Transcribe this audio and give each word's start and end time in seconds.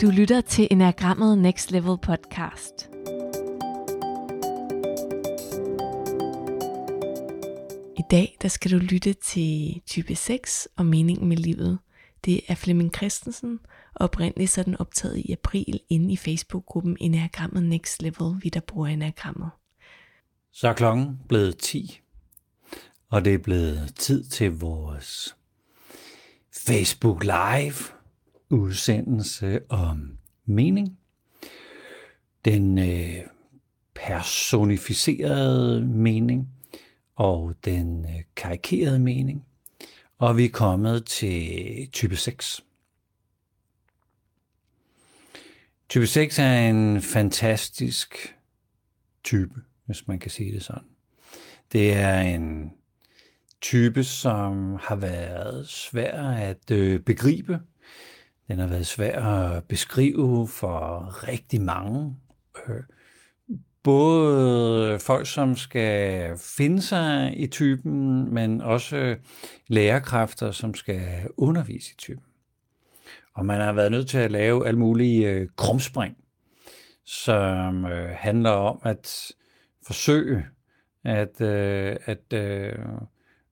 Du 0.00 0.10
lytter 0.10 0.40
til 0.40 0.68
Enagrammet 0.70 1.38
Next 1.38 1.70
Level 1.70 1.98
podcast. 1.98 2.90
I 7.96 8.02
dag 8.10 8.36
der 8.42 8.48
skal 8.48 8.70
du 8.70 8.76
lytte 8.76 9.12
til 9.12 9.82
type 9.86 10.14
6 10.14 10.68
og 10.76 10.86
meningen 10.86 11.28
med 11.28 11.36
livet. 11.36 11.78
Det 12.24 12.40
er 12.48 12.54
Flemming 12.54 12.94
Christensen, 12.96 13.58
og 13.94 14.04
oprindeligt 14.04 14.50
så 14.50 14.62
den 14.62 14.80
optaget 14.80 15.16
i 15.16 15.32
april 15.32 15.80
inde 15.88 16.12
i 16.12 16.16
Facebook-gruppen 16.16 16.96
Enagrammet 17.00 17.62
Next 17.62 18.02
Level, 18.02 18.42
vi 18.42 18.48
der 18.48 18.60
bruger 18.60 18.86
Enagrammet. 18.86 19.50
Så 20.52 20.68
er 20.68 20.72
klokken 20.72 21.20
blevet 21.28 21.58
10, 21.58 22.00
og 23.10 23.24
det 23.24 23.34
er 23.34 23.38
blevet 23.38 23.94
tid 23.94 24.24
til 24.24 24.52
vores 24.52 25.36
Facebook 26.66 27.24
Live 27.24 27.95
udsendelse 28.50 29.60
om 29.68 30.18
mening. 30.44 30.98
Den 32.44 32.78
øh, 32.78 33.26
personificerede 33.94 35.86
mening 35.86 36.48
og 37.16 37.54
den 37.64 38.04
øh, 38.04 38.22
karikerede 38.36 38.98
mening. 38.98 39.44
Og 40.18 40.36
vi 40.36 40.44
er 40.44 40.50
kommet 40.50 41.04
til 41.04 41.88
type 41.92 42.16
6. 42.16 42.64
Type 45.88 46.06
6 46.06 46.38
er 46.38 46.68
en 46.68 47.02
fantastisk 47.02 48.36
type, 49.24 49.60
hvis 49.86 50.08
man 50.08 50.18
kan 50.18 50.30
sige 50.30 50.52
det 50.52 50.62
sådan. 50.62 50.88
Det 51.72 51.92
er 51.92 52.20
en 52.20 52.72
type, 53.60 54.04
som 54.04 54.78
har 54.80 54.96
været 54.96 55.68
svær 55.68 56.22
at 56.22 56.70
øh, 56.70 57.00
begribe, 57.00 57.60
den 58.48 58.58
har 58.58 58.66
været 58.66 58.86
svær 58.86 59.22
at 59.22 59.64
beskrive 59.64 60.48
for 60.48 61.10
rigtig 61.28 61.60
mange. 61.60 62.16
Øh, 62.68 62.82
både 63.82 64.98
folk, 64.98 65.26
som 65.26 65.56
skal 65.56 66.30
finde 66.38 66.82
sig 66.82 67.34
i 67.36 67.46
typen, 67.46 68.34
men 68.34 68.60
også 68.60 69.16
lærerkræfter, 69.68 70.50
som 70.50 70.74
skal 70.74 71.28
undervise 71.36 71.92
i 71.92 71.96
typen. 71.98 72.24
Og 73.34 73.46
man 73.46 73.60
har 73.60 73.72
været 73.72 73.90
nødt 73.90 74.08
til 74.08 74.18
at 74.18 74.30
lave 74.30 74.66
alle 74.66 74.78
mulige 74.78 75.30
øh, 75.30 75.48
krumspring, 75.56 76.16
som 77.04 77.84
øh, 77.84 78.08
handler 78.08 78.50
om 78.50 78.80
at 78.82 79.32
forsøge 79.86 80.46
at, 81.04 81.40
at 81.40 82.32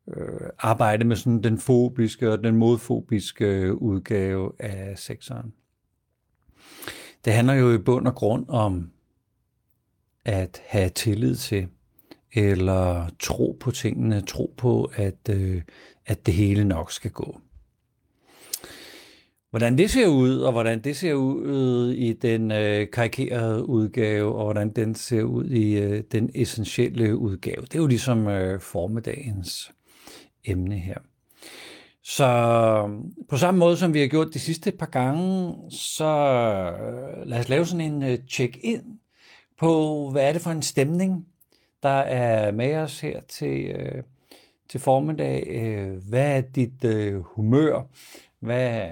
øh, 0.09 0.51
arbejde 0.59 1.05
med 1.05 1.17
sådan 1.17 1.43
den 1.43 1.59
fobiske 1.59 2.33
og 2.33 2.45
den 2.45 2.57
modfobiske 2.57 3.47
øh, 3.47 3.75
udgave 3.75 4.53
af 4.59 4.99
sekseren. 4.99 5.53
Det 7.25 7.33
handler 7.33 7.55
jo 7.55 7.73
i 7.73 7.79
bund 7.79 8.07
og 8.07 8.15
grund 8.15 8.45
om 8.49 8.91
at 10.25 10.63
have 10.67 10.89
tillid 10.89 11.37
til, 11.37 11.69
eller 12.33 13.09
tro 13.19 13.57
på 13.61 13.71
tingene, 13.71 14.21
tro 14.21 14.55
på, 14.57 14.91
at, 14.95 15.29
øh, 15.31 15.63
at 16.07 16.27
det 16.27 16.35
hele 16.35 16.65
nok 16.65 16.93
skal 16.93 17.11
gå. 17.11 17.41
Hvordan 19.51 19.79
det 19.79 19.91
ser 19.91 20.07
ud, 20.07 20.39
og 20.39 20.53
hvordan 20.53 20.81
det 20.81 20.97
ser 20.97 21.15
ud 21.15 21.93
i 21.93 22.13
den 22.13 22.53
øh, 22.53 22.91
karikerede 22.91 23.69
udgave, 23.69 24.35
og 24.35 24.45
hvordan 24.45 24.71
den 24.71 24.95
ser 24.95 25.23
ud 25.23 25.51
i 25.51 25.79
øh, 25.79 26.03
den 26.13 26.31
essentielle 26.35 27.17
udgave, 27.17 27.63
det 27.63 27.75
er 27.75 27.79
jo 27.79 27.87
ligesom 27.87 28.27
øh, 28.29 28.61
formiddagens 28.61 29.73
emne 30.45 30.79
her. 30.79 30.99
Så 32.03 32.25
øh, 32.25 33.05
på 33.29 33.37
samme 33.37 33.59
måde 33.59 33.77
som 33.77 33.95
vi 33.95 34.01
har 34.01 34.07
gjort 34.07 34.35
de 34.35 34.39
sidste 34.39 34.73
par 34.73 34.87
gange, 34.87 35.55
så 35.71 36.05
øh, 36.05 37.27
lad 37.27 37.39
os 37.39 37.49
lave 37.49 37.67
sådan 37.67 37.93
en 37.93 38.03
øh, 38.03 38.19
check-in 38.29 39.01
på, 39.59 40.11
hvad 40.11 40.29
er 40.29 40.33
det 40.33 40.43
for 40.43 40.51
en 40.51 40.63
stemning, 40.63 41.27
der 41.83 41.89
er 41.89 42.53
med 42.53 42.77
os 42.77 43.01
her 43.01 43.21
til, 43.21 43.77
til 44.69 44.81
formiddag. 44.81 45.47
Hvad 46.09 46.37
er 46.37 46.41
dit 46.41 46.85
humør? 47.23 47.83
Hvad, 48.41 48.89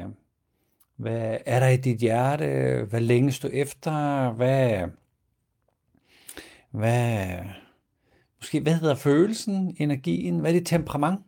hvad 0.96 1.38
er 1.46 1.60
der 1.60 1.68
i 1.68 1.76
dit 1.76 1.98
hjerte? 1.98 2.46
Hvad 2.90 3.00
længes 3.00 3.38
du 3.38 3.48
efter? 3.52 4.30
Hvad, 4.32 4.88
hvad, 6.70 7.28
måske, 8.38 8.60
hvad 8.60 8.74
hedder 8.74 8.94
følelsen, 8.94 9.76
energien? 9.78 10.38
Hvad 10.38 10.50
er 10.50 10.58
dit 10.58 10.66
temperament? 10.66 11.20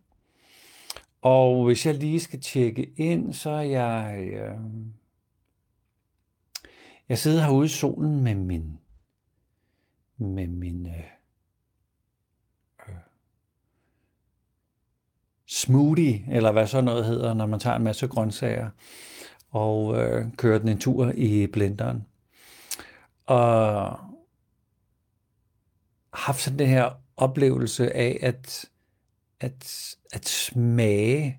Og 1.25 1.65
hvis 1.65 1.87
jeg 1.87 1.95
lige 1.95 2.21
skal 2.21 2.41
tjekke 2.41 2.93
ind, 2.97 3.33
så 3.33 3.51
er 3.51 3.63
jeg... 3.63 4.19
Øh, 4.33 4.59
jeg 7.09 7.19
sidder 7.19 7.43
herude 7.43 7.67
i 7.67 7.69
solen 7.69 8.25
med 8.25 8.35
min... 8.35 8.79
Med 10.17 10.47
min... 10.47 10.87
Øh, 10.87 11.05
øh, 12.89 12.95
smoothie, 15.47 16.25
eller 16.31 16.53
hvad 16.53 16.67
så 16.67 16.81
noget 16.81 17.05
hedder, 17.05 17.35
når 17.35 17.47
man 17.47 17.61
tager 17.61 17.77
en 17.77 17.85
masse 17.85 18.09
grøntsager, 18.09 18.71
og 19.51 19.97
øh, 19.99 20.27
kører 20.37 20.59
den 20.59 20.69
en 20.69 20.79
tur 20.79 21.13
i 21.15 21.47
blenderen. 21.47 22.07
Og 23.27 23.99
haft 26.13 26.41
sådan 26.41 26.59
den 26.59 26.69
her 26.69 26.91
oplevelse 27.17 27.97
af, 27.97 28.19
at 28.23 28.71
at, 29.45 29.97
at 30.13 30.29
smage, 30.29 31.39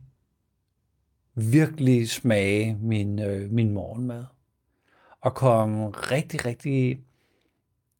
virkelig 1.35 2.09
smage 2.09 2.75
min, 2.75 3.19
øh, 3.19 3.51
min 3.51 3.71
morgenmad. 3.71 4.25
Og 5.21 5.35
komme 5.35 5.89
rigtig, 5.89 6.45
rigtig 6.45 6.99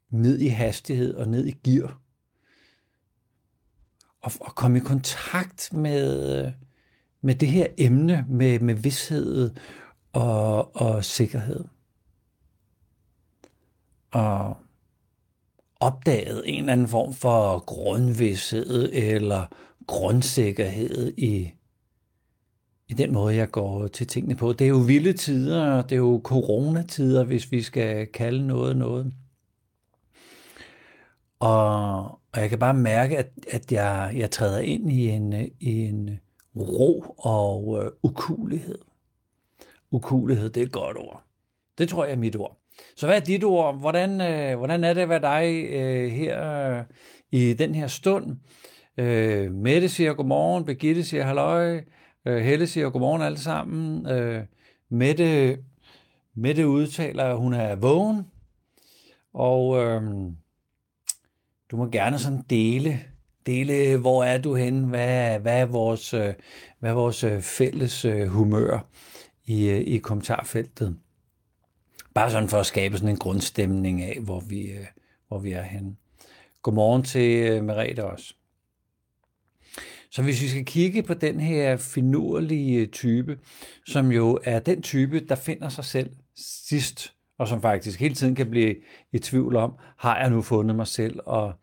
ned 0.09 0.39
i 0.39 0.47
hastighed 0.47 1.15
og 1.15 1.27
ned 1.27 1.45
i 1.45 1.51
gear. 1.63 2.01
Og, 4.21 4.31
og 4.39 4.55
komme 4.55 4.77
i 4.77 4.81
kontakt 4.81 5.73
med, 5.73 6.51
med 7.21 7.35
det 7.35 7.47
her 7.47 7.67
emne, 7.77 8.25
med, 8.29 8.59
med 8.59 8.75
vidshed 8.75 9.51
og, 10.13 10.75
og 10.75 11.05
sikkerhed. 11.05 11.63
Og 14.11 14.57
opdaget 15.79 16.43
en 16.45 16.59
eller 16.59 16.73
anden 16.73 16.87
form 16.87 17.13
for 17.13 17.59
grundvidshed 17.59 18.89
eller 18.93 19.45
grundsikkerhed 19.87 21.13
i, 21.17 21.51
i 22.87 22.93
den 22.93 23.13
måde, 23.13 23.35
jeg 23.35 23.51
går 23.51 23.87
til 23.87 24.07
tingene 24.07 24.35
på. 24.35 24.53
Det 24.53 24.65
er 24.65 24.69
jo 24.69 24.77
vilde 24.77 25.13
tider, 25.13 25.81
det 25.81 25.91
er 25.91 25.99
jo 25.99 26.21
coronatider, 26.23 27.23
hvis 27.23 27.51
vi 27.51 27.61
skal 27.61 28.07
kalde 28.07 28.47
noget 28.47 28.77
noget. 28.77 29.13
Og, 31.39 32.03
og 32.05 32.41
jeg 32.41 32.49
kan 32.49 32.59
bare 32.59 32.73
mærke, 32.73 33.17
at, 33.17 33.31
at 33.51 33.71
jeg, 33.71 34.13
jeg 34.15 34.31
træder 34.31 34.59
ind 34.59 34.91
i 34.91 35.09
en, 35.09 35.33
i 35.59 35.81
en 35.81 36.19
ro 36.55 37.15
og 37.17 37.83
øh, 37.83 37.91
ukulighed. 38.03 38.77
Ukulighed, 39.91 40.49
det 40.49 40.61
er 40.61 40.65
et 40.65 40.71
godt 40.71 40.97
ord. 40.97 41.23
Det 41.77 41.89
tror 41.89 42.05
jeg 42.05 42.13
er 42.13 42.17
mit 42.17 42.35
ord. 42.35 42.57
Så 42.95 43.05
hvad 43.05 43.15
er 43.15 43.25
dit 43.25 43.43
ord? 43.43 43.79
Hvordan, 43.79 44.21
øh, 44.21 44.57
hvordan 44.57 44.83
er 44.83 44.93
det 44.93 45.01
at 45.01 45.09
være 45.09 45.21
dig 45.21 45.65
øh, 45.69 46.11
her 46.11 46.69
øh, 46.77 46.83
i 47.31 47.53
den 47.53 47.75
her 47.75 47.87
stund? 47.87 48.37
Øh, 48.97 49.51
Mette 49.51 49.89
siger 49.89 50.13
godmorgen, 50.13 50.65
Birgitte 50.65 51.03
siger 51.03 51.23
halløj, 51.23 51.83
øh, 52.25 52.37
Helle 52.37 52.67
siger 52.67 52.89
godmorgen 52.89 53.21
alle 53.21 53.39
sammen. 53.39 54.07
Øh, 54.07 54.43
Mette, 54.89 55.57
Mette 56.35 56.67
udtaler, 56.67 57.23
at 57.23 57.37
hun 57.37 57.53
er 57.53 57.75
vågen, 57.75 58.25
og 59.33 59.83
øh, 59.83 60.01
du 61.71 61.77
må 61.77 61.89
gerne 61.89 62.19
sådan 62.19 62.41
dele, 62.49 62.99
dele 63.45 63.97
hvor 63.97 64.23
er 64.23 64.37
du 64.37 64.55
henne, 64.55 64.87
hvad, 64.87 65.39
hvad 65.39 65.61
er 65.61 65.65
vores, 65.65 66.13
øh, 66.13 66.33
hvad 66.79 66.89
er 66.89 66.95
vores 66.95 67.23
øh, 67.23 67.41
fælles 67.41 68.05
øh, 68.05 68.27
humør 68.27 68.87
i, 69.45 69.69
i 69.69 69.97
kommentarfeltet. 69.97 70.97
Bare 72.13 72.31
sådan 72.31 72.49
for 72.49 72.57
at 72.57 72.65
skabe 72.65 72.97
sådan 72.97 73.09
en 73.09 73.19
grundstemning 73.19 74.01
af, 74.01 74.19
hvor 74.21 74.39
vi, 74.39 74.71
hvor 75.27 75.39
vi 75.39 75.51
er 75.51 75.61
henne. 75.61 75.95
Godmorgen 76.61 77.03
til 77.03 77.63
Merete 77.63 78.05
også. 78.05 78.33
Så 80.15 80.23
hvis 80.23 80.41
vi 80.41 80.47
skal 80.47 80.65
kigge 80.65 81.03
på 81.03 81.13
den 81.13 81.39
her 81.39 81.77
finurlige 81.77 82.87
type, 82.87 83.39
som 83.85 84.11
jo 84.11 84.39
er 84.43 84.59
den 84.59 84.81
type, 84.81 85.19
der 85.19 85.35
finder 85.35 85.69
sig 85.69 85.85
selv 85.85 86.09
sidst, 86.35 87.13
og 87.37 87.47
som 87.47 87.61
faktisk 87.61 87.99
hele 87.99 88.15
tiden 88.15 88.35
kan 88.35 88.49
blive 88.49 88.75
i 89.11 89.19
tvivl 89.19 89.55
om, 89.55 89.77
har 89.97 90.19
jeg 90.19 90.29
nu 90.29 90.41
fundet 90.41 90.75
mig 90.75 90.87
selv, 90.87 91.19
og 91.25 91.53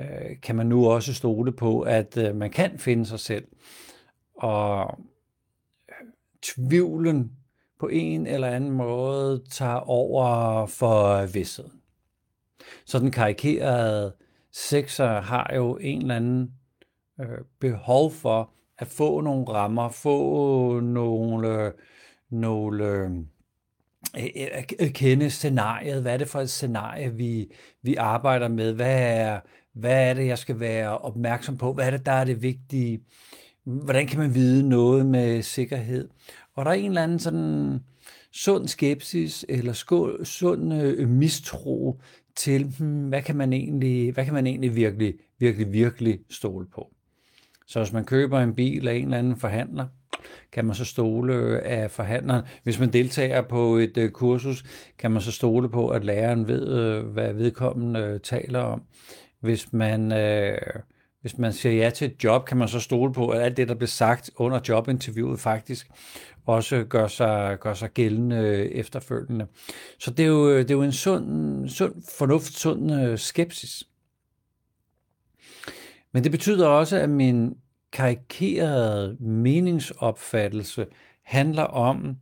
øh, 0.00 0.40
kan 0.42 0.56
man 0.56 0.66
nu 0.66 0.86
også 0.86 1.14
stole 1.14 1.52
på, 1.52 1.80
at 1.80 2.16
øh, 2.16 2.36
man 2.36 2.50
kan 2.50 2.78
finde 2.78 3.06
sig 3.06 3.20
selv. 3.20 3.44
Og 4.34 4.98
øh, 5.88 6.06
tvivlen 6.42 7.32
på 7.80 7.88
en 7.88 8.26
eller 8.26 8.48
anden 8.48 8.70
måde 8.70 9.44
tager 9.50 9.90
over 9.90 10.66
for 10.66 11.26
vidstheden. 11.26 11.80
Så 12.84 12.98
den 12.98 13.10
karikerede 13.10 14.14
sekser 14.52 15.20
har 15.20 15.52
jo 15.54 15.76
en 15.76 16.02
eller 16.02 16.16
anden 16.16 16.52
øh, 17.20 17.38
behov 17.60 18.12
for 18.12 18.50
at 18.78 18.86
få 18.86 19.20
nogle 19.20 19.44
rammer, 19.48 19.88
få 19.88 20.80
nogle, 20.80 21.72
nogle 22.30 23.26
at 24.78 24.92
kende 24.94 25.30
scenariet. 25.30 26.02
Hvad 26.02 26.12
er 26.12 26.16
det 26.16 26.28
for 26.28 26.40
et 26.40 26.50
scenarie, 26.50 27.14
vi, 27.14 27.52
vi 27.82 27.94
arbejder 27.94 28.48
med? 28.48 28.72
Hvad 28.72 29.00
er, 29.00 29.40
hvad 29.72 30.10
er 30.10 30.14
det, 30.14 30.26
jeg 30.26 30.38
skal 30.38 30.60
være 30.60 30.98
opmærksom 30.98 31.56
på? 31.56 31.72
Hvad 31.72 31.86
er 31.86 31.90
det, 31.90 32.06
der 32.06 32.12
er 32.12 32.24
det 32.24 32.42
vigtige? 32.42 33.00
Hvordan 33.64 34.06
kan 34.06 34.18
man 34.18 34.34
vide 34.34 34.68
noget 34.68 35.06
med 35.06 35.42
sikkerhed? 35.42 36.08
Og 36.54 36.64
der 36.64 36.70
er 36.70 36.74
en 36.74 36.90
eller 36.90 37.02
anden 37.02 37.18
sådan 37.18 37.80
sund 38.32 38.68
skepsis 38.68 39.44
eller 39.48 39.72
sund 40.24 40.74
øh, 40.74 41.08
mistro 41.08 42.00
til, 42.36 42.64
hmm, 42.78 43.08
hvad 43.08 43.22
kan 43.22 43.36
man 43.36 43.52
egentlig, 43.52 44.12
hvad 44.12 44.24
kan 44.24 44.34
man 44.34 44.46
egentlig 44.46 44.74
virkelig, 44.76 45.14
virkelig, 45.38 45.72
virkelig 45.72 46.20
stole 46.30 46.66
på? 46.74 46.95
Så 47.66 47.78
hvis 47.78 47.92
man 47.92 48.04
køber 48.04 48.40
en 48.40 48.54
bil 48.54 48.88
af 48.88 48.94
en 48.94 49.04
eller 49.04 49.18
anden 49.18 49.36
forhandler, 49.36 49.86
kan 50.52 50.64
man 50.64 50.74
så 50.74 50.84
stole 50.84 51.60
af 51.60 51.90
forhandleren. 51.90 52.44
Hvis 52.62 52.78
man 52.78 52.92
deltager 52.92 53.42
på 53.42 53.76
et 53.76 53.96
øh, 53.96 54.10
kursus, 54.10 54.64
kan 54.98 55.10
man 55.10 55.22
så 55.22 55.32
stole 55.32 55.68
på, 55.68 55.88
at 55.88 56.04
læreren 56.04 56.48
ved, 56.48 56.68
øh, 56.68 57.06
hvad 57.06 57.32
vedkommende 57.32 58.00
øh, 58.00 58.20
taler 58.20 58.60
om. 58.60 58.82
Hvis 59.40 59.72
man, 59.72 60.12
øh, 60.12 60.58
hvis 61.20 61.38
man 61.38 61.52
siger 61.52 61.74
ja 61.74 61.90
til 61.90 62.06
et 62.10 62.24
job, 62.24 62.44
kan 62.44 62.56
man 62.56 62.68
så 62.68 62.80
stole 62.80 63.12
på, 63.12 63.28
at 63.28 63.42
alt 63.42 63.56
det, 63.56 63.68
der 63.68 63.74
bliver 63.74 63.88
sagt 63.88 64.30
under 64.36 64.60
jobinterviewet, 64.68 65.40
faktisk 65.40 65.88
også 66.46 66.84
gør 66.84 67.06
sig, 67.06 67.56
gør 67.60 67.74
sig 67.74 67.90
gældende 67.90 68.72
efterfølgende. 68.72 69.46
Så 69.98 70.10
det 70.10 70.22
er 70.22 70.28
jo, 70.28 70.58
det 70.58 70.70
er 70.70 70.74
jo 70.74 70.82
en 70.82 70.92
sund, 70.92 71.68
sund 71.68 71.94
fornuft, 72.18 72.52
sund 72.52 73.16
skepsis. 73.16 73.84
Men 76.16 76.24
det 76.24 76.32
betyder 76.32 76.68
også, 76.68 76.96
at 76.96 77.10
min 77.10 77.56
karikerede 77.92 79.16
meningsopfattelse 79.20 80.86
handler 81.22 81.62
om, 81.62 82.16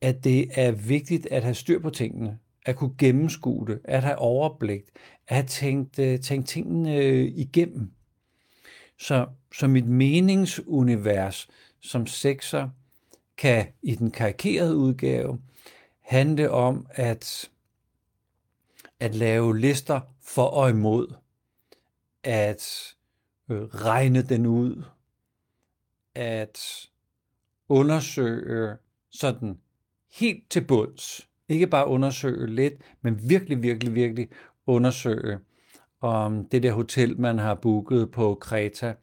at 0.00 0.24
det 0.24 0.48
er 0.54 0.70
vigtigt 0.70 1.26
at 1.26 1.42
have 1.42 1.54
styr 1.54 1.78
på 1.78 1.90
tingene, 1.90 2.38
at 2.66 2.76
kunne 2.76 2.94
gennemskue 2.98 3.66
det, 3.66 3.80
at 3.84 4.02
have 4.02 4.18
overblik, 4.18 4.82
at 5.28 5.36
have 5.36 5.46
tænkt, 5.46 5.98
øh, 5.98 6.20
tænkt 6.20 6.48
tingene 6.48 6.96
øh, 6.96 7.32
igennem. 7.34 7.92
Så, 8.98 9.26
så 9.54 9.66
mit 9.66 9.86
meningsunivers 9.86 11.48
som 11.80 12.06
sekser 12.06 12.68
kan 13.36 13.66
i 13.82 13.94
den 13.94 14.10
karikerede 14.10 14.76
udgave 14.76 15.40
handle 16.00 16.50
om 16.50 16.86
at, 16.90 17.50
at 19.00 19.14
lave 19.14 19.58
lister 19.58 20.00
for 20.22 20.46
og 20.46 20.70
imod, 20.70 21.14
at 22.24 22.94
øh, 23.50 23.62
regne 23.62 24.22
den 24.22 24.46
ud, 24.46 24.82
at 26.14 26.58
undersøge 27.68 28.76
sådan 29.10 29.58
helt 30.12 30.50
til 30.50 30.60
bunds. 30.60 31.28
Ikke 31.48 31.66
bare 31.66 31.86
undersøge 31.86 32.46
lidt, 32.46 32.74
men 33.02 33.28
virkelig, 33.28 33.62
virkelig, 33.62 33.94
virkelig 33.94 34.28
undersøge, 34.66 35.38
om 36.00 36.44
det 36.44 36.62
der 36.62 36.72
hotel, 36.72 37.20
man 37.20 37.38
har 37.38 37.54
booket 37.54 38.10
på 38.10 38.34
Kreta, 38.34 38.94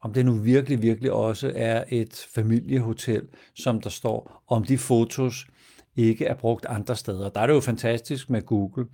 om 0.00 0.12
det 0.12 0.26
nu 0.26 0.32
virkelig, 0.32 0.82
virkelig 0.82 1.12
også 1.12 1.52
er 1.54 1.84
et 1.88 2.26
familiehotel, 2.34 3.28
som 3.54 3.80
der 3.80 3.90
står, 3.90 4.42
om 4.48 4.64
de 4.64 4.78
fotos 4.78 5.46
ikke 5.96 6.24
er 6.24 6.34
brugt 6.34 6.66
andre 6.68 6.96
steder. 6.96 7.28
Der 7.28 7.40
er 7.40 7.46
det 7.46 7.54
jo 7.54 7.60
fantastisk 7.60 8.30
med 8.30 8.42
Google, 8.42 8.86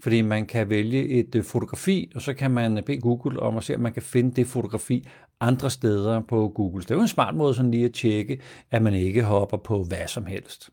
fordi 0.00 0.22
man 0.22 0.46
kan 0.46 0.70
vælge 0.70 1.08
et 1.08 1.34
øh, 1.34 1.44
fotografi, 1.44 2.12
og 2.14 2.22
så 2.22 2.34
kan 2.34 2.50
man 2.50 2.78
øh, 2.78 2.84
bede 2.84 3.00
Google 3.00 3.40
om 3.40 3.56
at 3.56 3.64
se, 3.64 3.74
om 3.74 3.80
man 3.80 3.92
kan 3.92 4.02
finde 4.02 4.30
det 4.30 4.46
fotografi 4.46 5.08
andre 5.40 5.70
steder 5.70 6.20
på 6.20 6.48
Google. 6.48 6.82
Det 6.82 6.90
er 6.90 6.94
jo 6.94 7.00
en 7.00 7.08
smart 7.08 7.34
måde 7.34 7.54
sådan 7.54 7.70
lige 7.70 7.84
at 7.84 7.94
tjekke, 7.94 8.40
at 8.70 8.82
man 8.82 8.94
ikke 8.94 9.22
hopper 9.22 9.56
på 9.56 9.84
hvad 9.84 10.06
som 10.06 10.26
helst. 10.26 10.70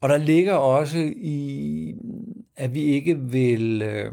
Og 0.00 0.08
der 0.08 0.16
ligger 0.16 0.54
også 0.54 1.12
i, 1.16 1.94
at 2.56 2.74
vi 2.74 2.80
ikke 2.80 3.20
vil 3.20 3.82
øh, 3.82 4.12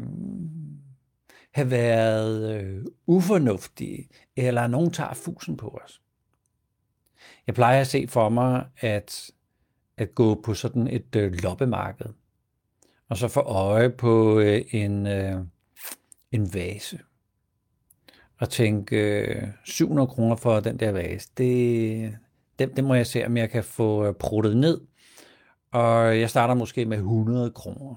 have 1.52 1.70
været 1.70 2.60
øh, 2.60 2.84
ufornuftige, 3.06 4.08
eller 4.36 4.66
nogen 4.66 4.90
tager 4.90 5.14
fusen 5.14 5.56
på 5.56 5.78
os. 5.84 6.00
Jeg 7.46 7.54
plejer 7.54 7.80
at 7.80 7.86
se 7.86 8.06
for 8.08 8.28
mig, 8.28 8.66
at, 8.80 9.30
at 9.96 10.14
gå 10.14 10.40
på 10.44 10.54
sådan 10.54 10.86
et 10.86 11.16
øh, 11.16 11.32
loppemarked, 11.32 12.06
og 13.08 13.16
så 13.16 13.28
få 13.28 13.40
øje 13.40 13.90
på 13.90 14.38
øh, 14.38 14.62
en, 14.70 15.06
øh, 15.06 15.40
en 16.32 16.54
vase, 16.54 16.98
og 18.38 18.50
tænke 18.50 18.96
øh, 18.96 19.42
700 19.64 20.06
kroner 20.06 20.36
for 20.36 20.60
den 20.60 20.80
der 20.80 20.92
vase, 20.92 21.28
det, 21.38 22.16
det, 22.58 22.76
det 22.76 22.84
må 22.84 22.94
jeg 22.94 23.06
se, 23.06 23.26
om 23.26 23.36
jeg 23.36 23.50
kan 23.50 23.64
få 23.64 24.06
øh, 24.06 24.14
pruttet 24.14 24.56
ned, 24.56 24.80
og 25.72 26.20
jeg 26.20 26.30
starter 26.30 26.54
måske 26.54 26.84
med 26.84 26.96
100 26.96 27.50
kroner. 27.50 27.94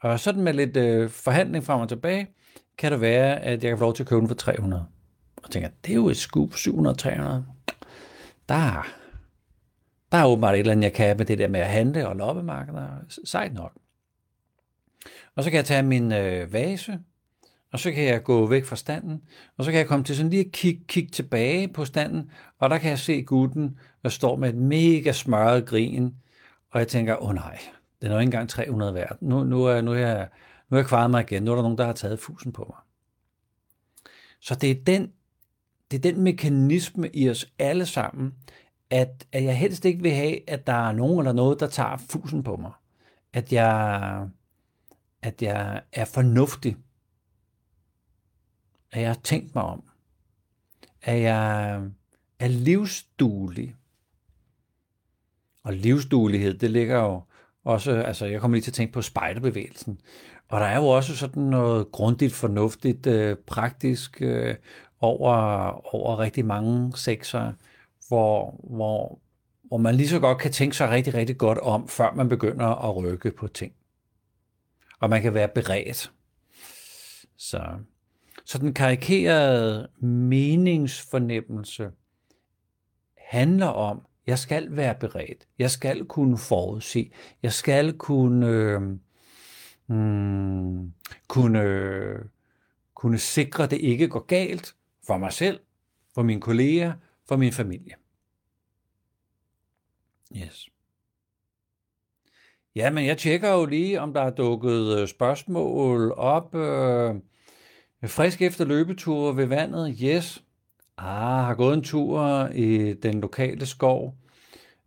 Og 0.00 0.20
sådan 0.20 0.42
med 0.42 0.52
lidt 0.52 0.76
øh, 0.76 1.10
forhandling 1.10 1.64
frem 1.64 1.80
og 1.80 1.88
tilbage, 1.88 2.26
kan 2.78 2.92
det 2.92 3.00
være, 3.00 3.40
at 3.40 3.64
jeg 3.64 3.70
kan 3.70 3.78
få 3.78 3.84
lov 3.84 3.94
til 3.94 4.02
at 4.02 4.08
købe 4.08 4.20
den 4.20 4.28
for 4.28 4.34
300. 4.34 4.86
Og 5.42 5.50
tænker, 5.50 5.68
det 5.84 5.90
er 5.90 5.96
jo 5.96 6.08
et 6.08 6.16
skub, 6.16 6.54
700-300. 6.54 7.28
Der, 8.52 8.86
der 10.12 10.18
er 10.18 10.26
åbenbart 10.26 10.54
et 10.54 10.58
eller 10.58 10.72
andet, 10.72 10.84
jeg 10.84 10.92
kan 10.92 11.16
med 11.16 11.26
det 11.26 11.38
der 11.38 11.48
med 11.48 11.60
at 11.60 11.70
handle 11.70 12.08
og 12.08 12.16
loppemarkeder. 12.16 12.88
Sejt 13.24 13.54
nok. 13.54 13.72
Og 15.34 15.44
så 15.44 15.50
kan 15.50 15.56
jeg 15.56 15.64
tage 15.64 15.82
min 15.82 16.12
øh, 16.12 16.52
vase, 16.52 17.00
og 17.72 17.80
så 17.80 17.92
kan 17.92 18.04
jeg 18.04 18.22
gå 18.22 18.46
væk 18.46 18.64
fra 18.64 18.76
standen, 18.76 19.22
og 19.56 19.64
så 19.64 19.70
kan 19.70 19.78
jeg 19.78 19.86
komme 19.86 20.04
til 20.04 20.16
sådan 20.16 20.30
lige 20.30 20.44
at 20.44 20.52
kigge, 20.52 20.84
kigge 20.88 21.10
tilbage 21.10 21.68
på 21.68 21.84
standen, 21.84 22.30
og 22.58 22.70
der 22.70 22.78
kan 22.78 22.90
jeg 22.90 22.98
se 22.98 23.22
gutten, 23.22 23.78
der 24.02 24.08
står 24.08 24.36
med 24.36 24.48
et 24.48 24.54
mega 24.54 25.12
smørret 25.12 25.66
grin, 25.66 26.14
og 26.70 26.80
jeg 26.80 26.88
tænker, 26.88 27.16
åh 27.22 27.28
oh, 27.28 27.34
nej, 27.34 27.58
den 28.02 28.10
er 28.10 28.14
jo 28.14 28.20
ikke 28.20 28.26
engang 28.26 28.48
300 28.48 28.94
værd. 28.94 29.16
Nu, 29.20 29.44
nu, 29.44 29.64
er, 29.64 29.80
nu, 29.80 29.92
er 29.92 29.96
jeg, 29.96 30.28
nu 30.68 30.76
er 30.76 30.78
jeg 30.80 30.86
kvaret 30.86 31.10
mig 31.10 31.22
igen. 31.22 31.42
Nu 31.42 31.50
er 31.50 31.54
der 31.54 31.62
nogen, 31.62 31.78
der 31.78 31.86
har 31.86 31.92
taget 31.92 32.20
fusen 32.20 32.52
på 32.52 32.64
mig. 32.68 32.78
Så 34.40 34.54
det 34.54 34.70
er 34.70 34.84
den, 34.84 35.12
det 35.92 36.06
er 36.06 36.12
den 36.12 36.22
mekanisme 36.22 37.08
i 37.08 37.30
os 37.30 37.52
alle 37.58 37.86
sammen, 37.86 38.34
at, 38.90 39.26
at 39.32 39.44
jeg 39.44 39.58
helst 39.58 39.84
ikke 39.84 40.02
vil 40.02 40.12
have, 40.12 40.50
at 40.50 40.66
der 40.66 40.88
er 40.88 40.92
nogen 40.92 41.18
eller 41.18 41.32
noget, 41.32 41.60
der 41.60 41.66
tager 41.66 41.96
fusen 41.96 42.42
på 42.42 42.56
mig. 42.56 42.72
At 43.32 43.52
jeg, 43.52 44.28
at 45.22 45.42
jeg 45.42 45.82
er 45.92 46.04
fornuftig. 46.04 46.76
At 48.92 49.00
jeg 49.00 49.08
har 49.08 49.20
tænkt 49.22 49.54
mig 49.54 49.64
om. 49.64 49.82
At 51.02 51.20
jeg 51.20 51.74
er 52.38 52.48
livsduelig. 52.48 53.74
Og 55.64 55.72
livsduelighed, 55.72 56.54
det 56.54 56.70
ligger 56.70 56.98
jo 56.98 57.22
også, 57.64 57.92
altså 57.92 58.26
jeg 58.26 58.40
kommer 58.40 58.56
lige 58.56 58.62
til 58.62 58.70
at 58.70 58.74
tænke 58.74 58.92
på 58.92 59.02
spejderbevægelsen. 59.02 60.00
Og 60.48 60.60
der 60.60 60.66
er 60.66 60.76
jo 60.76 60.86
også 60.86 61.16
sådan 61.16 61.42
noget 61.42 61.92
grundigt, 61.92 62.32
fornuftigt, 62.32 63.06
øh, 63.06 63.36
praktisk 63.36 64.22
øh, 64.22 64.54
over, 65.02 65.34
over 65.94 66.18
rigtig 66.18 66.44
mange 66.44 66.96
sekser, 66.96 67.52
hvor, 68.08 68.60
hvor, 68.64 69.18
hvor 69.62 69.76
man 69.76 69.94
lige 69.94 70.08
så 70.08 70.20
godt 70.20 70.38
kan 70.38 70.52
tænke 70.52 70.76
sig 70.76 70.90
rigtig, 70.90 71.14
rigtig 71.14 71.38
godt 71.38 71.58
om, 71.58 71.88
før 71.88 72.14
man 72.14 72.28
begynder 72.28 72.66
at 72.66 72.96
rykke 72.96 73.30
på 73.30 73.48
ting. 73.48 73.72
Og 75.00 75.10
man 75.10 75.22
kan 75.22 75.34
være 75.34 75.48
beredt. 75.48 76.12
Så, 77.36 77.62
så 78.44 78.58
den 78.58 78.74
karikerede 78.74 79.88
meningsfornemmelse 80.00 81.90
handler 83.18 83.66
om, 83.66 84.02
jeg 84.26 84.38
skal 84.38 84.76
være 84.76 84.94
beredt. 84.94 85.46
Jeg 85.58 85.70
skal 85.70 86.04
kunne 86.04 86.38
forudse. 86.38 87.10
Jeg 87.42 87.52
skal 87.52 87.92
kunne, 87.98 88.46
øh, 88.46 88.80
mm, 89.86 90.92
kunne, 91.28 91.62
kunne 92.94 93.18
sikre, 93.18 93.64
at 93.64 93.70
det 93.70 93.80
ikke 93.80 94.08
går 94.08 94.26
galt 94.26 94.74
for 95.06 95.18
mig 95.18 95.32
selv, 95.32 95.60
for 96.14 96.22
mine 96.22 96.40
kolleger, 96.40 96.92
for 97.28 97.36
min 97.36 97.52
familie. 97.52 97.94
Yes. 100.36 100.68
Ja, 102.74 102.90
men 102.90 103.06
jeg 103.06 103.18
tjekker 103.18 103.52
jo 103.52 103.66
lige, 103.66 104.00
om 104.00 104.12
der 104.14 104.20
er 104.20 104.30
dukket 104.30 104.98
øh, 104.98 105.08
spørgsmål 105.08 106.12
op. 106.12 106.54
Øh, 106.54 107.14
frisk 108.06 108.42
efter 108.42 108.64
løbeture 108.64 109.36
ved 109.36 109.46
vandet, 109.46 109.96
yes. 110.02 110.44
Ah, 110.96 111.44
har 111.44 111.54
gået 111.54 111.74
en 111.74 111.82
tur 111.82 112.48
i 112.54 112.92
den 112.92 113.20
lokale 113.20 113.66
skov. 113.66 114.14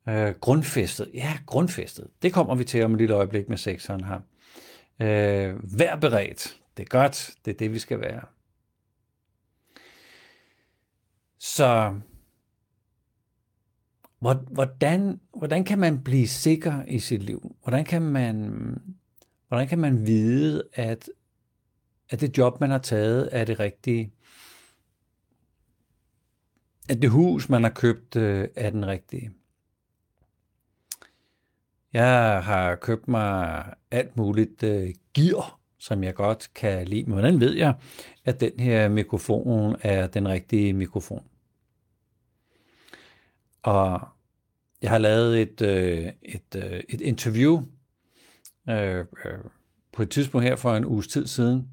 Øh, 0.09 0.33
grundfæstet. 0.41 1.11
Ja, 1.13 1.37
grundfæstet. 1.45 2.07
Det 2.21 2.33
kommer 2.33 2.55
vi 2.55 2.63
til 2.63 2.83
om 2.83 2.91
et 2.91 2.97
lille 2.97 3.15
øjeblik 3.15 3.49
med 3.49 3.57
sekseren 3.57 4.03
her. 4.03 4.19
Øh, 4.99 5.79
vær 5.79 5.95
beredt. 5.95 6.57
Det 6.77 6.83
er 6.83 6.87
godt. 6.87 7.31
Det 7.45 7.53
er 7.53 7.57
det, 7.57 7.73
vi 7.73 7.79
skal 7.79 8.01
være. 8.01 8.21
Så 11.39 11.99
hvordan, 14.19 15.19
hvordan 15.37 15.63
kan 15.63 15.79
man 15.79 16.03
blive 16.03 16.27
sikker 16.27 16.85
i 16.87 16.99
sit 16.99 17.23
liv? 17.23 17.55
Hvordan 17.63 17.85
kan 17.85 18.01
man, 18.01 18.37
hvordan 19.47 19.67
kan 19.67 19.79
man 19.79 20.07
vide, 20.07 20.63
at, 20.73 21.09
at 22.09 22.21
det 22.21 22.37
job, 22.37 22.59
man 22.59 22.69
har 22.69 22.77
taget, 22.77 23.29
er 23.31 23.45
det 23.45 23.59
rigtige? 23.59 24.11
at 26.89 27.01
det 27.01 27.09
hus, 27.09 27.49
man 27.49 27.63
har 27.63 27.69
købt, 27.69 28.15
øh, 28.15 28.47
er 28.55 28.69
den 28.69 28.87
rigtige. 28.87 29.31
Jeg 31.93 32.43
har 32.43 32.75
købt 32.75 33.07
mig 33.07 33.65
alt 33.91 34.17
muligt 34.17 34.63
øh, 34.63 34.93
gear, 35.13 35.59
som 35.85 36.03
jeg 36.03 36.15
godt 36.15 36.49
kan 36.55 36.87
lide. 36.87 37.03
Men 37.03 37.13
hvordan 37.13 37.39
ved 37.39 37.53
jeg, 37.53 37.73
at 38.25 38.39
den 38.39 38.59
her 38.59 38.89
mikrofon 38.89 39.75
er 39.81 40.07
den 40.07 40.27
rigtige 40.27 40.73
mikrofon? 40.73 41.23
Og 43.63 44.07
jeg 44.81 44.89
har 44.89 44.97
lavet 44.97 45.41
et, 45.41 45.61
øh, 45.61 46.11
et, 46.21 46.55
øh, 46.55 46.83
et 46.89 47.01
interview 47.01 47.63
øh, 48.69 48.99
øh, 48.99 49.05
på 49.93 50.01
et 50.01 50.09
tidspunkt 50.09 50.47
her 50.47 50.55
for 50.55 50.75
en 50.75 50.85
uges 50.85 51.07
tid 51.07 51.27
siden, 51.27 51.69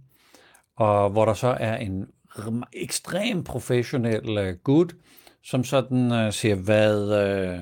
og 0.76 1.11
hvor 1.11 1.25
der 1.25 1.35
så 1.35 1.57
er 1.61 1.76
en 1.76 2.07
ekstrem 2.73 3.45
professionel 3.45 4.38
øh, 4.38 4.57
gut, 4.57 4.97
som 5.42 5.64
sådan 5.64 6.12
øh, 6.12 6.33
siger, 6.33 6.54
hvad 6.54 7.02
øh, 7.02 7.61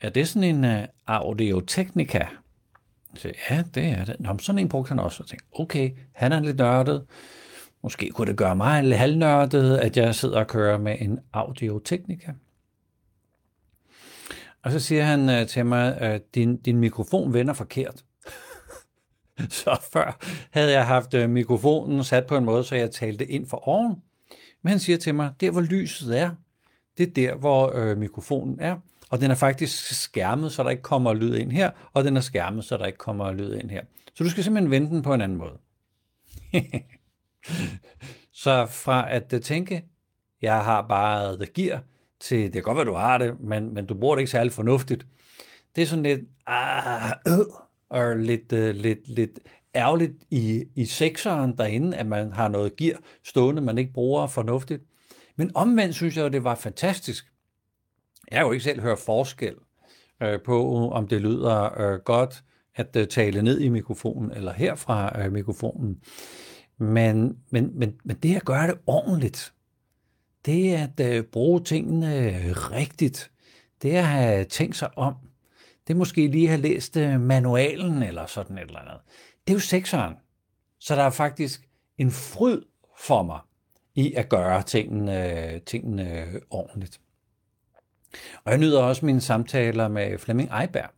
er 0.00 0.10
det 0.10 0.28
sådan 0.28 0.56
en 0.56 0.64
øh, 0.64 0.88
audio-teknika? 1.06 2.24
Så, 3.16 3.32
ja, 3.50 3.64
det 3.74 3.84
er 3.84 4.04
det. 4.04 4.16
Nå, 4.20 4.38
sådan 4.38 4.58
en 4.58 4.68
brugte 4.68 4.88
han 4.88 4.98
også. 4.98 5.22
Og 5.22 5.28
tænkte, 5.28 5.46
okay, 5.52 5.90
han 6.12 6.32
er 6.32 6.40
lidt 6.40 6.56
nørdet. 6.56 7.06
Måske 7.82 8.10
kunne 8.10 8.26
det 8.26 8.36
gøre 8.36 8.56
mig 8.56 8.84
lidt 8.84 8.98
halvnørdet, 8.98 9.76
at 9.76 9.96
jeg 9.96 10.14
sidder 10.14 10.38
og 10.38 10.46
kører 10.46 10.78
med 10.78 10.96
en 11.00 11.20
Audio-Technica. 11.32 12.32
Og 14.62 14.72
så 14.72 14.80
siger 14.80 15.04
han 15.04 15.30
øh, 15.30 15.46
til 15.46 15.66
mig, 15.66 15.96
at 15.98 16.34
din, 16.34 16.56
din 16.56 16.76
mikrofon 16.76 17.32
vender 17.32 17.54
forkert. 17.54 18.04
så 19.50 19.88
før 19.92 20.18
havde 20.50 20.72
jeg 20.72 20.86
haft 20.86 21.14
øh, 21.14 21.30
mikrofonen 21.30 22.04
sat 22.04 22.26
på 22.26 22.36
en 22.36 22.44
måde, 22.44 22.64
så 22.64 22.76
jeg 22.76 22.90
talte 22.90 23.26
ind 23.26 23.46
for 23.46 23.68
oven. 23.68 24.02
Men 24.62 24.70
han 24.70 24.78
siger 24.78 24.98
til 24.98 25.14
mig, 25.14 25.32
der 25.40 25.50
hvor 25.50 25.60
lyset 25.60 26.18
er, 26.18 26.30
det 26.98 27.08
er 27.08 27.12
der, 27.12 27.34
hvor 27.34 27.72
øh, 27.74 27.98
mikrofonen 27.98 28.60
er. 28.60 28.76
Og 29.10 29.20
den 29.20 29.30
er 29.30 29.34
faktisk 29.34 30.02
skærmet, 30.02 30.52
så 30.52 30.62
der 30.62 30.70
ikke 30.70 30.82
kommer 30.82 31.14
lyd 31.14 31.34
ind 31.34 31.52
her, 31.52 31.70
og 31.92 32.04
den 32.04 32.16
er 32.16 32.20
skærmet, 32.20 32.64
så 32.64 32.76
der 32.76 32.86
ikke 32.86 32.98
kommer 32.98 33.32
lyd 33.32 33.54
ind 33.54 33.70
her. 33.70 33.82
Så 34.14 34.24
du 34.24 34.30
skal 34.30 34.44
simpelthen 34.44 34.70
vende 34.70 34.90
den 34.90 35.02
på 35.02 35.14
en 35.14 35.20
anden 35.20 35.38
måde. 35.38 35.58
så 38.42 38.66
fra 38.66 39.12
at 39.12 39.34
tænke, 39.42 39.84
jeg 40.42 40.64
har 40.64 40.82
bare 40.82 41.36
the 41.36 41.46
gear, 41.54 41.82
til, 42.20 42.42
det 42.42 42.52
kan 42.52 42.62
godt 42.62 42.76
være, 42.76 42.86
du 42.86 42.94
har 42.94 43.18
det, 43.18 43.40
men, 43.40 43.74
men 43.74 43.86
du 43.86 43.94
bruger 43.94 44.14
det 44.14 44.20
ikke 44.20 44.30
særlig 44.30 44.52
fornuftigt. 44.52 45.06
Det 45.76 45.82
er 45.82 45.86
sådan 45.86 46.02
lidt, 46.02 46.20
ah, 46.46 47.12
øh, 47.26 47.38
og 47.88 48.16
lidt, 48.16 48.52
øh, 48.52 48.74
lidt, 48.74 49.08
lidt 49.08 49.38
ærgerligt 49.74 50.12
i, 50.30 50.64
i 50.76 50.84
sekseren 50.84 51.56
derinde, 51.56 51.96
at 51.96 52.06
man 52.06 52.32
har 52.32 52.48
noget 52.48 52.76
gear 52.76 52.98
stående, 53.24 53.62
man 53.62 53.78
ikke 53.78 53.92
bruger 53.92 54.26
fornuftigt. 54.26 54.82
Men 55.36 55.50
omvendt 55.54 55.94
synes 55.94 56.16
jeg, 56.16 56.26
at 56.26 56.32
det 56.32 56.44
var 56.44 56.54
fantastisk. 56.54 57.32
Jeg 58.30 58.36
kan 58.36 58.46
jo 58.46 58.52
ikke 58.52 58.64
selv 58.64 58.80
høre 58.80 58.96
forskel 58.96 59.54
øh, 60.22 60.40
på, 60.44 60.90
om 60.90 61.08
det 61.08 61.20
lyder 61.20 61.80
øh, 61.80 62.00
godt 62.00 62.44
at 62.74 62.96
øh, 62.96 63.06
tale 63.08 63.42
ned 63.42 63.60
i 63.60 63.68
mikrofonen, 63.68 64.30
eller 64.30 64.52
herfra 64.52 65.20
øh, 65.20 65.32
mikrofonen. 65.32 66.00
Men, 66.78 67.38
men, 67.50 67.78
men, 67.78 67.94
men 68.04 68.16
det 68.16 68.36
at 68.36 68.44
gøre 68.44 68.66
det 68.66 68.78
ordentligt, 68.86 69.52
det 70.46 70.74
at 70.74 71.00
øh, 71.00 71.24
bruge 71.24 71.60
tingene 71.60 72.38
rigtigt, 72.52 73.30
det 73.82 73.90
at 73.90 74.06
have 74.06 74.44
tænkt 74.44 74.76
sig 74.76 74.98
om, 74.98 75.14
det 75.88 75.96
måske 75.96 76.26
lige 76.26 76.48
have 76.48 76.60
læst 76.60 76.96
øh, 76.96 77.20
manualen 77.20 78.02
eller 78.02 78.26
sådan 78.26 78.58
et 78.58 78.62
eller 78.62 78.78
andet. 78.78 79.00
Det 79.46 79.52
er 79.52 79.56
jo 79.56 79.60
sekseren. 79.60 80.14
Så 80.80 80.94
der 80.94 81.02
er 81.02 81.10
faktisk 81.10 81.68
en 81.98 82.10
fryd 82.10 82.62
for 82.98 83.22
mig 83.22 83.38
i 83.94 84.14
at 84.14 84.28
gøre 84.28 84.62
tingene, 84.62 85.52
øh, 85.54 85.60
tingene 85.60 86.20
øh, 86.20 86.40
ordentligt. 86.50 87.00
Og 88.44 88.52
jeg 88.52 88.58
nyder 88.58 88.82
også 88.82 89.06
mine 89.06 89.20
samtaler 89.20 89.88
med 89.88 90.18
Flemming 90.18 90.50
Eiberg, 90.60 90.90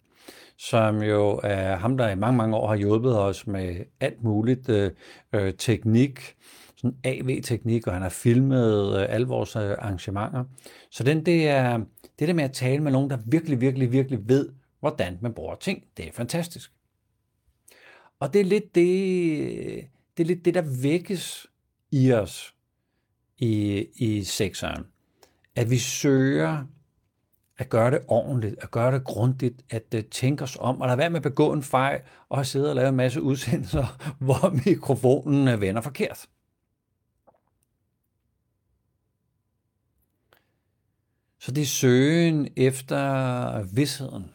som 0.59 1.03
jo 1.03 1.41
er 1.45 1.77
ham, 1.77 1.97
der 1.97 2.09
i 2.09 2.15
mange, 2.15 2.37
mange 2.37 2.57
år 2.57 2.69
har 2.69 2.77
hjulpet 2.77 3.19
os 3.19 3.47
med 3.47 3.77
alt 4.01 4.23
muligt 4.23 4.69
øh, 4.69 4.91
øh 5.33 5.55
teknik, 5.59 6.37
sådan 6.77 6.97
AV-teknik, 7.05 7.87
og 7.87 7.93
han 7.93 8.03
har 8.03 8.09
filmet 8.09 9.01
øh, 9.01 9.07
alle 9.09 9.27
vores 9.27 9.57
øh, 9.57 9.63
arrangementer. 9.63 10.45
Så 10.91 11.05
den, 11.05 11.27
det 11.27 11.49
er 11.49 11.79
det 12.19 12.29
der 12.29 12.35
med 12.35 12.45
at 12.45 12.53
tale 12.53 12.83
med 12.83 12.93
nogen, 12.93 13.11
der 13.11 13.19
virkelig, 13.27 13.61
virkelig, 13.61 13.93
virkelig 13.93 14.29
ved, 14.29 14.49
hvordan 14.81 15.19
man 15.21 15.35
bruger 15.35 15.55
ting. 15.55 15.85
Det 15.97 16.09
er 16.09 16.13
fantastisk. 16.13 16.73
Og 18.21 18.33
det 18.33 18.41
er 18.41 18.45
lidt 18.45 18.75
det, 18.75 18.85
det, 20.17 20.23
er 20.23 20.27
lidt 20.27 20.45
det 20.45 20.55
der 20.55 20.83
vækkes 20.83 21.47
i 21.91 22.13
os 22.13 22.55
i, 23.39 23.87
i 23.97 24.25
sexeren. 24.25 24.85
At 25.57 25.71
vi 25.71 25.79
søger 25.79 26.65
at 27.59 27.69
gøre 27.69 27.91
det 27.91 28.01
ordentligt, 28.09 28.57
at 28.61 28.71
gøre 28.71 28.93
det 28.93 29.05
grundigt, 29.05 29.63
at 29.71 29.95
uh, 29.95 30.01
tænke 30.11 30.45
os 30.45 30.57
om, 30.61 30.81
og 30.81 30.87
lade 30.87 30.99
være 30.99 31.11
med 31.11 31.17
at 31.17 31.23
begå 31.23 31.53
en 31.53 31.63
fejl, 31.63 32.01
og 32.29 32.47
sidde 32.47 32.71
og 32.71 32.77
lave 32.77 32.89
en 32.89 32.97
masse 32.97 33.23
udsendelser, 33.23 33.87
hvor 34.25 34.63
mikrofonen 34.67 35.49
øh, 35.49 35.61
vender 35.61 35.81
forkert. 35.81 36.29
Så 41.41 41.53
det 41.53 41.63
er 41.63 41.67
søgen 41.67 42.49
efter 42.57 43.63
vidsheden. 43.63 44.31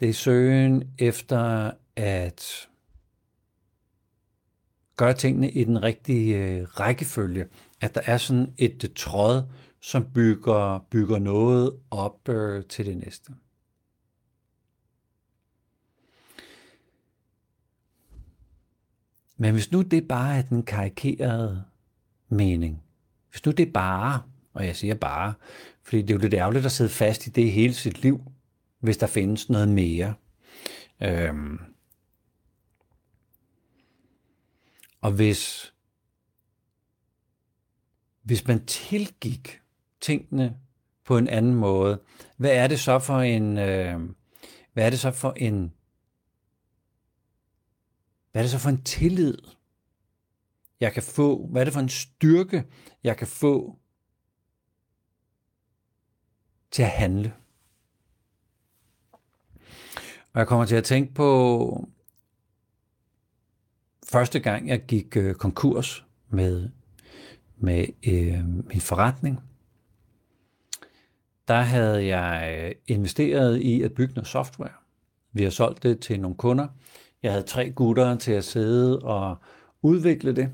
Det 0.00 0.08
er 0.08 0.12
søgen 0.12 0.90
efter 0.98 1.70
at 1.96 2.68
gøre 4.96 5.14
tingene 5.14 5.50
i 5.50 5.64
den 5.64 5.82
rigtige 5.82 6.36
øh, 6.36 6.62
rækkefølge. 6.62 7.46
At 7.80 7.94
der 7.94 8.00
er 8.04 8.18
sådan 8.18 8.54
et 8.58 8.92
tråd, 8.96 9.42
som 9.84 10.12
bygger, 10.12 10.78
bygger 10.90 11.18
noget 11.18 11.80
op 11.90 12.28
øh, 12.28 12.64
til 12.64 12.86
det 12.86 12.96
næste. 12.96 13.34
Men 19.36 19.52
hvis 19.52 19.72
nu 19.72 19.82
det 19.82 20.08
bare 20.08 20.38
er 20.38 20.42
den 20.42 20.62
karikerede 20.62 21.64
mening, 22.28 22.82
hvis 23.30 23.46
nu 23.46 23.52
det 23.52 23.72
bare, 23.72 24.22
og 24.52 24.66
jeg 24.66 24.76
siger 24.76 24.94
bare, 24.94 25.34
fordi 25.82 26.02
det 26.02 26.10
er 26.10 26.14
jo 26.14 26.20
lidt 26.20 26.34
ærgerligt 26.34 26.66
at 26.66 26.72
sidde 26.72 26.90
fast 26.90 27.26
i 27.26 27.30
det 27.30 27.52
hele 27.52 27.74
sit 27.74 28.02
liv, 28.02 28.20
hvis 28.78 28.96
der 28.96 29.06
findes 29.06 29.48
noget 29.48 29.68
mere. 29.68 30.14
Øhm. 31.02 31.58
Og 35.00 35.12
hvis, 35.12 35.74
hvis 38.22 38.46
man 38.46 38.66
tilgik 38.66 39.60
tingene 40.04 40.56
på 41.04 41.18
en 41.18 41.28
anden 41.28 41.54
måde, 41.54 42.00
hvad 42.36 42.50
er 42.50 42.66
det 42.66 42.80
så 42.80 42.98
for 42.98 43.20
en, 43.20 43.58
øh, 43.58 44.00
hvad 44.72 44.86
er 44.86 44.90
det 44.90 44.98
så 44.98 45.10
for 45.10 45.32
en, 45.36 45.74
hvad 48.32 48.42
er 48.42 48.44
det 48.44 48.50
så 48.50 48.58
for 48.58 48.68
en 48.68 48.82
tillid, 48.82 49.38
jeg 50.80 50.92
kan 50.92 51.02
få? 51.02 51.46
Hvad 51.46 51.62
er 51.62 51.64
det 51.64 51.74
for 51.74 51.80
en 51.80 51.88
styrke, 51.88 52.64
jeg 53.04 53.16
kan 53.16 53.26
få 53.26 53.78
til 56.70 56.82
at 56.82 56.90
handle? 56.90 57.34
Og 60.32 60.38
jeg 60.38 60.46
kommer 60.46 60.64
til 60.66 60.76
at 60.76 60.84
tænke 60.84 61.14
på 61.14 61.88
første 64.10 64.40
gang, 64.40 64.68
jeg 64.68 64.86
gik 64.86 65.16
øh, 65.16 65.34
konkurs 65.34 66.06
med, 66.28 66.70
med 67.56 67.86
øh, 68.06 68.66
min 68.66 68.80
forretning. 68.80 69.53
Der 71.48 71.60
havde 71.60 72.16
jeg 72.16 72.58
øh, 72.64 72.72
investeret 72.86 73.60
i 73.60 73.82
at 73.82 73.92
bygge 73.92 74.14
noget 74.14 74.28
software. 74.28 74.72
Vi 75.32 75.42
har 75.42 75.50
solgt 75.50 75.82
det 75.82 76.00
til 76.00 76.20
nogle 76.20 76.36
kunder. 76.36 76.68
Jeg 77.22 77.32
havde 77.32 77.46
tre 77.46 77.70
gutter 77.70 78.16
til 78.16 78.32
at 78.32 78.44
sidde 78.44 78.98
og 78.98 79.36
udvikle 79.82 80.36
det. 80.36 80.50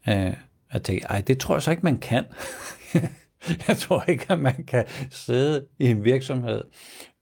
Øh, 0.09 0.35
jeg 0.73 0.83
tænkte, 0.83 1.07
ej, 1.07 1.21
det 1.21 1.39
tror 1.39 1.55
jeg 1.55 1.63
så 1.63 1.71
ikke, 1.71 1.83
man 1.83 1.99
kan. 1.99 2.25
jeg 3.69 3.77
tror 3.77 4.03
ikke, 4.09 4.27
at 4.29 4.39
man 4.39 4.65
kan 4.65 4.85
sidde 5.11 5.67
i 5.79 5.87
en 5.87 6.05
virksomhed 6.05 6.63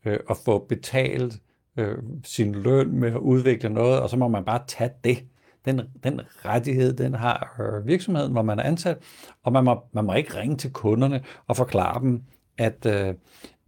øh, 0.05 0.19
og 0.29 0.37
få 0.45 0.67
betalt 0.69 1.41
øh, 1.77 1.99
sin 2.25 2.53
løn 2.53 2.93
med 2.93 3.09
at 3.09 3.19
udvikle 3.19 3.69
noget, 3.69 4.01
og 4.01 4.11
så 4.11 4.17
må 4.17 4.29
man 4.29 4.45
bare 4.45 4.63
tage 4.67 4.91
det. 5.05 5.25
Den, 5.65 5.81
den 6.03 6.21
rettighed, 6.45 6.93
den 6.93 7.15
har 7.15 7.57
øh, 7.61 7.87
virksomheden, 7.87 8.33
hvor 8.33 8.43
man 8.43 8.59
er 8.59 8.63
ansat, 8.63 8.99
og 9.43 9.53
man 9.53 9.65
må, 9.65 9.83
man 9.93 10.05
må 10.05 10.15
ikke 10.15 10.39
ringe 10.39 10.57
til 10.57 10.73
kunderne 10.73 11.25
og 11.47 11.57
forklare 11.57 12.01
dem, 12.01 12.23
at, 12.59 12.87
øh, 12.87 13.15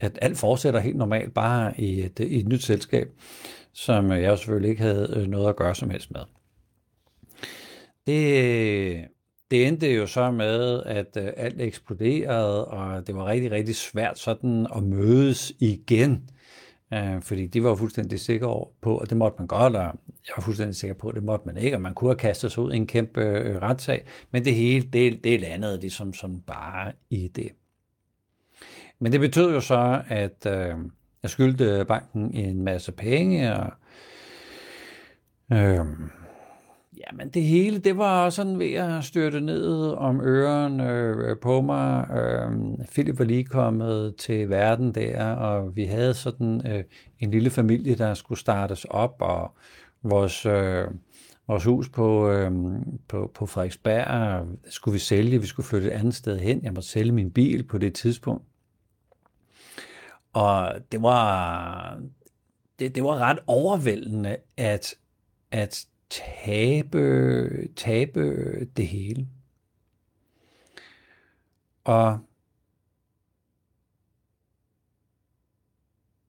at 0.00 0.18
alt 0.22 0.38
fortsætter 0.38 0.80
helt 0.80 0.96
normalt 0.96 1.34
bare 1.34 1.80
i 1.80 2.00
et, 2.00 2.18
i 2.18 2.38
et 2.38 2.48
nyt 2.48 2.62
selskab, 2.62 3.08
som 3.72 4.10
jeg 4.10 4.24
jo 4.24 4.36
selvfølgelig 4.36 4.70
ikke 4.70 4.82
havde 4.82 5.14
øh, 5.16 5.26
noget 5.26 5.48
at 5.48 5.56
gøre 5.56 5.74
som 5.74 5.90
helst 5.90 6.10
med. 6.10 6.20
Det, 8.06 9.04
det 9.50 9.66
endte 9.66 9.94
jo 9.94 10.06
så 10.06 10.30
med, 10.30 10.82
at 10.82 11.16
øh, 11.16 11.32
alt 11.36 11.60
eksploderede, 11.60 12.64
og 12.64 13.06
det 13.06 13.14
var 13.14 13.26
rigtig, 13.26 13.50
rigtig 13.50 13.76
svært 13.76 14.18
sådan 14.18 14.66
at 14.76 14.82
mødes 14.82 15.52
igen. 15.60 16.30
Øh, 16.94 17.22
fordi 17.22 17.46
de 17.46 17.62
var 17.62 17.74
fuldstændig 17.74 18.20
sikre 18.20 18.64
på, 18.82 18.98
og 18.98 19.10
det 19.10 19.16
måtte 19.16 19.36
man 19.38 19.46
godt, 19.46 19.76
og 19.76 19.82
jeg 20.06 20.34
var 20.36 20.42
fuldstændig 20.42 20.76
sikker 20.76 20.94
på, 20.94 21.08
at 21.08 21.14
det 21.14 21.22
måtte 21.22 21.46
man 21.46 21.56
ikke, 21.56 21.76
og 21.76 21.80
man 21.80 21.94
kunne 21.94 22.10
have 22.10 22.18
kastet 22.18 22.52
sig 22.52 22.62
ud 22.62 22.72
i 22.72 22.76
en 22.76 22.86
kæmpe 22.86 23.20
øh, 23.20 23.56
retssag, 23.56 24.06
men 24.30 24.44
det 24.44 24.54
hele, 24.54 24.88
det, 24.92 25.24
det 25.24 25.40
landede 25.40 25.80
ligesom 25.80 26.12
som 26.12 26.40
bare 26.40 26.92
i 27.10 27.28
det. 27.28 27.48
Men 29.00 29.12
det 29.12 29.20
betød 29.20 29.52
jo 29.52 29.60
så, 29.60 30.02
at 30.08 30.46
øh, 30.46 30.74
jeg 31.22 31.30
skyldte 31.30 31.84
banken 31.88 32.34
en 32.34 32.64
masse 32.64 32.92
penge, 32.92 33.54
og 33.54 33.72
øh, 35.52 35.86
Ja, 36.98 37.16
men 37.16 37.28
det 37.28 37.42
hele, 37.42 37.78
det 37.78 37.98
var 37.98 38.30
sådan 38.30 38.58
ved 38.58 38.72
at 38.72 39.04
styrte 39.04 39.40
ned 39.40 39.90
om 39.90 40.20
øren 40.20 40.80
øh, 40.80 41.38
på 41.38 41.60
mig. 41.60 42.10
Øh, 42.10 42.86
Philip 42.92 43.18
var 43.18 43.24
lige 43.24 43.44
kommet 43.44 44.16
til 44.16 44.50
verden 44.50 44.94
der, 44.94 45.24
og 45.24 45.76
vi 45.76 45.84
havde 45.84 46.14
sådan 46.14 46.66
øh, 46.66 46.84
en 47.20 47.30
lille 47.30 47.50
familie, 47.50 47.94
der 47.94 48.14
skulle 48.14 48.38
startes 48.38 48.84
op, 48.84 49.16
og 49.20 49.56
vores, 50.02 50.46
øh, 50.46 50.84
vores 51.48 51.64
hus 51.64 51.88
på, 51.88 52.30
øh, 52.30 52.52
på, 53.08 53.30
på 53.34 53.46
Frederiksberg 53.46 54.46
skulle 54.70 54.92
vi 54.92 54.98
sælge. 54.98 55.40
Vi 55.40 55.46
skulle 55.46 55.66
flytte 55.66 55.88
et 55.88 55.92
andet 55.92 56.14
sted 56.14 56.38
hen. 56.38 56.60
Jeg 56.62 56.72
måtte 56.72 56.88
sælge 56.88 57.12
min 57.12 57.30
bil 57.30 57.66
på 57.66 57.78
det 57.78 57.94
tidspunkt. 57.94 58.44
Og 60.38 60.74
det 60.92 61.02
var, 61.02 62.02
det, 62.78 62.94
det 62.94 63.04
var 63.04 63.18
ret 63.18 63.38
overvældende, 63.46 64.36
at, 64.56 64.94
at 65.50 65.86
tabe, 66.10 67.68
tabe 67.76 68.64
det 68.64 68.88
hele. 68.88 69.28
Og 71.84 72.18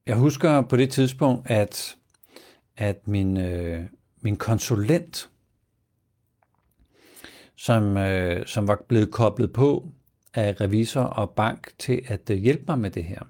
jeg 0.05 0.17
husker 0.17 0.61
på 0.61 0.77
det 0.77 0.91
tidspunkt, 0.91 1.51
at, 1.51 1.97
at 2.77 3.07
min, 3.07 3.37
øh, 3.37 3.85
min 4.21 4.37
konsulent, 4.37 5.29
som, 7.55 7.97
øh, 7.97 8.45
som 8.45 8.67
var 8.67 8.85
blevet 8.87 9.11
koblet 9.11 9.53
på 9.53 9.91
af 10.33 10.61
revisor 10.61 11.03
og 11.03 11.29
bank 11.29 11.73
til 11.79 12.01
at 12.07 12.29
øh, 12.29 12.37
hjælpe 12.37 12.63
mig 12.67 12.79
med 12.79 12.91
det 12.91 13.03
her, 13.03 13.21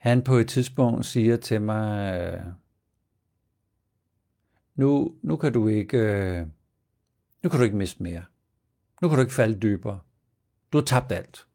han 0.00 0.22
på 0.22 0.34
et 0.34 0.48
tidspunkt 0.48 1.06
siger 1.06 1.36
til 1.36 1.62
mig, 1.62 2.20
øh, 2.20 2.40
nu, 4.74 5.14
nu 5.22 5.36
kan 5.36 5.52
du 5.52 5.68
ikke, 5.68 5.98
øh, 5.98 6.46
nu 7.42 7.48
kan 7.48 7.58
du 7.58 7.64
ikke 7.64 7.76
miste 7.76 8.02
mere. 8.02 8.24
Nu 9.02 9.08
kan 9.08 9.16
du 9.16 9.22
ikke 9.22 9.34
falde 9.34 9.60
dybere. 9.60 9.98
Du 10.72 10.78
har 10.78 10.84
tabt 10.84 11.12
alt. 11.12 11.46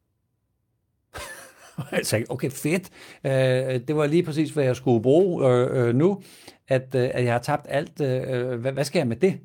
jeg 1.92 2.06
sagde, 2.06 2.26
okay, 2.28 2.50
fedt. 2.50 2.90
Øh, 3.24 3.88
det 3.88 3.96
var 3.96 4.06
lige 4.06 4.22
præcis, 4.22 4.50
hvad 4.50 4.64
jeg 4.64 4.76
skulle 4.76 5.02
bruge 5.02 5.48
øh, 5.48 5.88
øh, 5.88 5.94
nu, 5.94 6.22
at, 6.68 6.94
øh, 6.94 7.10
at 7.14 7.24
jeg 7.24 7.32
har 7.32 7.40
tabt 7.40 7.66
alt. 7.68 8.00
Øh, 8.00 8.22
øh, 8.28 8.60
hvad, 8.60 8.72
hvad 8.72 8.84
skal 8.84 9.00
jeg 9.00 9.08
med 9.08 9.16
det? 9.16 9.40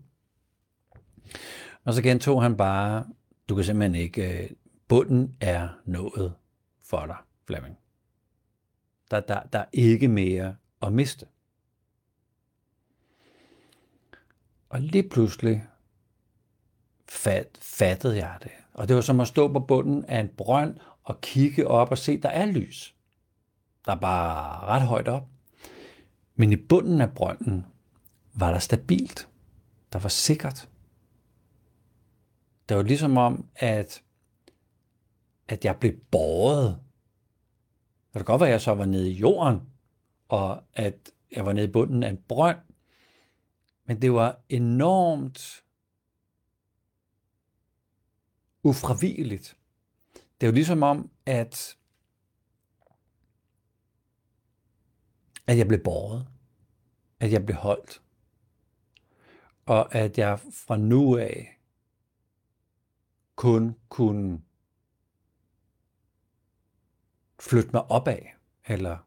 Og 1.84 1.94
så 1.94 2.02
gentog 2.02 2.42
han 2.42 2.58
bare, 2.58 3.06
du 3.50 3.56
kan 3.56 3.64
simpelthen 3.64 3.96
ikke, 3.96 4.44
øh, 4.44 4.50
bunden 4.88 5.36
er 5.42 5.68
nået 5.86 6.34
for 6.84 7.06
dig, 7.06 7.18
Flemming. 7.48 7.81
Der, 9.12 9.20
der, 9.20 9.44
der 9.54 9.60
er 9.60 9.66
ikke 9.74 10.08
mere 10.08 10.56
at 10.82 10.94
miste. 10.94 11.26
Og 14.70 14.82
lige 14.82 15.10
pludselig 15.10 15.64
fat, 17.10 17.58
fattede 17.62 18.18
jeg 18.18 18.38
det. 18.44 18.52
Og 18.74 18.88
det 18.88 18.96
var 18.96 19.02
som 19.02 19.20
at 19.20 19.28
stå 19.28 19.54
på 19.54 19.60
bunden 19.60 20.06
af 20.06 20.20
en 20.20 20.30
brønd 20.38 20.78
og 21.04 21.22
kigge 21.22 21.68
op 21.68 21.92
og 21.92 21.98
se, 21.98 22.22
der 22.22 22.30
er 22.30 22.46
lys. 22.46 22.96
Der 23.86 23.92
er 23.92 24.00
bare 24.00 24.66
ret 24.66 24.82
højt 24.82 25.08
op. 25.08 25.28
Men 26.36 26.52
i 26.52 26.56
bunden 26.56 27.02
af 27.02 27.14
brønden 27.14 27.66
var 28.34 28.52
der 28.52 28.60
stabilt. 28.60 29.28
Der 29.94 30.00
var 30.00 30.10
sikkert. 30.10 30.70
Det 32.70 32.78
var 32.78 32.84
ligesom 32.84 33.18
om, 33.18 33.46
at, 33.56 34.04
at 35.48 35.66
jeg 35.66 35.78
blev 35.78 35.94
båret. 36.12 36.80
Det 38.14 38.20
kan 38.20 38.26
godt 38.26 38.40
være, 38.40 38.50
at 38.50 38.54
jeg 38.54 38.62
så 38.62 38.74
var 38.74 38.86
nede 38.86 39.12
i 39.12 39.14
jorden, 39.14 39.70
og 40.28 40.64
at 40.74 41.12
jeg 41.32 41.46
var 41.46 41.54
nede 41.54 41.68
i 41.68 41.72
bunden 41.72 42.04
af 42.04 42.10
en 42.10 42.24
brønd, 42.28 42.60
men 43.86 44.02
det 44.02 44.14
var 44.14 44.40
enormt 44.50 45.64
ufravigeligt. 48.64 49.58
Det 50.14 50.48
er 50.48 50.52
jo 50.52 50.54
ligesom 50.54 50.84
om, 50.84 51.12
at, 51.26 51.78
at 55.48 55.58
jeg 55.58 55.68
blev 55.68 55.84
båret. 55.84 56.28
At 57.20 57.32
jeg 57.32 57.46
blev 57.46 57.58
holdt. 57.58 58.02
Og 59.66 59.96
at 59.96 60.18
jeg 60.18 60.40
fra 60.40 60.78
nu 60.78 61.18
af 61.18 61.60
kun 63.36 63.76
kunne 63.90 64.42
flytte 67.42 67.70
mig 67.74 67.92
opad, 67.92 68.20
eller 68.68 68.98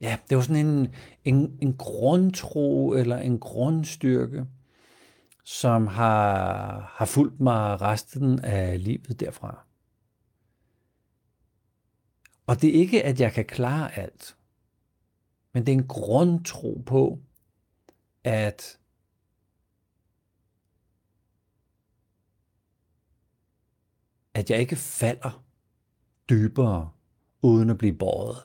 ja, 0.00 0.18
det 0.28 0.36
var 0.36 0.42
sådan 0.42 0.66
en, 0.66 0.94
en, 1.24 1.58
en 1.62 1.76
grundtro 1.76 2.92
eller 2.92 3.16
en 3.16 3.40
grundstyrke, 3.40 4.46
som 5.44 5.86
har, 5.86 6.80
har 6.80 7.04
fulgt 7.04 7.40
mig 7.40 7.80
resten 7.80 8.40
af 8.40 8.84
livet 8.84 9.20
derfra. 9.20 9.66
Og 12.46 12.62
det 12.62 12.76
er 12.76 12.80
ikke, 12.80 13.04
at 13.04 13.20
jeg 13.20 13.32
kan 13.32 13.44
klare 13.44 13.98
alt, 13.98 14.36
men 15.54 15.66
det 15.66 15.72
er 15.72 15.76
en 15.76 15.88
grundtro 15.88 16.82
på, 16.86 17.18
at 18.24 18.78
at 24.34 24.50
jeg 24.50 24.60
ikke 24.60 24.76
falder 24.76 25.44
dybere 26.30 26.90
uden 27.42 27.70
at 27.70 27.78
blive 27.78 27.94
båret 27.94 28.42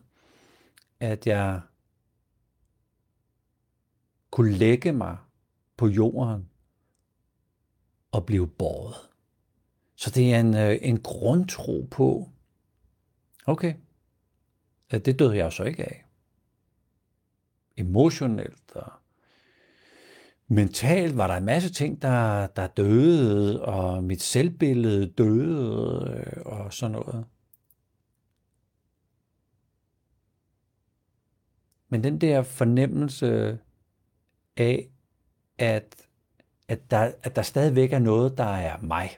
at 1.00 1.28
jeg 1.28 1.62
kunne 4.32 4.52
lægge 4.52 4.92
mig 4.92 5.18
på 5.78 5.88
jorden 5.88 6.50
og 8.12 8.26
blive 8.26 8.48
båret. 8.48 8.96
Så 9.96 10.10
det 10.10 10.34
er 10.34 10.40
en, 10.40 10.56
øh, 10.56 10.78
en 10.82 11.02
grundtro 11.02 11.88
på, 11.92 12.30
okay, 13.46 13.74
at 14.90 15.06
det 15.06 15.20
døde 15.20 15.38
jeg 15.38 15.54
så 15.54 15.64
ikke 15.64 15.86
af. 15.86 16.06
Emotionelt 17.78 18.67
mentalt 20.48 21.18
var 21.18 21.28
der 21.28 21.36
en 21.36 21.46
masse 21.46 21.74
ting, 21.74 22.02
der, 22.02 22.48
der 22.48 22.68
døde, 22.68 23.66
og 23.66 24.04
mit 24.04 24.22
selvbillede 24.22 25.08
døde 25.08 26.24
øh, 26.26 26.42
og 26.46 26.74
sådan 26.74 26.92
noget. 26.92 27.26
Men 31.90 32.04
den 32.04 32.22
der 32.22 32.44
fornemmelse 32.44 33.60
af, 34.58 34.90
at, 35.58 35.96
at, 36.68 36.92
der, 36.92 37.12
at 37.24 37.36
der 37.36 37.42
stadigvæk 37.42 37.94
er 37.94 38.00
noget, 38.00 38.38
der 38.38 38.44
er 38.44 38.78
mig. 38.82 39.10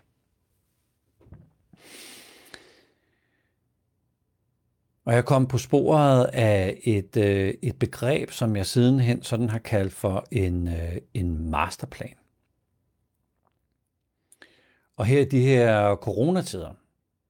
Og 5.09 5.15
jeg 5.15 5.25
kom 5.25 5.47
på 5.47 5.57
sporet 5.57 6.25
af 6.33 6.79
et, 6.83 7.17
øh, 7.17 7.53
et 7.61 7.79
begreb, 7.79 8.31
som 8.31 8.55
jeg 8.55 8.65
sidenhen 8.65 9.23
sådan 9.23 9.49
har 9.49 9.59
kaldt 9.59 9.93
for 9.93 10.25
en, 10.31 10.67
øh, 10.67 10.97
en 11.13 11.49
masterplan. 11.49 12.13
Og 14.97 15.05
her 15.05 15.21
i 15.21 15.25
de 15.25 15.41
her 15.41 15.95
coronatider, 15.95 16.69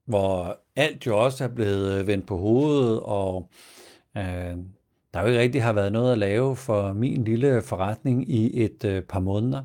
hvor 0.06 0.60
alt 0.76 1.06
jo 1.06 1.24
også 1.24 1.44
er 1.44 1.48
blevet 1.48 2.00
øh, 2.00 2.08
vendt 2.08 2.28
på 2.28 2.38
hovedet, 2.38 3.00
og 3.00 3.50
øh, 4.18 4.58
der 5.14 5.22
jo 5.22 5.26
ikke 5.28 5.40
rigtig 5.40 5.64
har 5.64 5.74
været 5.74 5.92
noget 5.92 6.12
at 6.12 6.18
lave 6.18 6.56
for 6.56 6.94
min 6.94 7.24
lille 7.24 7.62
forretning 7.62 8.30
i 8.30 8.64
et 8.64 8.86
øh, 8.86 9.04
par 9.04 9.20
måneder. 9.20 9.64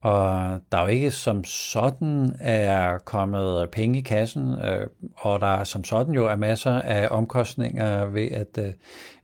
Og 0.00 0.60
der 0.72 0.78
er 0.78 0.82
jo 0.82 0.88
ikke 0.88 1.10
som 1.10 1.44
sådan 1.44 2.36
er 2.40 2.98
kommet 2.98 3.70
penge 3.70 3.98
i 3.98 4.02
kassen, 4.02 4.52
øh, 4.52 4.86
og 5.16 5.40
der 5.40 5.46
er 5.46 5.64
som 5.64 5.84
sådan 5.84 6.14
jo 6.14 6.26
er 6.26 6.36
masser 6.36 6.72
af 6.72 7.08
omkostninger 7.10 8.04
ved 8.04 8.30
at, 8.30 8.58
øh, 8.58 8.72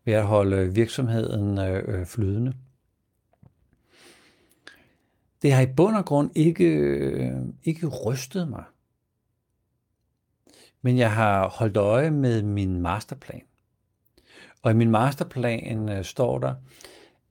ved 0.04 0.14
at 0.14 0.26
holde 0.26 0.74
virksomheden 0.74 1.58
øh, 1.58 2.06
flydende. 2.06 2.54
Det 5.42 5.52
har 5.52 5.62
i 5.62 5.72
bund 5.76 5.96
og 5.96 6.04
grund 6.04 6.30
ikke, 6.34 7.32
ikke 7.64 7.86
rystet 7.86 8.48
mig. 8.48 8.64
Men 10.82 10.98
jeg 10.98 11.12
har 11.12 11.48
holdt 11.48 11.76
øje 11.76 12.10
med 12.10 12.42
min 12.42 12.80
masterplan. 12.80 13.42
Og 14.62 14.70
i 14.70 14.74
min 14.74 14.90
masterplan 14.90 16.04
står 16.04 16.38
der, 16.38 16.54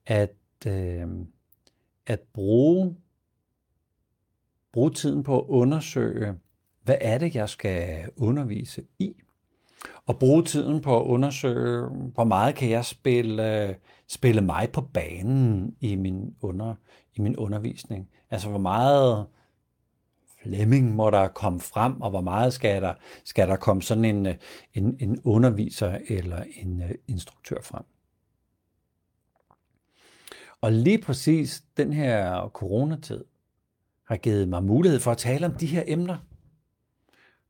at, 0.06 0.36
øh, 0.67 1.08
at 2.08 2.19
bruge, 2.34 2.95
bruge 4.73 4.91
tiden 4.91 5.23
på 5.23 5.39
at 5.39 5.45
undersøge, 5.47 6.33
hvad 6.83 6.97
er 7.01 7.17
det, 7.17 7.36
jeg 7.36 7.49
skal 7.49 8.09
undervise 8.15 8.83
i? 8.99 9.13
Og 10.05 10.19
bruge 10.19 10.43
tiden 10.43 10.81
på 10.81 11.01
at 11.01 11.05
undersøge, 11.05 11.89
hvor 12.13 12.23
meget 12.23 12.55
kan 12.55 12.69
jeg 12.69 12.86
spille, 12.86 13.75
spille 14.07 14.41
mig 14.41 14.69
på 14.73 14.81
banen 14.81 15.75
i 15.81 15.95
min, 15.95 16.36
under, 16.41 16.75
i 17.13 17.21
min 17.21 17.36
undervisning. 17.36 18.09
Altså 18.29 18.49
hvor 18.49 18.59
meget 18.59 19.25
Flemming 20.43 20.95
må 20.95 21.09
der 21.09 21.27
komme 21.27 21.59
frem, 21.59 22.01
og 22.01 22.09
hvor 22.09 22.21
meget 22.21 22.53
skal 22.53 22.81
der, 22.81 22.93
skal 23.23 23.47
der 23.47 23.55
komme 23.55 23.81
sådan 23.81 24.05
en, 24.05 24.27
en, 24.73 24.97
en 24.99 25.21
underviser 25.23 25.97
eller 26.07 26.43
en 26.55 26.83
uh, 26.83 26.89
instruktør 27.07 27.62
frem. 27.62 27.83
Og 30.62 30.71
lige 30.71 30.97
præcis 30.97 31.63
den 31.77 31.93
her 31.93 32.49
coronatid 32.53 33.23
har 34.13 34.17
givet 34.17 34.49
mig 34.49 34.63
mulighed 34.63 34.99
for 34.99 35.12
at 35.12 35.17
tale 35.17 35.45
om 35.45 35.54
de 35.54 35.65
her 35.65 35.84
emner. 35.88 36.17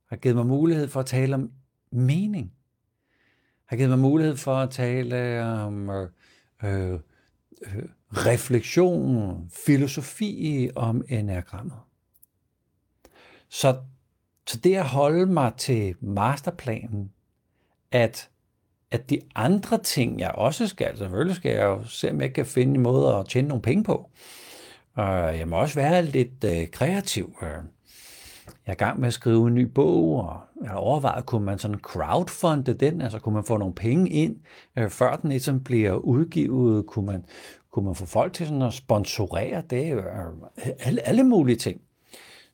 Har 0.08 0.16
givet 0.16 0.36
mig 0.36 0.46
mulighed 0.46 0.88
for 0.88 1.00
at 1.00 1.06
tale 1.06 1.34
om 1.34 1.50
mening. 1.90 2.52
Har 3.66 3.76
givet 3.76 3.90
mig 3.90 3.98
mulighed 3.98 4.36
for 4.36 4.54
at 4.54 4.70
tale 4.70 5.42
om 5.44 5.90
øh, 5.90 6.08
øh, 6.64 6.98
refleksion, 8.12 9.50
filosofi 9.66 10.70
om 10.76 11.04
enagrammet. 11.08 11.78
Så, 13.48 13.76
så 14.46 14.58
det 14.58 14.74
at 14.74 14.88
holde 14.88 15.26
mig 15.26 15.52
til 15.56 15.94
masterplanen, 16.00 17.12
at, 17.92 18.30
at 18.90 19.10
de 19.10 19.20
andre 19.34 19.78
ting, 19.78 20.20
jeg 20.20 20.30
også 20.30 20.68
skal, 20.68 20.98
selvfølgelig 20.98 21.36
skal 21.36 21.52
jeg 21.52 21.64
jo 21.64 21.84
se, 21.84 22.10
om 22.10 22.20
jeg 22.20 22.34
kan 22.34 22.46
finde 22.46 22.74
en 22.74 22.82
måde 22.82 23.14
at 23.14 23.28
tjene 23.28 23.48
nogle 23.48 23.62
penge 23.62 23.84
på. 23.84 24.10
Og 24.94 25.38
jeg 25.38 25.48
må 25.48 25.56
også 25.56 25.74
være 25.74 26.02
lidt 26.02 26.44
øh, 26.44 26.70
kreativ. 26.70 27.38
Øh, 27.42 27.48
jeg 28.66 28.70
er 28.70 28.72
i 28.72 28.74
gang 28.74 29.00
med 29.00 29.08
at 29.08 29.14
skrive 29.14 29.48
en 29.48 29.54
ny 29.54 29.62
bog, 29.62 30.16
og 30.16 30.40
jeg 30.62 30.70
har 30.70 30.76
overvejet, 30.76 31.26
kunne 31.26 31.44
man 31.44 31.58
sådan 31.58 31.78
crowdfunde 31.78 32.74
den, 32.74 33.00
altså 33.00 33.18
kunne 33.18 33.34
man 33.34 33.44
få 33.44 33.56
nogle 33.56 33.74
penge 33.74 34.10
ind, 34.10 34.36
øh, 34.76 34.90
før 34.90 35.16
den 35.16 35.30
ligesom 35.30 35.64
bliver 35.64 35.92
udgivet, 35.92 36.86
kunne 36.86 37.06
man, 37.06 37.24
kunne 37.70 37.84
man 37.84 37.94
få 37.94 38.06
folk 38.06 38.32
til 38.32 38.46
sådan 38.46 38.62
at 38.62 38.74
sponsorere 38.74 39.62
det, 39.70 39.96
øh, 39.96 40.04
alle, 40.78 41.06
alle 41.06 41.24
mulige 41.24 41.56
ting. 41.56 41.80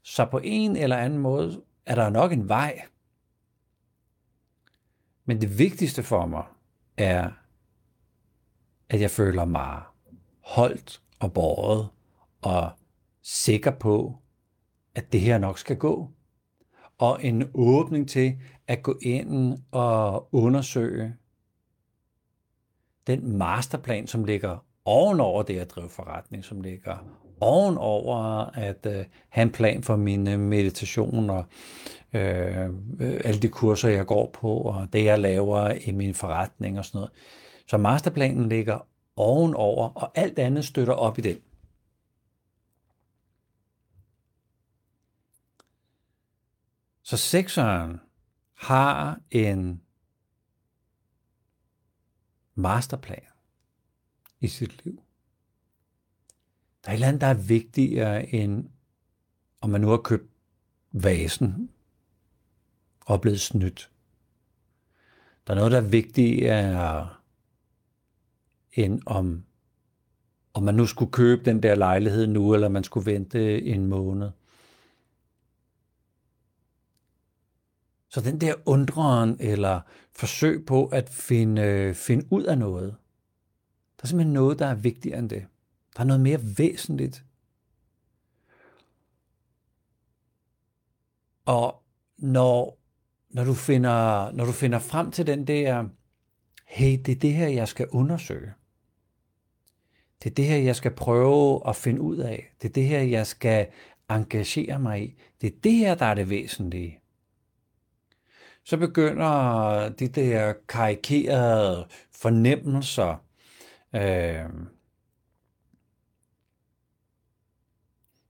Så 0.02 0.24
på 0.24 0.40
en 0.44 0.76
eller 0.76 0.96
anden 0.96 1.18
måde 1.18 1.60
er 1.86 1.94
der 1.94 2.10
nok 2.10 2.32
en 2.32 2.48
vej. 2.48 2.82
Men 5.24 5.40
det 5.40 5.58
vigtigste 5.58 6.02
for 6.02 6.26
mig 6.26 6.44
er, 6.96 7.30
at 8.88 9.00
jeg 9.00 9.10
føler 9.10 9.44
mig 9.44 9.82
holdt 10.40 11.00
og 11.18 11.32
båret 11.32 11.88
og 12.42 12.70
sikker 13.22 13.70
på, 13.70 14.18
at 14.94 15.12
det 15.12 15.20
her 15.20 15.38
nok 15.38 15.58
skal 15.58 15.76
gå. 15.76 16.10
Og 16.98 17.24
en 17.24 17.50
åbning 17.54 18.08
til 18.08 18.38
at 18.68 18.82
gå 18.82 18.98
ind 19.02 19.58
og 19.70 20.34
undersøge 20.34 21.14
den 23.06 23.36
masterplan, 23.36 24.06
som 24.06 24.24
ligger 24.24 24.64
ovenover 24.84 25.42
det 25.42 25.58
at 25.58 25.70
drive 25.70 25.90
forretning, 25.90 26.44
som 26.44 26.60
ligger 26.60 26.96
ovenover 27.40 28.16
at 28.54 28.86
øh, 28.86 29.04
have 29.28 29.42
en 29.42 29.50
plan 29.50 29.82
for 29.82 29.96
mine 29.96 30.32
øh, 30.32 30.40
meditationer, 30.40 31.42
øh, 32.12 32.64
øh, 33.00 33.20
alle 33.24 33.40
de 33.40 33.48
kurser, 33.48 33.88
jeg 33.88 34.06
går 34.06 34.30
på, 34.32 34.52
og 34.52 34.88
det, 34.92 35.04
jeg 35.04 35.18
laver 35.18 35.70
i 35.84 35.92
min 35.92 36.14
forretning 36.14 36.78
og 36.78 36.84
sådan 36.84 36.98
noget. 36.98 37.10
Så 37.66 37.76
masterplanen 37.76 38.48
ligger 38.48 38.86
ovenover, 39.16 39.88
og 39.88 40.10
alt 40.14 40.38
andet 40.38 40.64
støtter 40.64 40.94
op 40.94 41.18
i 41.18 41.20
den. 41.20 41.36
Så 47.10 47.16
sekseren 47.16 48.00
har 48.54 49.20
en 49.30 49.82
masterplan 52.54 53.32
i 54.40 54.48
sit 54.48 54.84
liv. 54.84 55.02
Der 56.84 56.88
er 56.88 56.92
et 56.92 56.94
eller 56.94 57.06
andet, 57.06 57.20
der 57.20 57.26
er 57.26 57.34
vigtigere 57.34 58.34
end, 58.34 58.68
om 59.60 59.70
man 59.70 59.80
nu 59.80 59.88
har 59.88 59.96
købt 59.96 60.30
vasen 60.92 61.70
og 63.00 63.20
blevet 63.20 63.40
snydt. 63.40 63.90
Der 65.46 65.52
er 65.52 65.58
noget, 65.58 65.72
der 65.72 65.78
er 65.78 65.88
vigtigere 65.88 67.08
end 68.72 69.02
om, 69.06 69.44
om 70.54 70.62
man 70.62 70.74
nu 70.74 70.86
skulle 70.86 71.12
købe 71.12 71.44
den 71.44 71.62
der 71.62 71.74
lejlighed 71.74 72.26
nu, 72.26 72.54
eller 72.54 72.68
man 72.68 72.84
skulle 72.84 73.12
vente 73.12 73.62
en 73.62 73.86
måned. 73.86 74.30
Så 78.10 78.20
den 78.20 78.40
der 78.40 78.54
undren 78.66 79.36
eller 79.40 79.80
forsøg 80.12 80.66
på 80.66 80.86
at 80.86 81.08
finde, 81.10 81.94
finde 81.94 82.26
ud 82.30 82.44
af 82.44 82.58
noget, 82.58 82.96
der 83.96 84.04
er 84.04 84.08
simpelthen 84.08 84.32
noget, 84.32 84.58
der 84.58 84.66
er 84.66 84.74
vigtigere 84.74 85.18
end 85.18 85.30
det. 85.30 85.46
Der 85.96 86.00
er 86.00 86.06
noget 86.06 86.20
mere 86.20 86.40
væsentligt. 86.58 87.24
Og 91.44 91.82
når, 92.18 92.78
når, 93.30 93.44
du 93.44 93.54
finder, 93.54 94.30
når 94.32 94.44
du 94.44 94.52
finder 94.52 94.78
frem 94.78 95.10
til 95.10 95.26
den 95.26 95.46
der, 95.46 95.88
hey, 96.66 96.98
det 97.06 97.12
er 97.12 97.20
det 97.20 97.32
her, 97.32 97.48
jeg 97.48 97.68
skal 97.68 97.88
undersøge. 97.88 98.52
Det 100.22 100.30
er 100.30 100.34
det 100.34 100.46
her, 100.46 100.56
jeg 100.56 100.76
skal 100.76 100.90
prøve 100.90 101.68
at 101.68 101.76
finde 101.76 102.00
ud 102.00 102.16
af. 102.16 102.54
Det 102.62 102.68
er 102.68 102.72
det 102.72 102.86
her, 102.86 103.00
jeg 103.00 103.26
skal 103.26 103.66
engagere 104.10 104.78
mig 104.78 105.02
i. 105.02 105.14
Det 105.40 105.46
er 105.46 105.60
det 105.64 105.72
her, 105.72 105.94
der 105.94 106.06
er 106.06 106.14
det 106.14 106.30
væsentlige. 106.30 106.99
Så 108.64 108.76
begynder 108.76 109.88
de 109.88 110.08
der 110.08 110.52
karikerede 110.68 111.88
fornemmelser, 112.12 113.24
øh, 113.94 114.44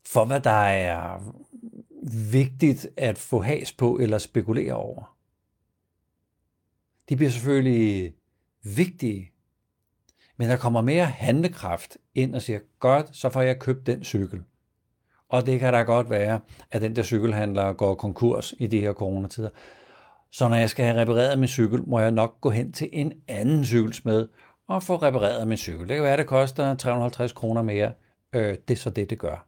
for 0.07 0.25
hvad 0.25 0.41
der 0.41 0.51
er 0.51 1.35
vigtigt 2.33 2.89
at 2.97 3.19
få 3.19 3.43
has 3.43 3.73
på 3.73 3.99
eller 3.99 4.19
spekulere 4.19 4.75
over. 4.75 5.17
De 7.09 7.17
bliver 7.17 7.31
selvfølgelig 7.31 8.15
vigtige, 8.63 9.33
men 10.37 10.49
der 10.49 10.57
kommer 10.57 10.81
mere 10.81 11.07
handlekraft 11.07 11.99
ind 12.15 12.35
og 12.35 12.43
siger, 12.43 12.61
godt, 12.79 13.17
så 13.17 13.31
får 13.31 13.43
jeg 13.43 13.59
købt 13.59 13.87
den 13.87 14.05
cykel. 14.05 14.43
Og 15.29 15.47
det 15.47 15.61
kan 15.61 15.73
da 15.73 15.83
godt 15.83 16.11
være, 16.11 16.41
at 16.71 16.83
den 16.83 16.97
der 16.97 17.03
cykelhandler 17.03 17.73
går 17.73 17.95
konkurs 17.95 18.55
i 18.59 18.67
de 18.67 18.81
her 18.81 18.93
coronatider. 18.93 19.51
Så 20.33 20.49
når 20.49 20.57
jeg 20.57 20.71
skal 20.71 20.85
have 20.85 21.01
repareret 21.01 21.39
min 21.39 21.49
cykel, 21.49 21.89
må 21.89 22.01
jeg 22.01 22.11
nok 22.11 22.41
gå 22.41 22.51
hen 22.51 22.73
til 22.73 22.89
en 22.93 23.13
anden 23.29 23.65
cykelsmed 23.65 24.29
og 24.69 24.83
få 24.83 24.97
repareret 24.97 25.49
min 25.49 25.59
cykel. 25.59 25.89
Det 25.89 25.97
kan 25.97 26.03
være, 26.03 26.13
at 26.13 26.19
det 26.19 26.27
koster 26.27 26.75
350 26.75 27.33
kroner 27.33 27.63
mere. 27.63 27.93
Øh, 28.33 28.57
det 28.69 28.75
er 28.75 28.79
så 28.79 28.91
det, 28.91 29.11
det 29.11 29.19
gør. 29.19 29.47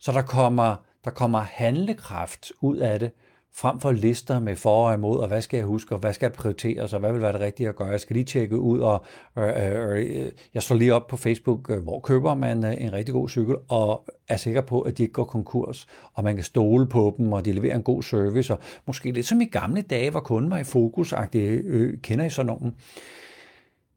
Så 0.00 0.12
der 0.12 0.22
kommer, 0.22 0.76
der 1.04 1.10
kommer 1.10 1.40
handlekraft 1.40 2.52
ud 2.60 2.76
af 2.76 2.98
det, 2.98 3.12
frem 3.56 3.80
for 3.80 3.92
lister 3.92 4.38
med 4.38 4.56
for 4.56 4.88
og 4.88 4.94
imod, 4.94 5.18
og 5.18 5.28
hvad 5.28 5.42
skal 5.42 5.56
jeg 5.56 5.66
huske, 5.66 5.94
og 5.94 5.98
hvad 5.98 6.12
skal 6.12 6.26
jeg 6.26 6.32
prioritere, 6.32 6.82
og 6.82 6.98
hvad 6.98 7.12
vil 7.12 7.22
være 7.22 7.32
det 7.32 7.40
rigtige 7.40 7.68
at 7.68 7.76
gøre. 7.76 7.88
Jeg 7.88 8.00
skal 8.00 8.14
lige 8.14 8.24
tjekke 8.24 8.58
ud, 8.58 8.80
og 8.80 9.04
øh, 9.38 9.52
øh, 9.56 10.32
jeg 10.54 10.62
slår 10.62 10.76
lige 10.76 10.94
op 10.94 11.06
på 11.06 11.16
Facebook, 11.16 11.70
øh, 11.70 11.82
hvor 11.82 12.00
køber 12.00 12.34
man 12.34 12.64
øh, 12.64 12.74
en 12.78 12.92
rigtig 12.92 13.12
god 13.12 13.28
cykel, 13.28 13.56
og 13.68 14.04
er 14.28 14.36
sikker 14.36 14.60
på, 14.60 14.80
at 14.80 14.98
de 14.98 15.02
ikke 15.02 15.12
går 15.12 15.24
konkurs, 15.24 15.86
og 16.12 16.24
man 16.24 16.34
kan 16.34 16.44
stole 16.44 16.86
på 16.86 17.14
dem, 17.18 17.32
og 17.32 17.44
de 17.44 17.52
leverer 17.52 17.76
en 17.76 17.82
god 17.82 18.02
service, 18.02 18.52
og 18.52 18.60
måske 18.86 19.12
lidt 19.12 19.26
som 19.26 19.40
i 19.40 19.44
gamle 19.44 19.82
dage, 19.82 20.10
hvor 20.10 20.20
kunden 20.20 20.50
var 20.50 20.58
i 20.58 20.64
fokus, 20.64 21.14
øh, 21.34 21.98
kender 21.98 22.24
I 22.24 22.30
sådan 22.30 22.46
nogen? 22.46 22.74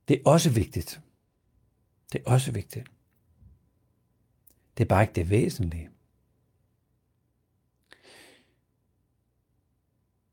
Det 0.07 0.15
er 0.15 0.29
også 0.29 0.49
vigtigt. 0.49 1.01
Det 2.13 2.21
er 2.25 2.31
også 2.31 2.51
vigtigt. 2.51 2.85
Det 4.77 4.83
er 4.83 4.87
bare 4.87 5.03
ikke 5.03 5.13
det 5.15 5.29
væsentlige. 5.29 5.89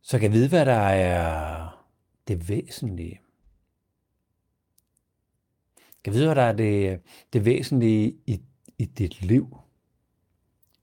Så 0.06 0.18
kan 0.18 0.32
vide, 0.32 0.48
hvad 0.48 0.66
der 0.66 0.72
er 0.72 1.86
det 2.28 2.48
væsentlige. 2.48 3.20
Kan 6.04 6.12
vide, 6.12 6.26
hvad 6.26 6.34
der 6.34 6.42
er 6.42 6.52
det, 6.52 7.00
det 7.32 7.44
væsentlige 7.44 8.16
i, 8.26 8.42
i 8.78 8.84
dit 8.84 9.22
liv 9.22 9.56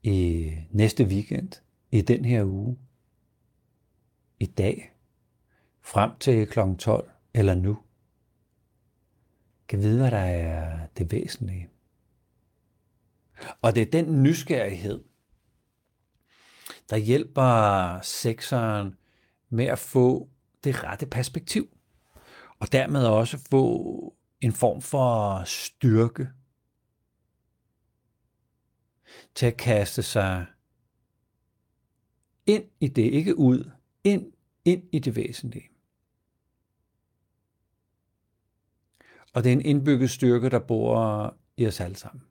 i 0.03 0.51
næste 0.69 1.03
weekend, 1.03 1.51
i 1.91 2.01
den 2.01 2.25
her 2.25 2.43
uge, 2.43 2.77
i 4.39 4.45
dag, 4.45 4.95
frem 5.81 6.11
til 6.19 6.47
kl. 6.47 6.59
12 6.79 7.11
eller 7.33 7.55
nu. 7.55 7.77
Kan 9.67 9.79
vide, 9.79 9.99
hvad 9.99 10.11
der 10.11 10.17
er 10.17 10.87
det 10.97 11.11
væsentlige. 11.11 11.69
Og 13.61 13.75
det 13.75 13.81
er 13.81 13.91
den 13.91 14.23
nysgerrighed, 14.23 15.03
der 16.89 16.97
hjælper 16.97 18.01
sekseren 18.01 18.95
med 19.53 19.65
at 19.65 19.79
få 19.79 20.29
det 20.63 20.83
rette 20.83 21.05
perspektiv. 21.05 21.77
Og 22.59 22.71
dermed 22.71 23.05
også 23.05 23.37
få 23.51 24.15
en 24.41 24.53
form 24.53 24.81
for 24.81 25.43
styrke 25.43 26.29
til 29.35 29.45
at 29.45 29.57
kaste 29.57 30.03
sig 30.03 30.45
ind 32.45 32.63
i 32.79 32.87
det, 32.87 33.11
ikke 33.11 33.37
ud, 33.37 33.71
ind, 34.03 34.33
ind 34.65 34.83
i 34.91 34.99
det 34.99 35.15
væsentlige. 35.15 35.69
Og 39.33 39.43
det 39.43 39.49
er 39.49 39.53
en 39.53 39.65
indbygget 39.65 40.09
styrke, 40.09 40.49
der 40.49 40.59
bor 40.59 41.37
i 41.57 41.67
os 41.67 41.79
alle 41.79 41.95
sammen. 41.95 42.23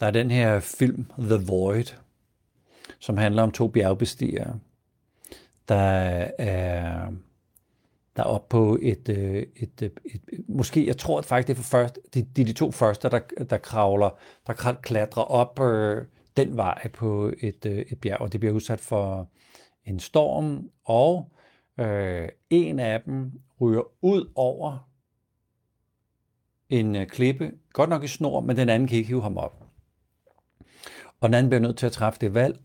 Der 0.00 0.06
er 0.06 0.10
den 0.10 0.30
her 0.30 0.60
film, 0.60 1.06
The 1.18 1.46
Void, 1.46 1.96
som 2.98 3.16
handler 3.16 3.42
om 3.42 3.52
to 3.52 3.68
bjergbestigere, 3.68 4.58
der 5.68 5.74
er 6.38 7.10
der 8.18 8.24
er 8.24 8.28
op 8.28 8.48
på 8.48 8.78
et, 8.82 9.08
øh, 9.08 9.46
et, 9.56 9.82
et, 9.82 10.00
et, 10.04 10.20
et 10.32 10.48
måske, 10.48 10.86
jeg 10.86 10.96
tror 10.96 11.22
faktisk, 11.22 11.48
det 11.48 11.52
er 11.52 11.62
for 11.62 11.70
først, 11.70 11.98
de, 12.14 12.22
de, 12.22 12.44
de 12.44 12.52
to 12.52 12.70
første, 12.70 13.10
der, 13.10 13.20
der 13.50 13.58
kravler, 13.58 14.10
der 14.46 14.74
klatrer 14.82 15.22
op 15.22 15.60
øh, 15.60 16.04
den 16.36 16.56
vej 16.56 16.88
på 16.88 17.32
et, 17.40 17.66
øh, 17.66 17.78
et 17.78 18.00
bjerg, 18.00 18.20
og 18.20 18.32
det 18.32 18.40
bliver 18.40 18.54
udsat 18.54 18.80
for 18.80 19.28
en 19.84 20.00
storm, 20.00 20.70
og 20.84 21.32
øh, 21.80 22.28
en 22.50 22.78
af 22.78 23.00
dem 23.02 23.32
ryger 23.60 23.82
ud 24.04 24.30
over 24.34 24.88
en 26.68 26.96
øh, 26.96 27.06
klippe, 27.06 27.52
godt 27.72 27.90
nok 27.90 28.04
i 28.04 28.08
snor, 28.08 28.40
men 28.40 28.56
den 28.56 28.68
anden 28.68 28.88
kan 28.88 28.96
ikke 28.96 29.08
hive 29.08 29.22
ham 29.22 29.36
op. 29.36 29.67
Og 31.20 31.28
den 31.28 31.34
anden 31.34 31.50
bliver 31.50 31.60
nødt 31.60 31.76
til 31.76 31.86
at 31.86 31.92
træffe 31.92 32.20
det 32.20 32.34
valg, 32.34 32.60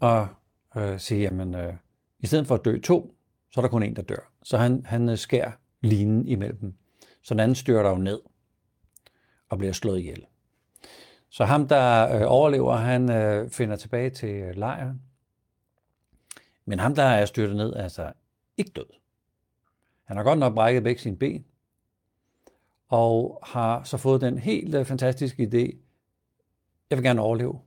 og 0.00 0.28
øh, 0.76 0.98
sige, 0.98 1.20
jamen, 1.20 1.54
øh, 1.54 1.74
i 2.18 2.26
stedet 2.26 2.46
for 2.46 2.54
at 2.54 2.64
dø 2.64 2.78
to, 2.78 3.14
så 3.50 3.60
er 3.60 3.62
der 3.62 3.68
kun 3.68 3.82
en, 3.82 3.96
der 3.96 4.02
dør. 4.02 4.32
Så 4.42 4.58
han, 4.58 4.86
han 4.86 5.08
øh, 5.08 5.18
skærer 5.18 5.52
linen 5.80 6.28
imellem 6.28 6.56
dem. 6.58 6.74
Så 7.22 7.34
den 7.34 7.40
anden 7.40 7.54
styrter 7.54 7.90
jo 7.90 7.96
ned 7.96 8.20
og 9.48 9.58
bliver 9.58 9.72
slået 9.72 9.98
ihjel. 9.98 10.26
Så 11.30 11.44
ham, 11.44 11.68
der 11.68 12.16
øh, 12.16 12.22
overlever, 12.26 12.76
han 12.76 13.10
øh, 13.10 13.50
finder 13.50 13.76
tilbage 13.76 14.10
til 14.10 14.34
øh, 14.34 14.56
lejren. 14.56 15.02
Men 16.64 16.78
ham, 16.78 16.94
der 16.94 17.02
er 17.02 17.24
styrtet 17.24 17.56
ned, 17.56 17.72
er 17.72 17.82
altså 17.82 18.12
ikke 18.56 18.70
død. 18.70 18.86
Han 20.04 20.16
har 20.16 20.24
godt 20.24 20.38
nok 20.38 20.54
brækket 20.54 20.82
begge 20.82 21.00
sine 21.00 21.16
ben, 21.16 21.44
og 22.88 23.38
har 23.42 23.82
så 23.82 23.96
fået 23.96 24.20
den 24.20 24.38
helt 24.38 24.74
øh, 24.74 24.84
fantastiske 24.84 25.42
idé, 25.52 25.76
jeg 26.92 26.98
vil 26.98 27.04
gerne 27.04 27.20
overleve. 27.22 27.58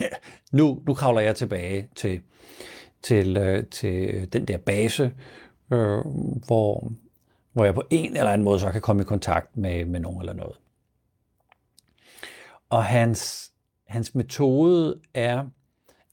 nu, 0.52 0.82
nu 0.86 0.94
kravler 0.94 1.20
jeg 1.20 1.36
tilbage 1.36 1.88
til, 1.96 2.20
til, 3.02 3.36
øh, 3.36 3.66
til 3.66 4.10
øh, 4.14 4.24
den 4.24 4.44
der 4.44 4.58
base, 4.58 5.14
øh, 5.72 6.00
hvor, 6.46 6.92
hvor 7.52 7.64
jeg 7.64 7.74
på 7.74 7.82
en 7.90 8.16
eller 8.16 8.30
anden 8.30 8.44
måde 8.44 8.60
så 8.60 8.70
kan 8.72 8.80
komme 8.80 9.02
i 9.02 9.04
kontakt 9.04 9.56
med, 9.56 9.84
med 9.84 10.00
nogen 10.00 10.20
eller 10.20 10.32
noget. 10.32 10.56
Og 12.70 12.84
hans, 12.84 13.52
hans 13.86 14.14
metode 14.14 15.00
er 15.14 15.46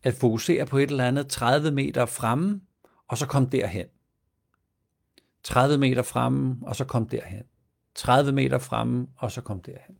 at 0.03 0.13
fokusere 0.13 0.65
på 0.65 0.77
et 0.77 0.89
eller 0.89 1.07
andet 1.07 1.27
30 1.27 1.71
meter 1.71 2.05
fremme, 2.05 2.61
og 3.07 3.17
så 3.17 3.25
komme 3.25 3.49
derhen. 3.51 3.85
30 5.43 5.77
meter 5.77 6.01
fremme, 6.01 6.57
og 6.61 6.75
så 6.75 6.85
kom 6.85 7.09
derhen. 7.09 7.43
30 7.95 8.31
meter 8.31 8.57
fremme, 8.57 9.07
og 9.17 9.31
så 9.31 9.41
kom 9.41 9.61
derhen. 9.61 9.97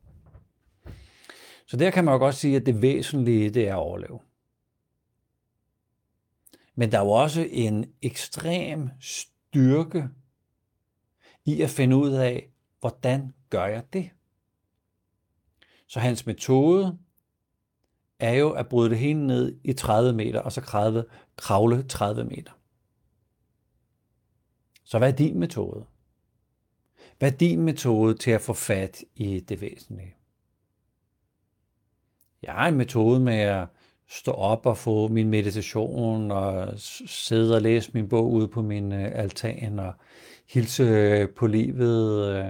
Så 1.68 1.78
der 1.78 1.92
kan 1.92 2.06
man 2.06 2.12
jo 2.12 2.18
godt 2.18 2.36
sige, 2.36 2.56
at 2.56 2.66
det 2.66 2.82
væsentlige, 2.82 3.50
det 3.50 3.68
er 3.68 3.74
at 3.74 3.80
overleve. 3.80 4.20
Men 6.76 6.92
der 6.92 7.00
er 7.00 7.04
jo 7.04 7.12
også 7.12 7.48
en 7.52 7.94
ekstrem 8.02 8.90
styrke 9.00 10.10
i 11.46 11.62
at 11.62 11.70
finde 11.70 11.96
ud 11.96 12.12
af, 12.12 12.50
hvordan 12.80 13.34
gør 13.50 13.66
jeg 13.66 13.94
det? 13.94 14.10
Så 15.88 16.00
hans 16.00 16.26
metode 16.26 16.98
er 18.20 18.34
jo 18.34 18.52
at 18.52 18.70
bryde 18.70 18.90
det 18.90 18.98
hele 18.98 19.28
ned 19.28 19.60
i 19.64 19.74
30 19.74 20.14
meter, 20.14 20.40
og 20.40 20.52
så 20.52 20.62
kravle, 20.62 21.06
kravle 21.36 21.84
30 21.84 22.24
meter. 22.24 22.52
Så 24.84 24.98
hvad 24.98 25.12
er 25.12 25.16
din 25.16 25.40
metode? 25.40 25.86
Hvad 27.20 27.32
er 27.34 27.38
din 27.38 27.62
metode 27.62 28.18
til 28.18 28.32
at 28.32 28.42
få 28.42 28.54
fat 28.54 29.04
i 29.16 29.40
det 29.40 29.62
væsentlige? 29.62 30.15
Jeg 32.46 32.54
har 32.54 32.68
en 32.68 32.76
metode 32.76 33.20
med 33.20 33.40
at 33.40 33.68
stå 34.08 34.32
op 34.32 34.66
og 34.66 34.78
få 34.78 35.08
min 35.08 35.30
meditation 35.30 36.32
og 36.32 36.74
sidde 37.08 37.56
og 37.56 37.62
læse 37.62 37.92
min 37.94 38.10
bog 38.10 38.32
ude 38.32 38.48
på 38.48 38.62
min 38.62 38.92
øh, 38.92 39.12
altan 39.14 39.80
og 39.80 39.94
hilse 40.50 40.84
øh, 40.84 41.30
på 41.30 41.48
livet, 41.48 42.30
øh, 42.30 42.46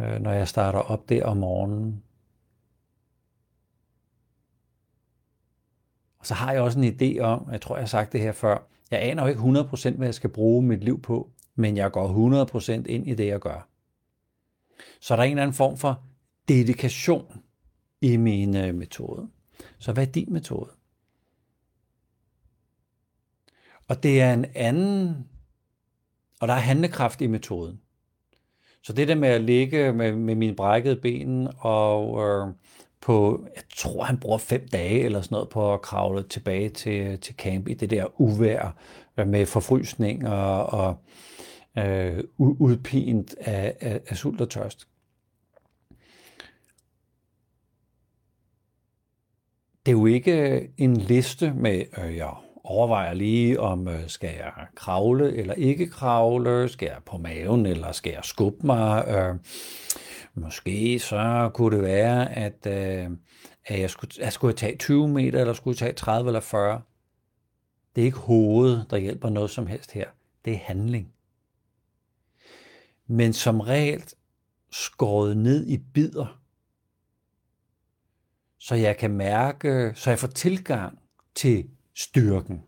øh, 0.00 0.20
når 0.20 0.32
jeg 0.32 0.48
starter 0.48 0.78
op 0.78 1.08
der 1.08 1.24
om 1.24 1.36
morgenen. 1.36 2.02
Og 6.18 6.26
så 6.26 6.34
har 6.34 6.52
jeg 6.52 6.62
også 6.62 6.78
en 6.80 6.84
idé 7.00 7.20
om, 7.20 7.48
jeg 7.52 7.60
tror 7.60 7.76
jeg 7.76 7.82
har 7.82 7.88
sagt 7.88 8.12
det 8.12 8.20
her 8.20 8.32
før, 8.32 8.68
jeg 8.90 9.02
aner 9.02 9.22
jo 9.22 9.28
ikke 9.28 9.40
100% 9.40 9.96
hvad 9.96 10.06
jeg 10.06 10.14
skal 10.14 10.30
bruge 10.30 10.62
mit 10.62 10.84
liv 10.84 11.02
på, 11.02 11.30
men 11.54 11.76
jeg 11.76 11.92
går 11.92 12.46
100% 12.46 12.70
ind 12.72 13.08
i 13.08 13.14
det, 13.14 13.26
jeg 13.26 13.40
gør. 13.40 13.68
Så 15.00 15.14
er 15.14 15.16
der 15.16 15.24
en 15.24 15.30
eller 15.30 15.42
anden 15.42 15.54
form 15.54 15.76
for 15.76 16.02
dedikation 16.48 17.45
i 18.00 18.16
min 18.16 18.56
øh, 18.56 18.74
metode. 18.74 19.28
Så 19.78 19.92
hvad 19.92 20.06
er 20.06 20.12
din 20.12 20.32
metode? 20.32 20.70
Og 23.88 24.02
det 24.02 24.20
er 24.20 24.32
en 24.32 24.46
anden, 24.54 25.28
og 26.40 26.48
der 26.48 26.54
er 26.54 26.58
handlekraft 26.58 27.20
i 27.20 27.26
metoden. 27.26 27.80
Så 28.82 28.92
det 28.92 29.08
der 29.08 29.14
med 29.14 29.28
at 29.28 29.40
ligge 29.40 29.92
med, 29.92 30.12
med 30.12 30.34
mine 30.34 30.56
brækkede 30.56 30.96
ben 30.96 31.48
og 31.58 32.28
øh, 32.28 32.54
på, 33.00 33.46
jeg 33.56 33.62
tror 33.76 34.04
han 34.04 34.20
bruger 34.20 34.38
fem 34.38 34.68
dage 34.68 35.00
eller 35.00 35.20
sådan 35.20 35.34
noget 35.34 35.48
på 35.48 35.74
at 35.74 35.82
kravle 35.82 36.22
tilbage 36.22 36.68
til, 36.68 37.20
til 37.20 37.34
camp 37.34 37.68
i 37.68 37.74
det 37.74 37.90
der 37.90 38.20
uvær 38.20 38.76
øh, 39.16 39.28
med 39.28 39.46
forfrysning 39.46 40.28
og, 40.28 40.66
og 40.66 40.96
øh, 41.78 42.24
udpint 42.38 43.34
af, 43.40 43.76
af, 43.80 44.00
af 44.08 44.16
sult 44.16 44.40
og 44.40 44.50
tørst. 44.50 44.88
Det 49.86 49.92
er 49.92 49.96
jo 49.96 50.06
ikke 50.06 50.68
en 50.76 50.96
liste 50.96 51.52
med, 51.52 51.84
øh, 51.98 52.16
jeg 52.16 52.34
overvejer 52.64 53.14
lige, 53.14 53.60
om 53.60 53.88
øh, 53.88 54.08
skal 54.08 54.34
jeg 54.36 54.52
kravle 54.74 55.36
eller 55.36 55.54
ikke 55.54 55.86
kravle, 55.90 56.68
skal 56.68 56.86
jeg 56.86 56.98
på 57.06 57.18
maven, 57.18 57.66
eller 57.66 57.92
skal 57.92 58.12
jeg 58.12 58.24
skubbe 58.24 58.66
mig. 58.66 59.08
Øh, 59.08 59.34
måske 60.34 60.98
så 60.98 61.50
kunne 61.54 61.76
det 61.76 61.84
være, 61.84 62.36
at, 62.36 62.66
øh, 62.66 63.10
at 63.66 63.80
jeg, 63.80 63.90
skulle, 63.90 64.12
jeg 64.18 64.32
skulle 64.32 64.54
tage 64.54 64.76
20 64.76 65.08
meter, 65.08 65.40
eller 65.40 65.54
skulle 65.54 65.76
tage 65.76 65.92
30 65.92 66.28
eller 66.28 66.40
40. 66.40 66.82
Det 67.96 68.02
er 68.02 68.06
ikke 68.06 68.18
hovedet, 68.18 68.86
der 68.90 68.96
hjælper 68.96 69.30
noget 69.30 69.50
som 69.50 69.66
helst 69.66 69.92
her. 69.92 70.06
Det 70.44 70.52
er 70.52 70.58
handling. 70.58 71.12
Men 73.06 73.32
som 73.32 73.60
regel 73.60 74.02
skåret 74.70 75.36
ned 75.36 75.66
i 75.66 75.78
bidder, 75.78 76.40
så 78.66 78.74
jeg 78.74 78.96
kan 78.96 79.10
mærke, 79.10 79.92
så 79.94 80.10
jeg 80.10 80.18
får 80.18 80.28
tilgang 80.28 80.98
til 81.34 81.68
styrken, 81.94 82.62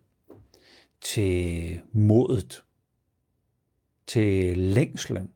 til 1.01 1.81
modet, 1.93 2.65
til 4.07 4.59
længslen. 4.59 5.31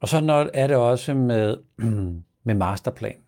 Og 0.00 0.08
så 0.08 0.50
er 0.54 0.66
det 0.66 0.76
også 0.76 1.14
med, 1.14 1.56
med 2.44 2.54
masterplan. 2.54 3.22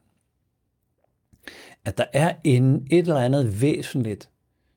At 1.85 1.99
der 1.99 2.07
er 2.13 2.37
en, 2.45 2.87
et 2.91 2.99
eller 2.99 3.21
andet 3.21 3.61
væsentligt, 3.61 4.31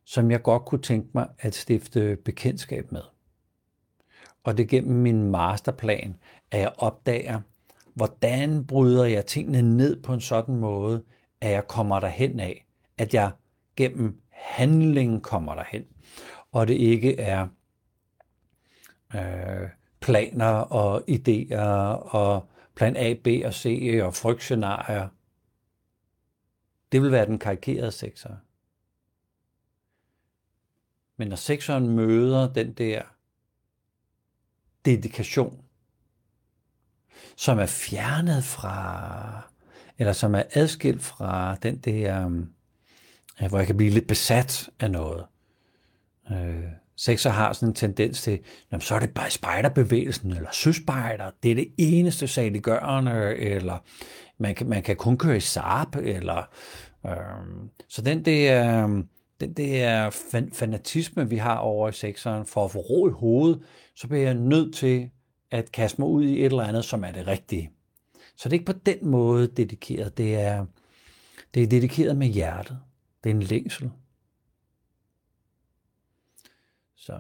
som 0.06 0.32
jeg 0.32 0.42
godt 0.42 0.66
kunne 0.66 0.82
tænke 0.82 1.10
mig 1.14 1.28
at 1.40 1.56
stifte 1.56 2.18
bekendtskab 2.26 2.92
med. 2.92 3.02
Og 4.44 4.58
det 4.58 4.64
er 4.64 4.68
gennem 4.68 5.02
min 5.02 5.32
masterplan, 5.32 6.18
at 6.52 6.60
jeg 6.60 6.74
opdager, 6.78 7.42
hvordan 7.98 8.66
bryder 8.66 9.06
jeg 9.06 9.26
tingene 9.26 9.78
ned 9.78 10.02
på 10.02 10.14
en 10.14 10.22
sådan 10.22 10.56
måde, 10.56 11.04
at 11.42 11.52
jeg 11.52 11.68
kommer 11.68 12.00
derhen 12.00 12.40
af. 12.40 12.66
At 12.98 13.14
jeg 13.14 13.32
gennem 13.76 14.22
handling 14.30 15.24
kommer 15.24 15.56
derhen. 15.56 15.86
Og 16.52 16.68
det 16.68 16.74
ikke 16.74 17.20
er 17.20 17.48
øh, 19.16 19.70
planer 20.00 20.52
og 20.54 21.04
idéer 21.10 22.16
og 22.16 22.50
plan 22.76 22.96
A, 22.98 23.14
B 23.24 23.28
og 23.46 23.54
C 23.54 24.00
og 24.04 24.16
frygtscenarier. 24.16 25.08
Det 26.92 27.02
vil 27.02 27.12
være 27.12 27.26
den 27.26 27.40
karikerede 27.40 27.92
sekser. 27.92 28.36
Men 31.18 31.28
når 31.28 31.36
sekseren 31.36 31.88
møder 31.96 32.54
den 32.54 32.74
der 32.74 33.02
dedikation, 34.86 35.67
som 37.38 37.60
er 37.60 37.66
fjernet 37.66 38.44
fra, 38.44 39.42
eller 39.98 40.14
som 40.14 40.36
er 40.36 40.44
adskilt 40.54 41.02
fra 41.02 41.56
den 41.56 41.78
der, 41.78 42.28
øh, 43.42 43.50
hvor 43.50 43.58
jeg 43.58 43.68
kan 43.68 43.78
blive 43.78 43.92
lidt 43.92 44.08
besat 44.08 44.70
af 44.80 44.92
noget. 44.92 45.26
Øh, 46.32 46.64
Sexer 46.96 47.30
har 47.30 47.54
sådan 47.54 47.70
en 47.70 47.76
tendens 47.76 48.22
til, 48.22 48.40
jamen, 48.72 48.82
så 48.82 48.96
er 48.96 49.00
det 49.00 49.14
bare 49.14 49.30
spejderbevægelsen, 49.30 50.32
eller 50.32 50.50
søspejder, 50.52 51.32
det 51.44 51.52
er 51.52 51.56
det 51.56 51.68
eneste 51.78 52.28
saliggørende, 52.28 53.36
eller 53.36 53.78
man 54.38 54.56
kan, 54.56 54.70
man 54.70 54.84
kan 54.84 54.96
kun 54.96 55.18
køre 55.18 55.38
i 55.38 55.40
Saab, 55.40 55.96
eller 55.96 56.50
øh, 57.06 57.14
så 57.90 58.02
den 58.02 58.26
der, 58.26 58.84
øhm, 58.84 59.08
den 59.40 59.54
der 59.54 60.10
fan, 60.10 60.52
fanatisme, 60.54 61.30
vi 61.30 61.38
har 61.38 61.58
over 61.58 61.90
i 61.90 61.92
sexeren, 61.92 62.46
for 62.46 62.66
at 62.66 62.72
få 62.72 62.80
ro 62.80 63.08
i 63.08 63.12
hovedet, 63.12 63.62
så 63.96 64.08
bliver 64.08 64.24
jeg 64.24 64.34
nødt 64.34 64.76
til 64.76 65.10
at 65.52 65.72
kaste 65.72 66.02
mig 66.02 66.10
ud 66.10 66.24
i 66.24 66.40
et 66.40 66.46
eller 66.46 66.64
andet, 66.64 66.86
som 66.86 67.04
er 67.04 67.12
det 67.12 67.28
rigtige. 67.28 67.72
Så 68.36 68.50
det 68.50 68.56
er 68.56 68.60
ikke 68.60 68.74
på 68.74 68.80
den 68.86 69.08
måde 69.08 69.48
dedikeret, 69.48 70.18
det 70.18 70.36
er, 70.36 70.66
det 71.54 71.64
er 71.64 71.68
dedikeret 71.68 72.18
med 72.18 72.28
hjertet. 72.28 72.80
Det 73.24 73.30
er 73.30 73.36
en 73.36 73.44
længsel. 73.44 73.92
Så 76.96 77.20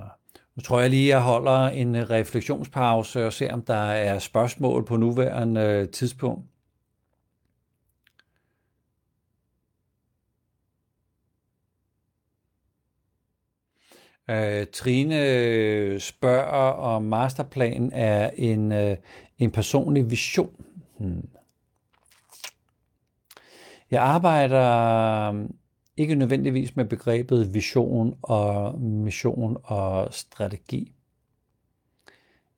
nu 0.55 0.61
tror 0.61 0.79
jeg 0.79 0.89
lige, 0.89 1.07
jeg 1.07 1.21
holder 1.21 1.67
en 1.67 2.09
refleksionspause 2.09 3.25
og 3.25 3.33
ser, 3.33 3.53
om 3.53 3.61
der 3.61 3.73
er 3.73 4.19
spørgsmål 4.19 4.85
på 4.85 4.97
nuværende 4.97 5.61
øh, 5.61 5.89
tidspunkt. 5.89 6.45
Øh, 14.29 14.67
Trine 14.73 15.29
øh, 15.29 15.99
spørger, 15.99 16.71
om 16.71 17.03
masterplanen 17.03 17.91
er 17.93 18.29
en, 18.29 18.71
øh, 18.71 18.97
en 19.37 19.51
personlig 19.51 20.11
vision. 20.11 20.65
Hmm. 20.97 21.29
Jeg 23.91 24.03
arbejder 24.03 25.47
ikke 25.97 26.15
nødvendigvis 26.15 26.75
med 26.75 26.85
begrebet 26.85 27.53
vision 27.53 28.19
og 28.21 28.79
mission 28.81 29.57
og 29.63 30.13
strategi. 30.13 30.93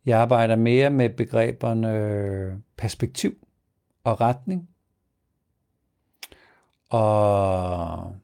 Jeg 0.06 0.20
arbejder 0.20 0.56
mere 0.56 0.90
med 0.90 1.10
begreberne 1.10 2.62
perspektiv 2.78 3.48
og 4.04 4.22
retning 4.22 4.70
og 6.90 8.16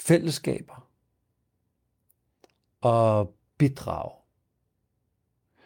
fællesskaber 0.00 0.87
og 2.80 3.34
bidrage. 3.58 4.12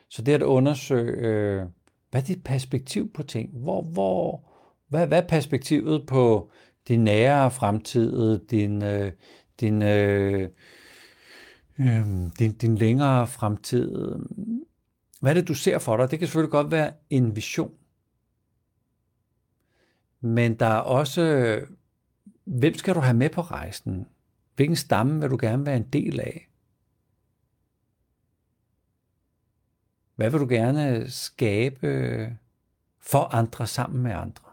Så 0.08 0.22
det 0.22 0.34
at 0.34 0.42
undersøge, 0.42 1.12
øh, 1.12 1.66
hvad 2.10 2.22
er 2.22 2.26
dit 2.26 2.44
perspektiv 2.44 3.12
på 3.12 3.22
ting? 3.22 3.50
Hvor, 3.52 3.82
hvor, 3.82 4.44
hvad, 4.88 5.06
hvad 5.06 5.22
er 5.22 5.26
perspektivet 5.26 6.06
på 6.06 6.50
din 6.88 7.04
nære 7.04 7.50
fremtid, 7.50 8.38
din, 8.38 8.82
øh, 8.82 9.12
din, 9.60 9.82
øh, 9.82 10.48
øh, 11.78 12.06
din, 12.38 12.52
din 12.52 12.74
længere 12.74 13.26
fremtid. 13.26 14.14
Hvad 15.20 15.30
er 15.30 15.34
det, 15.34 15.48
du 15.48 15.54
ser 15.54 15.78
for 15.78 15.96
dig? 15.96 16.10
Det 16.10 16.18
kan 16.18 16.28
selvfølgelig 16.28 16.50
godt 16.50 16.70
være 16.70 16.92
en 17.10 17.36
vision. 17.36 17.72
Men 20.20 20.54
der 20.54 20.66
er 20.66 20.80
også, 20.80 21.60
hvem 22.44 22.74
skal 22.74 22.94
du 22.94 23.00
have 23.00 23.16
med 23.16 23.30
på 23.30 23.40
rejsen? 23.40 24.06
Hvilken 24.56 24.76
stamme 24.76 25.20
vil 25.20 25.30
du 25.30 25.38
gerne 25.40 25.66
være 25.66 25.76
en 25.76 25.88
del 25.92 26.20
af? 26.20 26.51
Hvad 30.22 30.30
vil 30.30 30.40
du 30.40 30.46
gerne 30.48 31.10
skabe 31.10 31.86
øh, 31.86 32.28
for 33.00 33.34
andre 33.34 33.66
sammen 33.66 34.02
med 34.02 34.10
andre? 34.10 34.44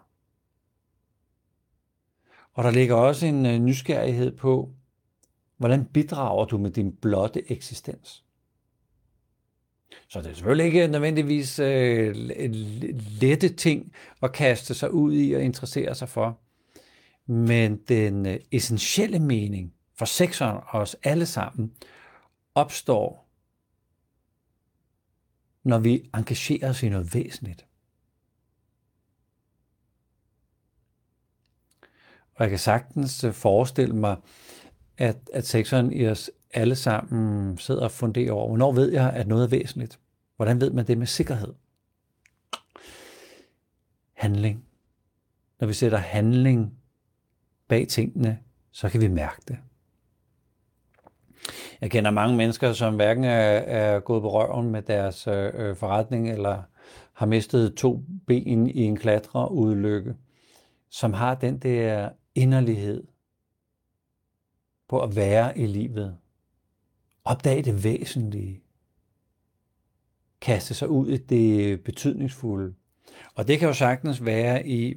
Og 2.54 2.64
der 2.64 2.72
ligger 2.72 2.96
også 2.96 3.26
en 3.26 3.46
øh, 3.46 3.60
nysgerrighed 3.60 4.38
på, 4.38 4.70
hvordan 5.58 5.86
bidrager 5.86 6.46
du 6.46 6.58
med 6.58 6.72
din 6.72 6.96
blotte 6.96 7.52
eksistens? 7.52 8.24
Så 10.08 10.22
det 10.22 10.30
er 10.30 10.34
selvfølgelig 10.34 10.66
ikke 10.66 10.88
nødvendigvis 10.88 11.60
øh, 11.60 12.16
lette 13.22 13.50
ting 13.50 13.94
at 14.22 14.34
kaste 14.34 14.74
sig 14.74 14.94
ud 14.94 15.14
i 15.14 15.34
og 15.34 15.42
interessere 15.42 15.96
sig 15.96 16.10
for. 16.10 16.40
Men 17.26 17.78
den 17.78 18.26
øh, 18.26 18.40
essentielle 18.52 19.20
mening 19.20 19.74
for 19.96 20.06
sekseren 20.06 20.58
og 20.68 20.82
os 20.82 20.96
alle 21.04 21.26
sammen 21.26 21.74
opstår, 22.56 23.29
når 25.63 25.80
vi 25.80 26.10
engagerer 26.15 26.69
os 26.69 26.84
i 26.84 26.89
noget 26.89 27.13
væsentligt. 27.13 27.65
Og 32.36 32.43
jeg 32.43 32.50
kan 32.50 32.60
sagtens 32.60 33.24
øh, 33.24 33.34
forestille 33.34 33.95
mig, 33.95 34.17
at, 34.98 35.17
at 35.34 35.48
sekseren 35.48 35.93
i 35.93 36.08
os 36.08 36.32
alle 36.54 36.76
sammen 36.76 37.58
sidder 37.58 37.82
og 37.84 37.91
funderer 37.91 38.32
over, 38.32 38.48
hvornår 38.48 38.72
ved 38.72 38.91
jeg, 38.91 39.13
at 39.13 39.28
noget 39.28 39.43
er 39.43 39.48
væsentligt? 39.48 40.00
Hvordan 40.36 40.62
ved 40.62 40.72
man 40.72 40.88
det 40.88 40.98
med 40.98 41.08
sikkerhed? 41.08 41.54
Handling. 44.13 44.65
Når 45.60 45.67
vi 45.67 45.74
sætter 45.74 45.98
handling 45.98 46.78
bag 47.67 47.88
tingene, 47.88 48.39
så 48.72 48.89
kan 48.89 49.02
vi 49.02 49.08
mærke 49.08 49.41
det. 49.48 49.58
Jeg 51.82 51.92
kender 51.92 52.12
mange 52.12 52.38
mennesker, 52.38 52.74
som 52.74 52.96
hverken 52.96 53.24
er, 53.24 53.58
er 53.58 54.00
gået 54.00 54.22
på 54.22 54.32
røven 54.32 54.70
med 54.70 54.82
deres 54.82 55.28
øh, 55.28 55.52
øh, 55.54 55.76
forretning, 55.76 56.32
eller 56.32 56.63
har 57.13 57.26
mistet 57.26 57.76
to 57.76 58.04
ben 58.28 58.68
i 58.68 58.84
en 58.84 58.98
klatreudlykke, 58.98 60.15
som 60.89 61.13
har 61.13 61.36
den 61.36 61.58
der 61.58 62.10
inderlighed 62.36 63.04
på 64.89 65.02
at 65.02 65.15
være 65.15 65.58
i 65.58 65.65
livet. 65.65 66.18
Opdage 67.26 67.63
det 67.63 67.84
væsentlige. 67.84 68.62
Kaste 70.42 70.74
sig 70.74 70.89
ud 70.89 71.08
i 71.08 71.18
det 71.18 71.84
betydningsfulde. 71.84 72.74
Og 73.36 73.48
det 73.48 73.60
kan 73.60 73.68
jo 73.68 73.74
sagtens 73.74 74.26
være 74.26 74.68
i, 74.68 74.96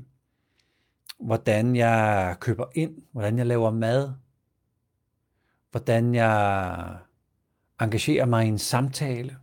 hvordan 1.21 1.77
jeg 1.77 2.37
køber 2.41 2.65
ind, 2.75 3.03
hvordan 3.13 3.39
jeg 3.39 3.47
laver 3.47 3.71
mad, 3.71 4.13
hvordan 5.73 6.15
jeg 6.15 6.99
engagerer 7.81 8.27
mig 8.27 8.45
i 8.45 8.49
en 8.49 8.59
samtale, 8.59 9.37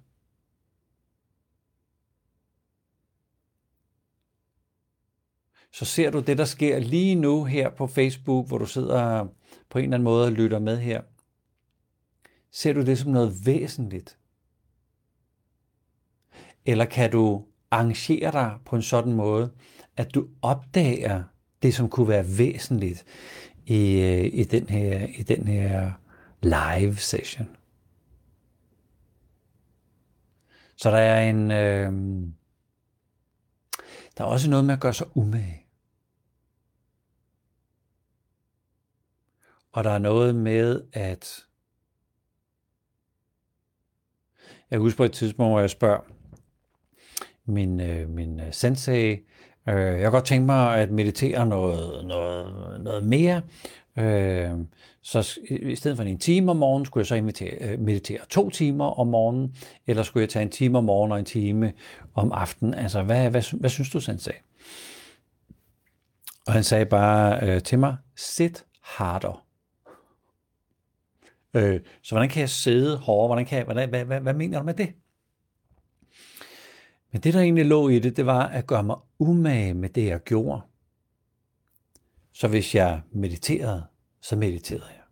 så 5.71 5.85
ser 5.85 6.11
du 6.11 6.19
det, 6.19 6.37
der 6.37 6.45
sker 6.45 6.79
lige 6.79 7.15
nu 7.15 7.43
her 7.43 7.69
på 7.69 7.87
Facebook, 7.87 8.47
hvor 8.47 8.57
du 8.57 8.65
sidder 8.65 9.27
på 9.69 9.77
en 9.77 9.83
eller 9.83 9.95
anden 9.95 10.03
måde 10.03 10.25
og 10.25 10.31
lytter 10.31 10.59
med 10.59 10.77
her. 10.77 11.01
Ser 12.51 12.73
du 12.73 12.81
det 12.81 12.97
som 12.97 13.11
noget 13.11 13.45
væsentligt? 13.45 14.17
Eller 16.65 16.85
kan 16.85 17.11
du 17.11 17.45
arrangere 17.71 18.31
dig 18.31 18.57
på 18.65 18.75
en 18.75 18.81
sådan 18.81 19.13
måde, 19.13 19.51
at 19.97 20.15
du 20.15 20.27
opdager 20.41 21.23
det, 21.61 21.73
som 21.73 21.89
kunne 21.89 22.07
være 22.07 22.37
væsentligt 22.37 23.05
i, 23.65 23.99
øh, 24.01 24.25
i, 24.33 24.43
den, 24.43 24.69
her, 24.69 25.07
i 25.07 25.23
den 25.23 25.47
her 25.47 25.91
live 26.41 26.95
session? 26.95 27.55
Så 30.75 30.91
der 30.91 30.97
er 30.97 31.29
en... 31.29 31.51
Øh, 31.51 31.91
der 34.17 34.23
er 34.23 34.29
også 34.29 34.49
noget 34.49 34.65
med 34.65 34.73
at 34.73 34.79
gøre 34.79 34.93
sig 34.93 35.17
umage. 35.17 35.65
Og 39.71 39.83
der 39.83 39.89
er 39.89 39.99
noget 39.99 40.35
med, 40.35 40.81
at 40.93 41.45
jeg 44.71 44.79
husker 44.79 44.97
på 44.97 45.03
et 45.03 45.11
tidspunkt, 45.11 45.51
hvor 45.51 45.59
jeg 45.59 45.69
spørger 45.69 46.01
min, 47.45 47.79
øh, 47.79 48.09
min 48.09 48.39
øh, 48.39 48.53
sensei, 48.53 49.11
øh, 49.69 49.75
jeg 49.75 50.01
kan 50.01 50.11
godt 50.11 50.25
tænke 50.25 50.45
mig 50.45 50.77
at 50.77 50.91
meditere 50.91 51.45
noget, 51.45 52.05
noget, 52.05 52.81
noget 52.81 53.03
mere. 53.03 53.41
Øh, 53.99 54.51
så 55.01 55.39
i 55.49 55.75
stedet 55.75 55.97
for 55.97 56.03
en 56.03 56.19
time 56.19 56.51
om 56.51 56.57
morgenen, 56.57 56.85
skulle 56.85 57.01
jeg 57.01 57.07
så 57.07 57.15
invitere, 57.15 57.57
øh, 57.61 57.79
meditere 57.79 58.19
to 58.29 58.49
timer 58.49 58.85
om 58.99 59.07
morgenen, 59.07 59.55
eller 59.87 60.03
skulle 60.03 60.21
jeg 60.21 60.29
tage 60.29 60.43
en 60.43 60.51
time 60.51 60.77
om 60.77 60.83
morgenen 60.83 61.11
og 61.11 61.19
en 61.19 61.25
time 61.25 61.73
om 62.13 62.31
aftenen? 62.31 62.73
Altså, 62.73 63.03
hvad, 63.03 63.29
hvad, 63.29 63.59
hvad, 63.59 63.69
synes 63.69 63.89
du, 63.89 63.99
sensei? 63.99 64.33
Og 66.47 66.53
han 66.53 66.63
sagde 66.63 66.85
bare 66.85 67.49
øh, 67.49 67.63
til 67.63 67.79
mig, 67.79 67.97
sit 68.15 68.65
harder. 68.81 69.45
Øh, 71.53 71.79
så 72.01 72.15
hvordan 72.15 72.29
kan 72.29 72.41
jeg 72.41 72.49
sidde 72.49 72.97
hårdere? 72.97 73.27
Hvordan 73.27 73.45
kan 73.45 73.57
jeg, 73.57 73.65
hvordan, 73.65 73.89
hvad, 73.89 74.05
hvad, 74.05 74.19
hvad 74.19 74.33
mener 74.33 74.59
du 74.59 74.65
med 74.65 74.73
det? 74.73 74.93
Men 77.11 77.21
det, 77.21 77.33
der 77.33 77.39
egentlig 77.39 77.65
lå 77.65 77.89
i 77.89 77.99
det, 77.99 78.17
det 78.17 78.25
var 78.25 78.47
at 78.47 78.67
gøre 78.67 78.83
mig 78.83 78.95
umage 79.19 79.73
med 79.73 79.89
det, 79.89 80.05
jeg 80.05 80.19
gjorde. 80.19 80.61
Så 82.39 82.47
hvis 82.47 82.75
jeg 82.75 83.01
mediterede, 83.11 83.85
så 84.21 84.35
mediterede 84.35 84.85
jeg. 84.85 85.03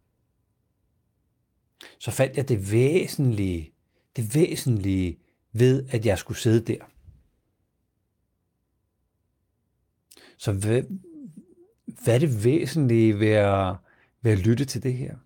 Så 1.99 2.11
fandt 2.11 2.37
jeg 2.37 2.49
det 2.49 2.71
væsentlige, 2.71 3.73
det 4.15 4.35
væsentlige 4.35 5.19
ved, 5.51 5.89
at 5.89 6.05
jeg 6.05 6.17
skulle 6.17 6.37
sidde 6.37 6.73
der. 6.73 6.85
Så 10.37 10.53
hvad, 10.53 10.83
hvad 12.03 12.15
er 12.15 12.19
det 12.19 12.43
væsentlige 12.43 13.19
ved 13.19 13.31
at, 13.31 13.75
ved 14.21 14.31
at 14.31 14.39
lytte 14.39 14.65
til 14.65 14.83
det 14.83 14.93
her? 14.93 15.17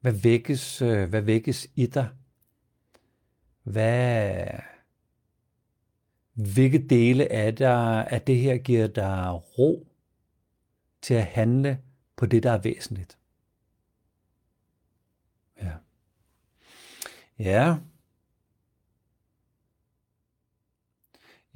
Hvad 0.00 0.12
vækkes, 0.12 0.82
øh, 0.82 1.08
hvad 1.08 1.22
vækkes 1.22 1.68
i 1.74 1.86
dig? 1.86 2.08
Hvad, 3.62 4.46
hvilke 6.32 6.78
dele 6.78 7.32
af, 7.32 7.56
dig, 7.56 8.06
af 8.10 8.22
det 8.22 8.36
her 8.36 8.56
giver 8.56 8.86
dig 8.86 9.40
ro 9.58 9.86
til 11.06 11.14
at 11.14 11.24
handle 11.24 11.78
på 12.16 12.26
det, 12.26 12.42
der 12.42 12.52
er 12.52 12.58
væsentligt? 12.58 13.18
Ja. 15.62 15.72
Ja. 17.38 17.76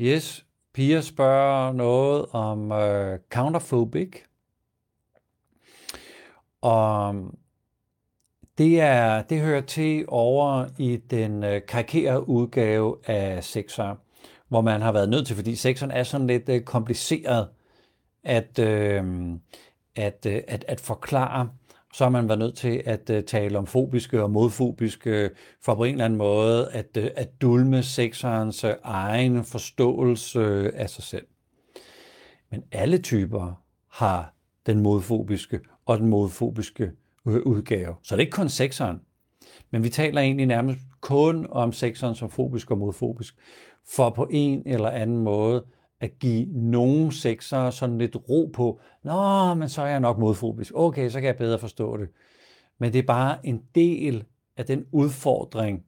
Yes, 0.00 0.46
Pia 0.72 1.00
spørger 1.00 1.72
noget 1.72 2.26
om 2.26 2.70
uh, 2.70 3.18
counterphobic. 3.30 4.16
Og 6.60 7.14
det, 8.58 8.80
er, 8.80 9.22
det 9.22 9.40
hører 9.40 9.60
til 9.60 10.04
over 10.08 10.68
i 10.78 10.96
den 10.96 11.44
øh, 11.44 11.56
uh, 11.56 11.66
karikerede 11.68 12.28
udgave 12.28 12.98
af 13.06 13.44
sexer, 13.44 13.96
hvor 14.48 14.60
man 14.60 14.80
har 14.80 14.92
været 14.92 15.08
nødt 15.08 15.26
til, 15.26 15.36
fordi 15.36 15.56
sexeren 15.56 15.90
er 15.90 16.02
sådan 16.02 16.26
lidt 16.26 16.48
uh, 16.48 16.60
kompliceret 16.60 17.48
at, 18.24 18.58
øh, 18.58 19.04
at, 19.96 20.26
øh, 20.26 20.42
at, 20.48 20.64
at 20.68 20.80
forklare, 20.80 21.50
så 21.94 22.04
har 22.04 22.10
man 22.10 22.28
været 22.28 22.38
nødt 22.38 22.56
til 22.56 22.82
at 22.86 23.10
øh, 23.10 23.24
tale 23.24 23.58
om 23.58 23.66
fobiske 23.66 24.22
og 24.22 24.30
modfobiske, 24.30 25.30
for 25.62 25.74
på 25.74 25.84
en 25.84 25.92
eller 25.92 26.04
anden 26.04 26.18
måde 26.18 26.72
at, 26.72 26.96
øh, 26.96 27.10
at 27.16 27.40
dulme 27.40 27.82
sexerens 27.82 28.64
øh, 28.64 28.74
egen 28.82 29.44
forståelse 29.44 30.70
af 30.74 30.90
sig 30.90 31.04
selv. 31.04 31.26
Men 32.50 32.64
alle 32.72 32.98
typer 32.98 33.62
har 33.88 34.34
den 34.66 34.80
modfobiske 34.80 35.60
og 35.86 35.98
den 35.98 36.08
modfobiske 36.08 36.90
øh, 37.26 37.42
udgave. 37.42 37.94
Så 38.02 38.14
det 38.14 38.22
er 38.22 38.26
ikke 38.26 38.36
kun 38.36 38.48
sexeren. 38.48 39.00
Men 39.70 39.84
vi 39.84 39.88
taler 39.88 40.20
egentlig 40.20 40.46
nærmest 40.46 40.80
kun 41.00 41.46
om 41.50 41.72
sexeren 41.72 42.14
som 42.14 42.30
fobisk 42.30 42.70
og 42.70 42.78
modfobisk, 42.78 43.34
for 43.88 44.10
på 44.10 44.28
en 44.30 44.62
eller 44.66 44.90
anden 44.90 45.18
måde 45.18 45.64
at 46.00 46.18
give 46.18 46.46
nogen 46.52 47.12
sexer 47.12 47.70
sådan 47.70 47.98
lidt 47.98 48.16
ro 48.28 48.50
på, 48.52 48.80
nå, 49.02 49.54
men 49.54 49.68
så 49.68 49.82
er 49.82 49.86
jeg 49.86 50.00
nok 50.00 50.18
modfobisk. 50.18 50.72
Okay, 50.74 51.10
så 51.10 51.20
kan 51.20 51.26
jeg 51.26 51.36
bedre 51.36 51.58
forstå 51.58 51.96
det. 51.96 52.08
Men 52.78 52.92
det 52.92 52.98
er 52.98 53.06
bare 53.06 53.46
en 53.46 53.62
del 53.74 54.24
af 54.56 54.66
den 54.66 54.86
udfordring, 54.92 55.84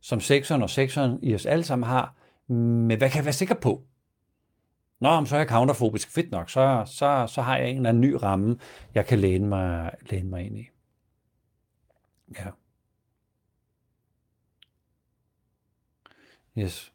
som 0.00 0.20
sexeren 0.20 0.62
og 0.62 0.70
sexeren 0.70 1.18
i 1.22 1.34
os 1.34 1.46
alle 1.46 1.64
sammen 1.64 1.88
har, 1.88 2.14
med 2.52 2.96
hvad 2.96 3.10
kan 3.10 3.16
jeg 3.16 3.24
være 3.24 3.32
sikker 3.32 3.54
på? 3.54 3.82
Nå, 5.00 5.24
så 5.24 5.34
er 5.36 5.40
jeg 5.40 5.48
counterfobisk. 5.48 6.10
Fedt 6.10 6.30
nok. 6.30 6.50
Så, 6.50 6.82
så, 6.86 7.26
så 7.28 7.42
har 7.42 7.56
jeg 7.56 7.70
en 7.70 7.76
eller 7.76 7.88
anden 7.88 8.00
ny 8.00 8.12
ramme, 8.12 8.58
jeg 8.94 9.06
kan 9.06 9.18
læne 9.18 9.46
mig, 9.46 9.94
læne 10.10 10.28
mig 10.28 10.46
ind 10.46 10.58
i. 10.58 10.68
Ja. 12.38 12.50
Yes. 16.58 16.92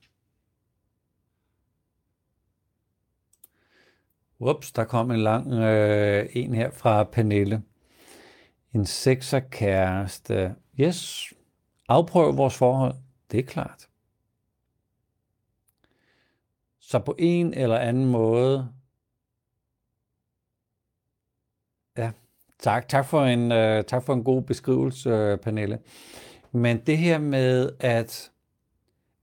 Ups, 4.49 4.71
der 4.71 4.83
kom 4.83 5.11
en 5.11 5.19
lang 5.19 5.53
øh, 5.53 6.29
en 6.33 6.53
her 6.53 6.71
fra 6.71 7.03
Pernille. 7.03 7.63
En 8.73 8.85
sekser 8.85 9.39
kæreste. 9.39 10.55
Yes, 10.79 11.33
afprøv 11.89 12.37
vores 12.37 12.57
forhold. 12.57 12.95
Det 13.31 13.39
er 13.39 13.43
klart. 13.43 13.87
Så 16.79 16.99
på 16.99 17.15
en 17.19 17.53
eller 17.53 17.77
anden 17.77 18.05
måde, 18.05 18.69
ja, 21.97 22.11
tak, 22.59 22.87
tak, 22.87 23.05
for, 23.05 23.21
en, 23.21 23.51
øh, 23.51 23.83
tak 23.83 24.03
for 24.03 24.13
en 24.13 24.23
god 24.23 24.41
beskrivelse, 24.41 25.09
uh, 25.09 25.39
Pernille. 25.39 25.79
Men 26.51 26.77
det 26.77 26.97
her 26.97 27.17
med 27.17 27.69
at, 27.79 28.31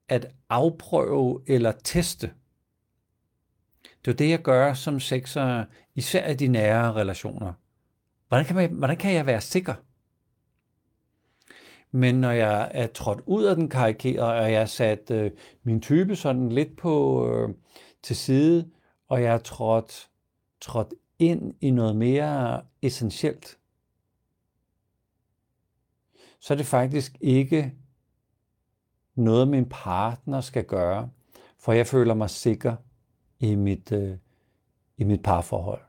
at 0.08 0.34
afprøve 0.48 1.42
eller 1.46 1.72
teste, 1.72 2.30
det 4.05 4.11
er 4.11 4.16
det, 4.16 4.30
jeg 4.30 4.42
gør 4.42 4.74
som 4.74 5.01
sekser, 5.01 5.64
især 5.94 6.28
i 6.28 6.34
de 6.34 6.48
nære 6.48 6.92
relationer. 6.92 7.53
Hvordan 8.28 8.46
kan, 8.46 8.57
man, 8.57 8.72
hvordan 8.72 8.96
kan 8.96 9.14
jeg 9.14 9.26
være 9.26 9.40
sikker? 9.40 9.74
Men 11.90 12.14
når 12.14 12.30
jeg 12.30 12.70
er 12.74 12.86
trådt 12.86 13.20
ud 13.26 13.44
af 13.44 13.57
den 13.57 13.68
karikerede, 13.68 14.40
og 14.40 14.53
jeg 14.53 14.61
har 14.61 14.66
sat 14.66 15.11
øh, 15.11 15.30
min 15.62 15.80
type 15.80 16.16
sådan 16.16 16.48
lidt 16.48 16.76
på 16.76 17.26
øh, 17.28 17.55
til 18.03 18.16
side, 18.16 18.70
og 19.09 19.22
jeg 19.22 19.34
er 19.34 19.38
trådt, 19.38 20.09
trådt 20.61 20.94
ind 21.18 21.55
i 21.61 21.70
noget 21.70 21.96
mere 21.96 22.62
essentielt, 22.82 23.59
så 26.40 26.55
er 26.55 26.57
det 26.57 26.66
faktisk 26.66 27.16
ikke 27.20 27.74
noget, 29.14 29.48
min 29.48 29.68
partner 29.70 30.40
skal 30.40 30.64
gøre, 30.64 31.11
for 31.59 31.72
jeg 31.72 31.86
føler 31.86 32.14
mig 32.14 32.30
sikker 32.30 32.76
i 33.41 33.55
mit, 33.55 33.93
øh, 33.93 34.16
i 34.97 35.05
mit 35.05 35.22
parforhold. 35.22 35.82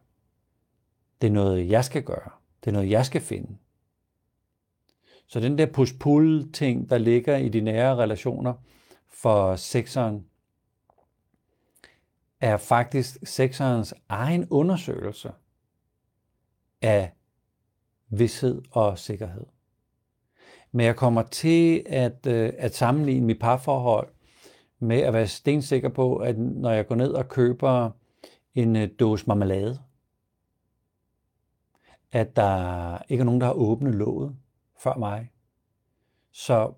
Det 1.21 1.27
er 1.27 1.31
noget, 1.31 1.69
jeg 1.69 1.85
skal 1.85 2.03
gøre. 2.03 2.29
Det 2.63 2.67
er 2.67 2.73
noget, 2.73 2.89
jeg 2.89 3.05
skal 3.05 3.21
finde. 3.21 3.57
Så 5.27 5.39
den 5.39 5.57
der 5.57 5.65
push-pull-ting, 5.65 6.89
der 6.89 6.97
ligger 6.97 7.37
i 7.37 7.49
de 7.49 7.61
nære 7.61 7.95
relationer 7.95 8.53
for 9.07 9.55
sekseren, 9.55 10.25
er 12.39 12.57
faktisk 12.57 13.17
sekserens 13.23 13.93
egen 14.09 14.47
undersøgelse 14.49 15.31
af 16.81 17.11
vidshed 18.09 18.61
og 18.71 18.99
sikkerhed. 18.99 19.45
Men 20.71 20.85
jeg 20.85 20.95
kommer 20.95 21.23
til 21.23 21.83
at, 21.85 22.27
øh, 22.27 22.53
at 22.57 22.75
sammenligne 22.75 23.25
mit 23.25 23.39
parforhold 23.39 24.09
med 24.81 24.97
at 24.97 25.13
være 25.13 25.27
stensikker 25.27 25.89
på, 25.89 26.15
at 26.15 26.37
når 26.37 26.71
jeg 26.71 26.87
går 26.87 26.95
ned 26.95 27.11
og 27.11 27.29
køber 27.29 27.89
en 28.55 28.75
øh, 28.75 28.89
dåse 28.99 29.27
marmelade, 29.27 29.79
at 32.11 32.35
der 32.35 32.97
ikke 33.09 33.21
er 33.21 33.25
nogen, 33.25 33.41
der 33.41 33.47
har 33.47 33.53
åbnet 33.53 33.95
låget 33.95 34.35
før 34.83 34.95
mig. 34.97 35.31
Så, 36.31 36.73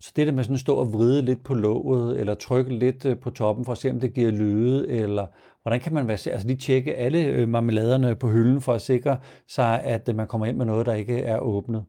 så 0.00 0.12
det 0.16 0.26
der 0.26 0.32
med 0.32 0.44
sådan 0.44 0.54
at 0.54 0.60
stå 0.60 0.74
og 0.74 0.92
vride 0.92 1.22
lidt 1.22 1.44
på 1.44 1.54
låget, 1.54 2.20
eller 2.20 2.34
trykke 2.34 2.78
lidt 2.78 3.04
øh, 3.04 3.18
på 3.18 3.30
toppen 3.30 3.64
for 3.64 3.72
at 3.72 3.78
se, 3.78 3.90
om 3.90 4.00
det 4.00 4.14
giver 4.14 4.30
lyde, 4.30 4.88
eller 4.88 5.26
hvordan 5.62 5.80
kan 5.80 5.94
man 5.94 6.08
være, 6.08 6.18
altså 6.32 6.46
lige 6.46 6.56
tjekke 6.56 6.94
alle 6.94 7.24
øh, 7.24 7.48
marmeladerne 7.48 8.16
på 8.16 8.28
hylden 8.28 8.60
for 8.60 8.72
at 8.72 8.82
sikre 8.82 9.18
sig, 9.48 9.82
at 9.82 10.16
man 10.16 10.26
kommer 10.26 10.46
ind 10.46 10.56
med 10.56 10.66
noget, 10.66 10.86
der 10.86 10.94
ikke 10.94 11.22
er 11.22 11.38
åbnet. 11.38 11.84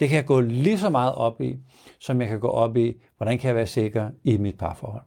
Det 0.00 0.08
kan 0.08 0.16
jeg 0.16 0.26
gå 0.26 0.40
lige 0.40 0.78
så 0.78 0.90
meget 0.90 1.14
op 1.14 1.40
i, 1.40 1.58
som 1.98 2.20
jeg 2.20 2.28
kan 2.28 2.40
gå 2.40 2.48
op 2.48 2.76
i, 2.76 3.00
hvordan 3.16 3.38
kan 3.38 3.48
jeg 3.48 3.56
være 3.56 3.66
sikker 3.66 4.10
i 4.24 4.36
mit 4.36 4.58
parforhold. 4.58 5.04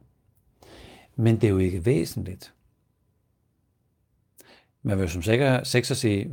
Men 1.16 1.34
det 1.34 1.44
er 1.44 1.50
jo 1.50 1.58
ikke 1.58 1.86
væsentligt. 1.86 2.54
Man 4.82 4.98
vil 4.98 5.10
som 5.10 5.22
sikker, 5.22 5.64
sekser 5.64 5.94
sige, 5.94 6.30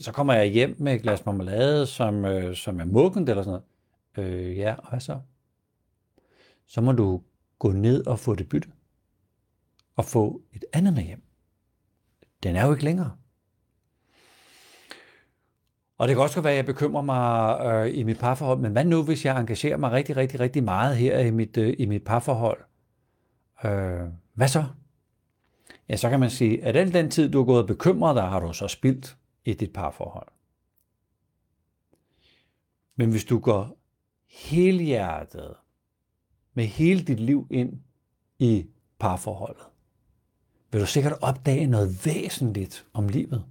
så 0.00 0.12
kommer 0.12 0.34
jeg 0.34 0.46
hjem 0.46 0.76
med 0.78 0.94
et 0.94 1.02
glas 1.02 1.26
marmelade, 1.26 1.86
som, 1.86 2.24
øh, 2.24 2.56
som 2.56 2.80
er 2.80 2.84
muggent 2.84 3.28
eller 3.28 3.42
sådan 3.42 3.60
noget. 4.16 4.30
Øh, 4.32 4.56
ja, 4.56 4.74
og 4.74 4.90
hvad 4.90 5.00
så? 5.00 5.20
Så 6.66 6.80
må 6.80 6.92
du 6.92 7.22
gå 7.58 7.72
ned 7.72 8.06
og 8.06 8.18
få 8.18 8.34
det 8.34 8.48
bytte. 8.48 8.68
Og 9.96 10.04
få 10.04 10.42
et 10.52 10.64
andet 10.72 10.94
med 10.94 11.02
hjem. 11.02 11.22
Den 12.42 12.56
er 12.56 12.66
jo 12.66 12.72
ikke 12.72 12.84
længere. 12.84 13.16
Og 15.98 16.08
det 16.08 16.16
kan 16.16 16.22
også 16.22 16.34
godt 16.34 16.44
være, 16.44 16.52
at 16.52 16.56
jeg 16.56 16.66
bekymrer 16.66 17.02
mig 17.02 17.60
øh, 17.66 17.98
i 17.98 18.02
mit 18.02 18.18
parforhold, 18.18 18.58
men 18.58 18.72
hvad 18.72 18.84
nu, 18.84 19.02
hvis 19.02 19.24
jeg 19.24 19.40
engagerer 19.40 19.76
mig 19.76 19.92
rigtig, 19.92 20.16
rigtig, 20.16 20.40
rigtig 20.40 20.64
meget 20.64 20.96
her 20.96 21.18
i 21.18 21.30
mit, 21.30 21.56
øh, 21.56 21.74
i 21.78 21.86
mit 21.86 22.04
parforhold? 22.04 22.60
Øh, 23.64 24.08
hvad 24.34 24.48
så? 24.48 24.64
Ja, 25.88 25.96
så 25.96 26.10
kan 26.10 26.20
man 26.20 26.30
sige, 26.30 26.64
at 26.64 26.76
al 26.76 26.92
den 26.92 27.10
tid, 27.10 27.30
du 27.30 27.38
har 27.38 27.44
gået 27.44 27.62
og 27.62 27.66
bekymret 27.66 28.16
dig, 28.16 28.24
har 28.24 28.40
du 28.40 28.52
så 28.52 28.68
spildt 28.68 29.16
i 29.44 29.54
dit 29.54 29.72
parforhold. 29.72 30.28
Men 32.96 33.10
hvis 33.10 33.24
du 33.24 33.38
går 33.38 33.78
helhjertet 34.28 35.54
med 36.54 36.64
hele 36.64 37.02
dit 37.02 37.20
liv 37.20 37.46
ind 37.50 37.80
i 38.38 38.66
parforholdet, 38.98 39.62
vil 40.72 40.80
du 40.80 40.86
sikkert 40.86 41.18
opdage 41.20 41.66
noget 41.66 42.06
væsentligt 42.06 42.86
om 42.92 43.08
livet. 43.08 43.44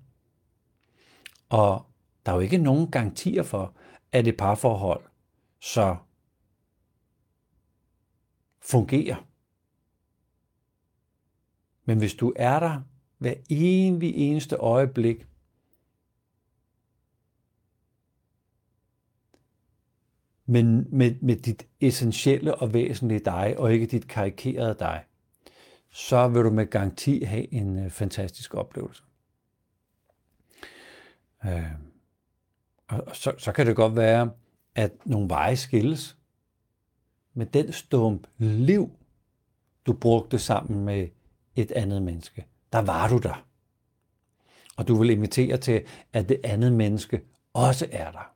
Og 1.49 1.85
der 2.27 2.33
er 2.33 2.35
jo 2.35 2.41
ikke 2.41 2.57
nogen 2.57 2.91
garantier 2.91 3.43
for, 3.43 3.73
at 4.11 4.27
et 4.27 4.37
parforhold 4.37 5.03
så 5.59 5.97
fungerer. 8.59 9.27
Men 11.85 11.97
hvis 11.97 12.13
du 12.13 12.33
er 12.35 12.59
der 12.59 12.81
hver 13.17 13.33
evig 13.49 14.15
eneste 14.15 14.55
øjeblik, 14.55 15.27
men 20.45 20.97
med, 20.97 21.15
med 21.21 21.35
dit 21.35 21.67
essentielle 21.79 22.55
og 22.55 22.73
væsentlige 22.73 23.19
dig, 23.19 23.55
og 23.57 23.73
ikke 23.73 23.85
dit 23.85 24.07
karikerede 24.07 24.75
dig, 24.79 25.03
så 25.89 26.27
vil 26.27 26.43
du 26.43 26.49
med 26.49 26.65
garanti 26.65 27.23
have 27.23 27.53
en 27.53 27.79
øh, 27.85 27.91
fantastisk 27.91 28.53
oplevelse. 28.53 29.03
Øh, 31.45 31.86
og 32.87 33.15
så, 33.15 33.33
så 33.37 33.51
kan 33.51 33.67
det 33.67 33.75
godt 33.75 33.95
være, 33.95 34.31
at 34.75 34.91
nogle 35.05 35.29
veje 35.29 35.55
skilles. 35.55 36.17
Med 37.33 37.45
den 37.45 37.71
stump 37.71 38.27
liv, 38.37 38.91
du 39.85 39.93
brugte 39.93 40.39
sammen 40.39 40.85
med 40.85 41.07
et 41.55 41.71
andet 41.71 42.01
menneske, 42.01 42.45
der 42.73 42.79
var 42.79 43.07
du 43.07 43.17
der. 43.17 43.45
Og 44.77 44.87
du 44.87 44.95
vil 44.95 45.09
invitere 45.09 45.57
til, 45.57 45.83
at 46.13 46.29
det 46.29 46.41
andet 46.43 46.73
menneske 46.73 47.21
også 47.53 47.87
er 47.91 48.11
der. 48.11 48.31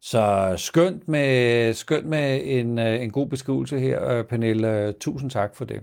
Så 0.00 0.54
skønt 0.56 1.08
med, 1.08 1.74
skønt 1.74 2.06
med 2.06 2.40
en, 2.44 2.78
øh, 2.78 3.02
en 3.02 3.10
god 3.10 3.26
beskrivelse 3.26 3.80
her, 3.80 4.08
øh, 4.08 4.24
Pernille. 4.24 4.92
Tusind 4.92 5.30
tak 5.30 5.56
for 5.56 5.64
det. 5.64 5.82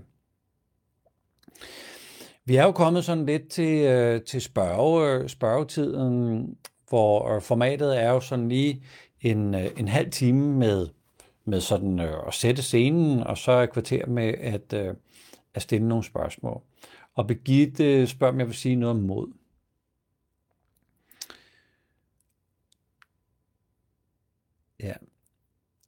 Vi 2.44 2.56
er 2.56 2.64
jo 2.64 2.72
kommet 2.72 3.04
sådan 3.04 3.26
lidt 3.26 3.48
til, 3.48 3.78
øh, 3.84 4.22
til 4.22 4.40
spørge, 4.40 5.28
spørgetiden, 5.28 6.56
hvor 6.94 7.34
øh, 7.34 7.42
formatet 7.42 8.00
er 8.00 8.10
jo 8.10 8.20
sådan 8.20 8.48
lige 8.48 8.84
en, 9.20 9.54
øh, 9.54 9.70
en 9.76 9.88
halv 9.88 10.10
time 10.10 10.58
med, 10.58 10.88
med 11.44 11.60
sådan 11.60 12.00
øh, 12.00 12.26
at 12.26 12.34
sætte 12.34 12.62
scenen, 12.62 13.20
og 13.20 13.38
så 13.38 13.52
et 13.52 13.72
kvarter 13.72 14.06
med 14.06 14.34
at, 14.38 14.96
at 15.54 15.62
stille 15.62 15.88
nogle 15.88 16.04
spørgsmål. 16.04 16.62
Og 17.14 17.26
Birgitte 17.26 18.06
spørger, 18.06 18.32
om 18.32 18.38
jeg 18.38 18.46
vil 18.46 18.54
sige 18.54 18.76
noget 18.76 18.96
om 18.96 19.02
mod. 19.02 19.32
Ja. 24.80 24.94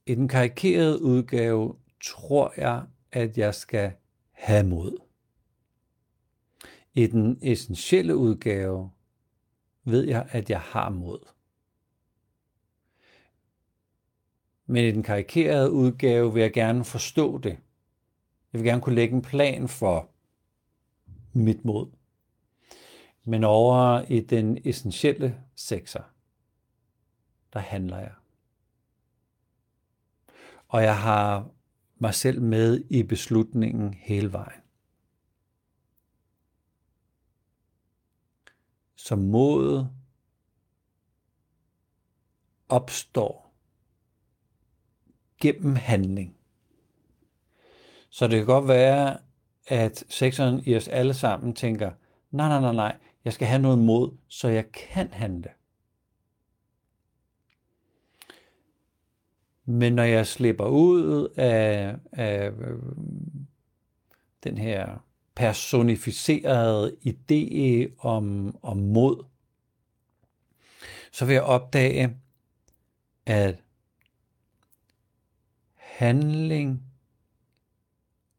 I 0.05 0.15
den 0.15 0.27
karikerede 0.27 1.01
udgave 1.01 1.75
tror 2.03 2.53
jeg, 2.57 2.83
at 3.11 3.37
jeg 3.37 3.55
skal 3.55 3.91
have 4.31 4.67
mod. 4.67 4.97
I 6.93 7.07
den 7.07 7.39
essentielle 7.41 8.15
udgave 8.15 8.89
ved 9.87 10.07
jeg, 10.07 10.27
at 10.31 10.49
jeg 10.49 10.61
har 10.61 10.89
mod. 10.89 11.19
Men 14.65 14.85
i 14.85 14.91
den 14.91 15.03
karikerede 15.03 15.71
udgave 15.71 16.33
vil 16.33 16.41
jeg 16.41 16.53
gerne 16.53 16.85
forstå 16.85 17.37
det. 17.37 17.57
Jeg 18.53 18.61
vil 18.61 18.63
gerne 18.63 18.81
kunne 18.81 18.95
lægge 18.95 19.15
en 19.15 19.21
plan 19.21 19.67
for 19.67 20.09
mit 21.33 21.65
mod. 21.65 21.91
Men 23.23 23.43
over 23.43 24.01
i 24.01 24.19
den 24.19 24.57
essentielle 24.65 25.37
sekser, 25.55 26.03
der 27.53 27.59
handler 27.59 27.99
jeg. 27.99 28.13
Og 30.67 30.83
jeg 30.83 31.01
har 31.01 31.49
mig 31.97 32.13
selv 32.13 32.41
med 32.41 32.83
i 32.89 33.03
beslutningen 33.03 33.93
hele 33.93 34.31
vejen. 34.31 34.61
Så 39.07 39.15
modet 39.15 39.89
opstår 42.69 43.53
gennem 45.41 45.75
handling. 45.75 46.37
Så 48.09 48.27
det 48.27 48.37
kan 48.37 48.45
godt 48.45 48.67
være, 48.67 49.17
at 49.67 50.03
sekseren 50.09 50.63
i 50.65 50.75
os 50.75 50.87
alle 50.87 51.13
sammen 51.13 51.53
tænker, 51.53 51.91
nej, 52.31 52.47
nej, 52.47 52.61
nej, 52.61 52.73
nej, 52.73 52.97
jeg 53.25 53.33
skal 53.33 53.47
have 53.47 53.61
noget 53.61 53.79
mod, 53.79 54.17
så 54.27 54.47
jeg 54.47 54.71
kan 54.71 55.13
handle. 55.13 55.49
Men 59.65 59.93
når 59.93 60.03
jeg 60.03 60.27
slipper 60.27 60.65
ud 60.65 61.27
af, 61.35 61.95
af 62.11 62.51
øh, 62.51 62.79
den 64.43 64.57
her 64.57 65.06
personificerede 65.37 66.97
idé 67.05 67.93
om, 67.99 68.55
om 68.61 68.77
mod, 68.77 69.25
så 71.11 71.25
vil 71.25 71.33
jeg 71.33 71.43
opdage, 71.43 72.17
at 73.25 73.63
handling 75.75 76.83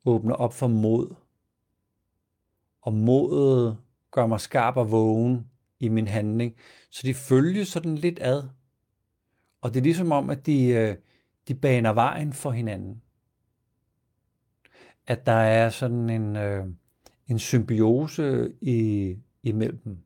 åbner 0.04 0.34
op 0.34 0.54
for 0.54 0.66
mod, 0.68 1.14
og 2.82 2.92
modet 2.94 3.78
gør 4.10 4.26
mig 4.26 4.40
skarp 4.40 4.76
og 4.76 4.90
vågen 4.90 5.50
i 5.80 5.88
min 5.88 6.08
handling, 6.08 6.56
så 6.90 7.06
de 7.06 7.14
følges 7.14 7.68
sådan 7.68 7.94
lidt 7.94 8.18
ad. 8.22 8.42
Og 9.60 9.74
det 9.74 9.80
er 9.80 9.84
ligesom 9.84 10.12
om, 10.12 10.30
at 10.30 10.46
de, 10.46 10.66
øh, 10.66 10.96
de 11.48 11.54
baner 11.54 11.92
vejen 11.92 12.32
for 12.32 12.50
hinanden. 12.50 13.02
At 15.06 15.26
der 15.26 15.32
er 15.32 15.70
sådan 15.70 16.10
en, 16.10 16.36
øh, 16.36 16.66
en 17.28 17.38
symbiose 17.38 18.52
i, 18.60 19.16
imellem 19.42 19.78
dem. 19.78 19.98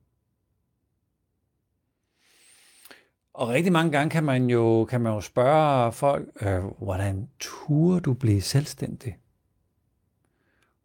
Og 3.34 3.48
rigtig 3.48 3.72
mange 3.72 3.92
gange 3.92 4.10
kan 4.10 4.24
man 4.24 4.50
jo, 4.50 4.84
kan 4.84 5.00
man 5.00 5.12
jo 5.12 5.20
spørge 5.20 5.92
folk, 5.92 6.28
øh, 6.40 6.64
hvordan 6.64 7.28
turer 7.40 8.00
du 8.00 8.14
blive 8.14 8.40
selvstændig? 8.40 9.18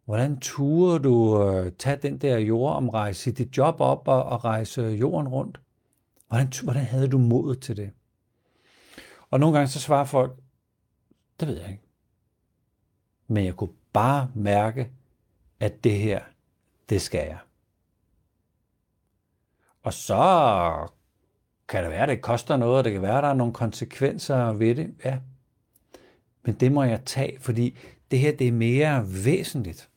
Hvordan 0.04 0.40
turer 0.40 0.98
du 0.98 1.42
øh, 1.42 1.72
tage 1.72 1.96
den 1.96 2.18
der 2.18 2.38
jordomrejse, 2.38 3.32
dit 3.32 3.56
job 3.56 3.80
op 3.80 4.08
og, 4.08 4.24
og 4.24 4.44
rejse 4.44 4.82
jorden 4.82 5.28
rundt? 5.28 5.60
Hvordan, 6.28 6.52
hvordan 6.62 6.84
havde 6.84 7.08
du 7.08 7.18
modet 7.18 7.60
til 7.60 7.76
det? 7.76 7.90
Og 9.30 9.40
nogle 9.40 9.56
gange 9.56 9.68
så 9.68 9.80
svarer 9.80 10.04
folk, 10.04 10.36
det 11.40 11.48
ved 11.48 11.60
jeg 11.60 11.70
ikke. 11.70 11.82
Men 13.26 13.44
jeg 13.44 13.56
kunne 13.56 13.72
bare 13.92 14.30
mærke, 14.34 14.90
at 15.60 15.84
det 15.84 15.92
her, 15.92 16.20
det 16.88 17.02
skal 17.02 17.26
jeg. 17.26 17.38
Og 19.82 19.92
så 19.92 20.88
kan 21.68 21.82
det 21.82 21.90
være, 21.90 22.02
at 22.02 22.08
det 22.08 22.22
koster 22.22 22.56
noget, 22.56 22.78
og 22.78 22.84
det 22.84 22.92
kan 22.92 23.02
være, 23.02 23.18
at 23.18 23.22
der 23.22 23.28
er 23.28 23.34
nogle 23.34 23.52
konsekvenser 23.52 24.52
ved 24.52 24.74
det. 24.74 24.94
Ja. 25.04 25.18
Men 26.42 26.54
det 26.54 26.72
må 26.72 26.82
jeg 26.82 27.00
tage, 27.04 27.40
fordi 27.40 27.78
det 28.10 28.18
her, 28.18 28.36
det 28.36 28.48
er 28.48 28.52
mere 28.52 29.04
væsentligt. 29.24 29.90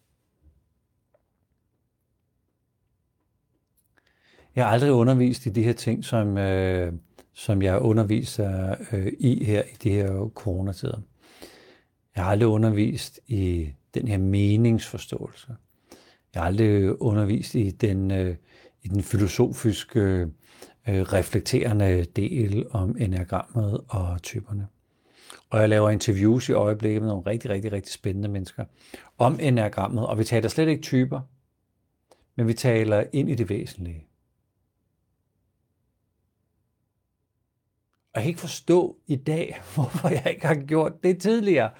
Jeg 4.55 4.65
har 4.65 4.71
aldrig 4.71 4.91
undervist 4.91 5.45
i 5.45 5.49
de 5.49 5.63
her 5.63 5.73
ting, 5.73 6.05
som, 6.05 6.37
øh, 6.37 6.93
som 7.33 7.61
jeg 7.61 7.79
underviser 7.79 8.75
øh, 8.91 9.13
i 9.19 9.43
her 9.43 9.63
i 9.63 9.75
de 9.83 9.89
her 9.89 10.29
coronatider. 10.35 11.01
Jeg 12.15 12.23
har 12.23 12.31
aldrig 12.31 12.49
undervist 12.49 13.19
i 13.27 13.73
den 13.93 14.07
her 14.07 14.17
meningsforståelse. 14.17 15.55
Jeg 16.33 16.41
har 16.41 16.47
aldrig 16.47 17.01
undervist 17.01 17.55
i 17.55 17.69
den, 17.69 18.11
øh, 18.11 18.35
i 18.83 18.87
den 18.87 19.03
filosofiske, 19.03 19.99
øh, 20.87 21.01
reflekterende 21.01 22.03
del 22.03 22.65
om 22.71 22.97
enagrammet 22.99 23.81
og 23.87 24.21
typerne. 24.23 24.67
Og 25.49 25.59
jeg 25.59 25.69
laver 25.69 25.89
interviews 25.89 26.49
i 26.49 26.51
øjeblikket 26.51 27.01
med 27.01 27.09
nogle 27.09 27.23
rigtig, 27.27 27.49
rigtig, 27.49 27.71
rigtig 27.71 27.93
spændende 27.93 28.29
mennesker 28.29 28.65
om 29.17 29.39
enagrammet, 29.41 30.07
og 30.07 30.17
vi 30.17 30.23
taler 30.23 30.49
slet 30.49 30.67
ikke 30.67 30.81
typer, 30.81 31.21
men 32.35 32.47
vi 32.47 32.53
taler 32.53 33.03
ind 33.13 33.29
i 33.29 33.35
det 33.35 33.49
væsentlige. 33.49 34.07
Og 38.13 38.15
jeg 38.15 38.23
kan 38.23 38.29
ikke 38.29 38.39
forstå 38.39 38.97
i 39.07 39.15
dag, 39.15 39.61
hvorfor 39.75 40.09
jeg 40.09 40.27
ikke 40.29 40.47
har 40.47 40.55
gjort 40.55 41.03
det 41.03 41.21
tidligere. 41.21 41.71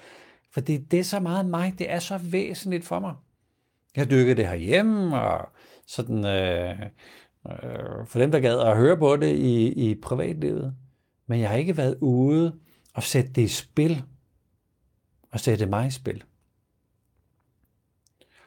For 0.52 0.60
det 0.60 0.94
er 0.94 1.04
så 1.04 1.20
meget 1.20 1.46
mig, 1.46 1.74
det 1.78 1.90
er 1.90 1.98
så 1.98 2.18
væsentligt 2.18 2.84
for 2.84 2.98
mig. 2.98 3.14
Jeg 3.96 4.10
dykker 4.10 4.34
det 4.34 4.48
herhjemme, 4.48 5.20
og 5.20 5.48
sådan, 5.86 6.24
øh, 6.24 6.80
øh, 7.46 8.06
for 8.06 8.18
dem, 8.18 8.30
der 8.30 8.40
gad 8.40 8.60
at 8.60 8.76
høre 8.76 8.96
på 8.96 9.16
det 9.16 9.36
i, 9.36 9.72
i 9.90 9.94
privatlivet. 9.94 10.76
Men 11.26 11.40
jeg 11.40 11.48
har 11.48 11.56
ikke 11.56 11.76
været 11.76 11.98
ude 12.00 12.58
og 12.94 13.02
sætte 13.02 13.32
det 13.32 13.42
i 13.42 13.48
spil, 13.48 14.02
og 15.30 15.40
sætte 15.40 15.66
mig 15.66 15.86
i 15.86 15.90
spil. 15.90 16.24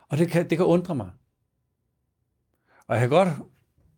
Og 0.09 0.17
det 0.17 0.27
kan, 0.27 0.49
det 0.49 0.57
kan 0.57 0.65
undre 0.65 0.95
mig. 0.95 1.09
Og 2.87 2.95
jeg 2.95 2.99
kan 2.99 3.09
godt 3.09 3.29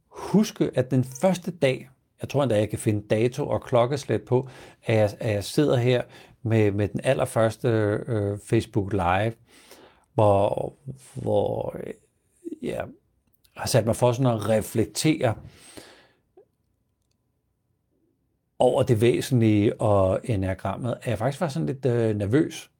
huske, 0.08 0.72
at 0.76 0.92
den 0.92 1.04
første 1.04 1.52
dag, 1.52 1.90
jeg 2.22 2.30
tror 2.30 2.44
endda, 2.44 2.58
jeg 2.58 2.70
kan 2.70 2.80
finde 2.80 3.08
dato 3.08 3.48
og 3.48 3.64
klokkeslæt 3.64 4.22
på, 4.22 4.50
at 4.84 4.96
jeg, 4.96 5.18
at 5.20 5.34
jeg 5.34 5.44
sidder 5.44 5.78
her 5.78 6.04
med, 6.42 6.72
med 6.72 6.88
den 6.88 7.00
allerførste 7.04 7.68
øh, 8.08 8.40
Facebook 8.40 8.94
Live, 8.94 9.34
hvor, 10.14 10.74
hvor 11.14 11.76
ja, 12.62 12.82
har 13.56 13.68
sat 13.68 13.86
mig 13.86 13.96
for 13.96 14.12
sådan 14.12 14.34
at 14.34 14.50
reflektere 14.50 15.36
over 18.60 18.84
det 18.84 19.02
væsentlige 19.02 19.82
og 19.82 20.20
enagrammet, 20.24 20.98
at 21.02 21.08
jeg 21.08 21.18
faktisk 21.18 21.42
var 21.42 21.48
sådan 21.48 21.66
lidt 21.66 21.86
øh, 21.86 22.16
nervøs. 22.16 22.72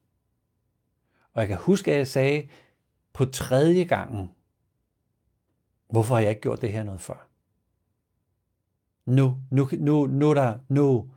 Og 1.34 1.40
jeg 1.40 1.48
kan 1.48 1.56
huske, 1.56 1.92
at 1.92 1.98
jeg 1.98 2.06
sagde 2.06 2.48
på 3.12 3.24
tredje 3.24 3.84
gangen, 3.84 4.30
hvorfor 5.90 6.14
har 6.14 6.22
jeg 6.22 6.30
ikke 6.30 6.42
gjort 6.42 6.60
det 6.60 6.72
her 6.72 6.82
noget 6.82 7.00
før? 7.00 7.28
Nu, 9.06 9.36
nu, 9.50 9.68
nu, 9.72 10.06
nu 10.06 10.34
der, 10.34 10.58
nu. 10.68 11.10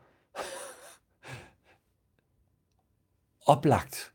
Oplagt. 3.52 4.14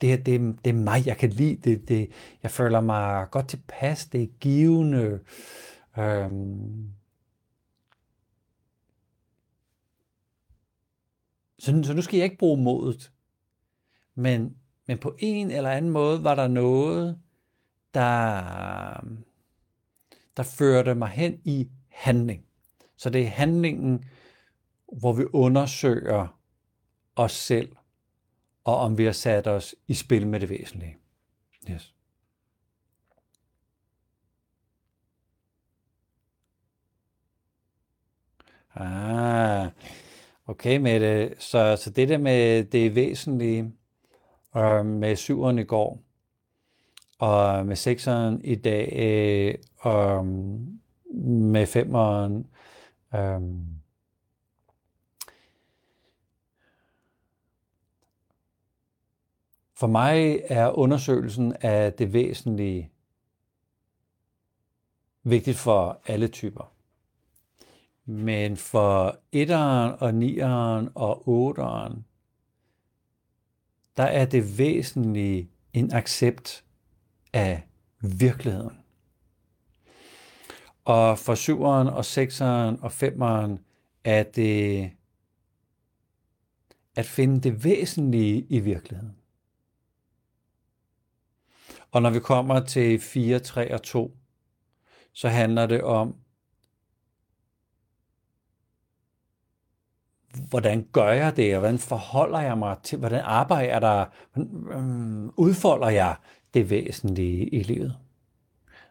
Det, 0.00 0.26
det, 0.26 0.64
det 0.64 0.70
er 0.70 0.74
mig, 0.74 1.06
jeg 1.06 1.16
kan 1.16 1.30
lide. 1.30 1.56
Det, 1.56 1.88
det, 1.88 2.10
jeg 2.42 2.50
føler 2.50 2.80
mig 2.80 3.30
godt 3.30 3.48
tilpas. 3.48 4.06
Det 4.06 4.22
er 4.22 4.26
givende. 4.40 5.20
Øhm, 5.98 6.92
Så, 11.60 11.82
så 11.84 11.94
nu 11.94 12.02
skal 12.02 12.16
jeg 12.16 12.24
ikke 12.24 12.38
bruge 12.38 12.62
modet. 12.62 13.12
Men, 14.14 14.56
men 14.86 14.98
på 14.98 15.16
en 15.18 15.50
eller 15.50 15.70
anden 15.70 15.90
måde 15.90 16.24
var 16.24 16.34
der 16.34 16.48
noget, 16.48 17.20
der, 17.94 18.40
der 20.36 20.42
førte 20.42 20.94
mig 20.94 21.08
hen 21.08 21.40
i 21.44 21.68
handling. 21.88 22.44
Så 22.96 23.10
det 23.10 23.22
er 23.22 23.28
handlingen, 23.28 24.04
hvor 24.98 25.12
vi 25.12 25.24
undersøger 25.32 26.39
os 27.20 27.32
selv, 27.32 27.76
og 28.64 28.76
om 28.76 28.98
vi 28.98 29.04
har 29.04 29.12
sat 29.12 29.46
os 29.46 29.74
i 29.88 29.94
spil 29.94 30.26
med 30.26 30.40
det 30.40 30.48
væsentlige. 30.50 30.96
Yes. 31.70 31.94
Ah, 38.74 39.70
Okay, 40.50 40.76
Mette. 40.76 41.34
Så, 41.38 41.76
så 41.76 41.90
det 41.90 42.08
der 42.08 42.18
med 42.18 42.64
det 42.64 42.94
væsentlige 42.94 43.72
og 44.52 44.86
med 44.86 45.16
syveren 45.16 45.58
i 45.58 45.64
går, 45.64 46.02
og 47.18 47.66
med 47.66 47.76
sekseren 47.76 48.44
i 48.44 48.54
dag, 48.54 48.92
øh, 48.96 49.54
og 49.78 50.26
med 51.24 51.66
femeren, 51.66 52.46
øh, 53.14 53.40
For 59.80 59.86
mig 59.86 60.42
er 60.44 60.78
undersøgelsen 60.78 61.56
af 61.60 61.92
det 61.92 62.12
væsentlige 62.12 62.90
vigtigt 65.22 65.56
for 65.56 66.00
alle 66.06 66.28
typer. 66.28 66.72
Men 68.04 68.56
for 68.56 69.18
etteren 69.32 69.94
og 70.00 70.14
nieren 70.14 70.88
og 70.94 71.28
otteren, 71.28 72.04
der 73.96 74.02
er 74.02 74.24
det 74.24 74.58
væsentlige 74.58 75.50
en 75.72 75.92
accept 75.92 76.64
af 77.32 77.62
virkeligheden. 78.00 78.78
Og 80.84 81.18
for 81.18 81.34
syveren 81.34 81.88
og 81.88 82.04
sekseren 82.04 82.80
og 82.80 82.92
femeren 82.92 83.58
er 84.04 84.22
det 84.22 84.90
at 86.96 87.06
finde 87.06 87.40
det 87.40 87.64
væsentlige 87.64 88.46
i 88.48 88.60
virkeligheden. 88.60 89.19
Og 91.92 92.02
når 92.02 92.10
vi 92.10 92.20
kommer 92.20 92.60
til 92.60 93.00
4, 93.00 93.38
3 93.38 93.74
og 93.74 93.82
2, 93.82 94.16
så 95.12 95.28
handler 95.28 95.66
det 95.66 95.82
om 95.82 96.16
hvordan 100.48 100.88
gør 100.92 101.08
jeg 101.08 101.36
det, 101.36 101.54
og 101.54 101.60
hvordan 101.60 101.78
forholder 101.78 102.40
jeg 102.40 102.58
mig 102.58 102.76
til, 102.82 102.98
hvordan 102.98 103.20
arbejder 103.24 103.72
jeg 103.72 103.80
der, 103.82 104.04
hvordan 104.32 105.26
øh, 105.26 105.32
udfolder 105.36 105.88
jeg 105.88 106.16
det 106.54 106.70
væsentlige 106.70 107.48
i 107.48 107.62
livet. 107.62 107.96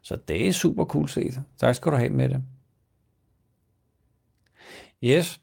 Så 0.02 0.16
det 0.16 0.48
er 0.48 0.52
super 0.52 0.86
cool 0.86 1.10
set. 1.10 1.44
Tak 1.58 1.76
skal 1.76 1.92
du 1.92 1.98
have 1.98 2.10
med 2.10 2.30
det. 2.30 2.44
Yes. 5.04 5.42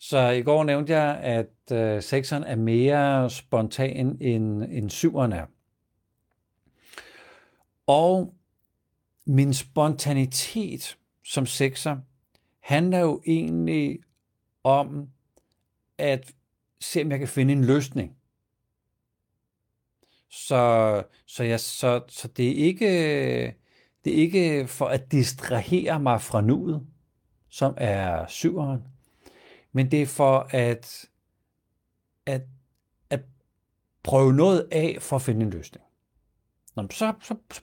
Så 0.00 0.28
i 0.28 0.42
går 0.42 0.64
nævnte 0.64 0.92
jeg, 0.92 1.18
at 1.18 1.72
øh, 1.72 2.02
sekseren 2.02 2.44
er 2.44 2.56
mere 2.56 3.30
spontan 3.30 4.16
end, 4.20 4.62
end 4.62 4.90
syveren 4.90 5.32
er. 5.32 5.46
Og 7.88 8.34
min 9.26 9.54
spontanitet 9.54 10.98
som 11.24 11.46
sekser 11.46 11.96
handler 12.60 12.98
jo 12.98 13.22
egentlig 13.26 13.98
om 14.64 15.08
at 15.98 16.34
se, 16.80 17.02
om 17.02 17.10
jeg 17.10 17.18
kan 17.18 17.28
finde 17.28 17.52
en 17.52 17.64
løsning. 17.64 18.16
Så, 20.30 21.04
så, 21.26 21.44
jeg, 21.44 21.60
så, 21.60 22.02
så 22.08 22.28
det, 22.28 22.50
er 22.50 22.64
ikke, 22.64 22.86
det 24.04 24.12
er 24.12 24.16
ikke 24.16 24.66
for 24.66 24.86
at 24.86 25.12
distrahere 25.12 26.00
mig 26.00 26.22
fra 26.22 26.40
nuet, 26.40 26.86
som 27.48 27.74
er 27.76 28.26
syveren, 28.26 28.84
men 29.72 29.90
det 29.90 30.02
er 30.02 30.06
for 30.06 30.38
at, 30.50 31.08
at, 32.26 32.42
at 33.10 33.20
prøve 34.02 34.32
noget 34.32 34.68
af 34.72 34.98
for 35.00 35.16
at 35.16 35.22
finde 35.22 35.44
en 35.44 35.50
løsning. 35.50 35.84
Nå, 36.76 36.86
så, 36.90 37.14
så, 37.22 37.36
så 37.50 37.60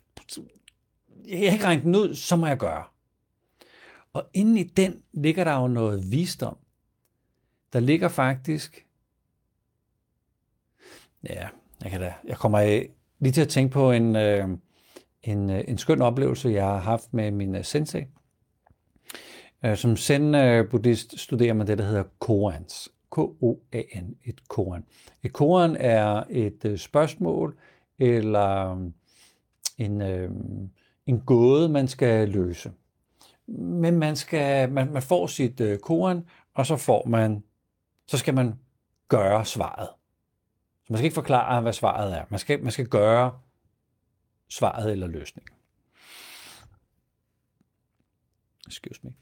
jeg 1.28 1.50
har 1.50 1.54
ikke 1.54 1.66
regnet 1.66 1.84
den 1.84 1.96
ud, 1.96 2.16
så 2.16 2.36
må 2.36 2.48
jeg 2.48 2.58
gøre. 2.58 2.84
Og 4.14 4.30
inde 4.34 4.60
i 4.60 4.64
den 4.64 5.02
ligger 5.14 5.44
der 5.44 5.60
jo 5.62 5.68
noget 5.68 6.12
visdom. 6.12 6.58
Der 7.74 7.80
ligger 7.80 8.08
faktisk, 8.08 8.88
ja, 11.24 11.48
jeg, 11.84 11.92
kan 11.92 12.02
da, 12.02 12.14
jeg 12.28 12.38
kommer 12.38 12.60
af, 12.60 12.90
lige 13.20 13.34
til 13.34 13.42
at 13.42 13.50
tænke 13.50 13.74
på 13.74 13.92
en, 13.92 14.16
øh, 14.16 14.50
en, 15.24 15.50
øh, 15.50 15.64
en 15.68 15.78
skøn 15.78 16.02
oplevelse, 16.02 16.50
jeg 16.50 16.66
har 16.66 16.80
haft 16.80 17.14
med 17.14 17.32
min 17.32 17.56
øh, 17.56 17.64
sensei. 17.64 18.06
Øh, 19.66 19.78
som 19.78 19.96
zen-buddhist 19.98 21.18
studerer 21.18 21.54
man 21.54 21.68
det, 21.68 21.78
der 21.78 21.86
hedder 21.86 22.04
koans. 22.20 22.90
K-O-A-N, 23.12 24.16
et 24.26 24.48
koan. 24.48 24.86
Et 25.24 25.34
koan 25.34 25.76
er 25.80 26.24
et 26.30 26.66
øh, 26.66 26.78
spørgsmål 26.78 27.58
eller 28.00 28.72
um, 28.72 28.94
en, 29.78 30.02
øh, 30.02 30.32
en 31.06 31.22
gåde, 31.22 31.70
man 31.70 31.88
skal 31.88 32.30
løse. 32.30 32.72
Men 33.48 34.00
man, 34.00 34.16
skal, 34.16 34.72
man, 34.72 34.94
man 34.94 35.02
får 35.02 35.28
sit 35.28 35.62
øh, 35.62 35.80
koan, 35.80 36.26
og 36.54 36.66
så 36.66 36.78
får 36.78 37.08
man 37.08 37.44
så 38.08 38.18
skal 38.18 38.34
man 38.34 38.60
gøre 39.08 39.46
svaret. 39.46 39.90
Så 40.84 40.94
man 40.94 40.98
skal 40.98 41.06
ikke 41.06 41.16
forklare, 41.16 41.62
hvad 41.62 41.74
svaret 41.74 42.18
er. 42.18 42.26
Man 42.30 42.40
skal, 42.40 42.64
man 42.64 42.72
skal 42.72 42.88
gøre 42.88 43.40
svaret 44.50 44.92
eller 44.92 45.08
løsningen. 45.08 45.56
Excuse 48.68 49.00
me. 49.04 49.14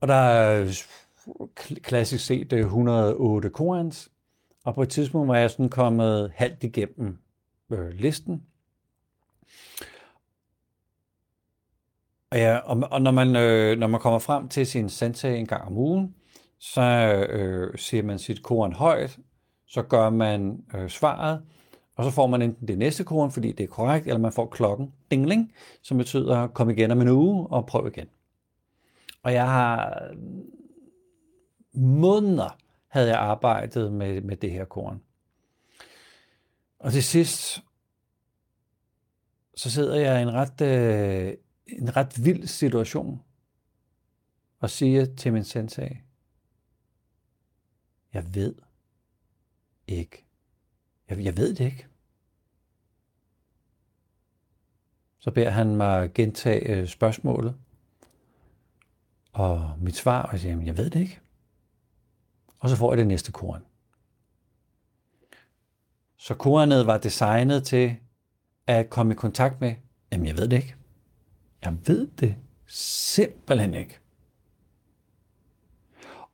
Og 0.00 0.08
der 0.08 0.14
er 0.14 0.86
klassisk 1.82 2.26
set 2.26 2.52
øh, 2.52 2.60
108 2.60 3.50
koans, 3.50 4.10
og 4.64 4.74
på 4.74 4.82
et 4.82 4.88
tidspunkt 4.88 5.28
var 5.28 5.36
jeg 5.36 5.50
sådan 5.50 5.68
kommet 5.68 6.32
halvt 6.34 6.64
igennem 6.64 7.18
øh, 7.70 7.90
listen. 7.90 8.42
Og, 12.30 12.38
ja, 12.38 12.56
og, 12.56 12.88
og 12.90 13.02
når, 13.02 13.10
man, 13.10 13.36
øh, 13.36 13.78
når 13.78 13.86
man 13.86 14.00
kommer 14.00 14.18
frem 14.18 14.48
til 14.48 14.66
sin 14.66 14.88
sensei 14.88 15.38
en 15.38 15.46
gang 15.46 15.64
om 15.64 15.78
ugen, 15.78 16.14
så 16.58 16.82
øh, 17.30 17.78
siger 17.78 18.02
man 18.02 18.18
sit 18.18 18.42
koren 18.42 18.72
højt, 18.72 19.18
så 19.66 19.82
gør 19.82 20.10
man 20.10 20.64
øh, 20.74 20.88
svaret, 20.88 21.42
og 21.96 22.04
så 22.04 22.10
får 22.10 22.26
man 22.26 22.42
enten 22.42 22.68
det 22.68 22.78
næste 22.78 23.04
koren, 23.04 23.30
fordi 23.30 23.52
det 23.52 23.64
er 23.64 23.68
korrekt, 23.68 24.06
eller 24.06 24.18
man 24.18 24.32
får 24.32 24.46
klokken, 24.46 24.92
dingling, 25.10 25.52
som 25.82 25.98
betyder, 25.98 26.46
kom 26.46 26.70
igen 26.70 26.90
om 26.90 27.00
en 27.00 27.08
uge 27.08 27.46
og 27.46 27.66
prøv 27.66 27.86
igen. 27.86 28.08
Og 29.22 29.32
jeg 29.32 29.50
har 29.50 30.02
måneder 31.74 32.56
havde 32.88 33.08
jeg 33.08 33.18
arbejdet 33.18 33.92
med, 33.92 34.20
med 34.20 34.36
det 34.36 34.50
her 34.50 34.64
korn. 34.64 35.00
Og 36.84 36.92
til 36.92 37.04
sidst, 37.04 37.64
så 39.54 39.70
sidder 39.70 39.94
jeg 39.96 40.18
i 40.18 40.22
en 40.22 40.32
ret, 40.32 40.60
øh, 40.60 41.36
en 41.66 41.96
ret 41.96 42.24
vild 42.24 42.46
situation 42.46 43.22
og 44.60 44.70
siger 44.70 45.14
til 45.14 45.32
min 45.32 45.44
sensei, 45.44 46.00
jeg 48.12 48.34
ved 48.34 48.54
ikke. 49.86 50.24
Jeg, 51.08 51.24
jeg 51.24 51.36
ved 51.36 51.54
det 51.54 51.64
ikke. 51.64 51.86
Så 55.18 55.30
beder 55.30 55.50
han 55.50 55.76
mig 55.76 56.12
gentage 56.14 56.68
øh, 56.68 56.88
spørgsmålet. 56.88 57.56
Og 59.32 59.78
mit 59.80 59.96
svar, 59.96 60.22
og 60.22 60.32
jeg 60.32 60.40
siger, 60.40 60.62
jeg 60.62 60.76
ved 60.76 60.90
det 60.90 61.00
ikke. 61.00 61.20
Og 62.58 62.68
så 62.68 62.76
får 62.76 62.92
jeg 62.92 62.98
det 62.98 63.06
næste 63.06 63.32
korn. 63.32 63.64
Så 66.24 66.34
kornet 66.34 66.86
var 66.86 66.98
designet 66.98 67.64
til 67.64 67.96
at 68.66 68.90
komme 68.90 69.12
i 69.12 69.16
kontakt 69.16 69.60
med, 69.60 69.74
jamen 70.12 70.26
jeg 70.26 70.36
ved 70.36 70.48
det 70.48 70.56
ikke. 70.56 70.74
Jeg 71.64 71.76
ved 71.86 72.06
det 72.06 72.36
simpelthen 72.66 73.74
ikke. 73.74 73.98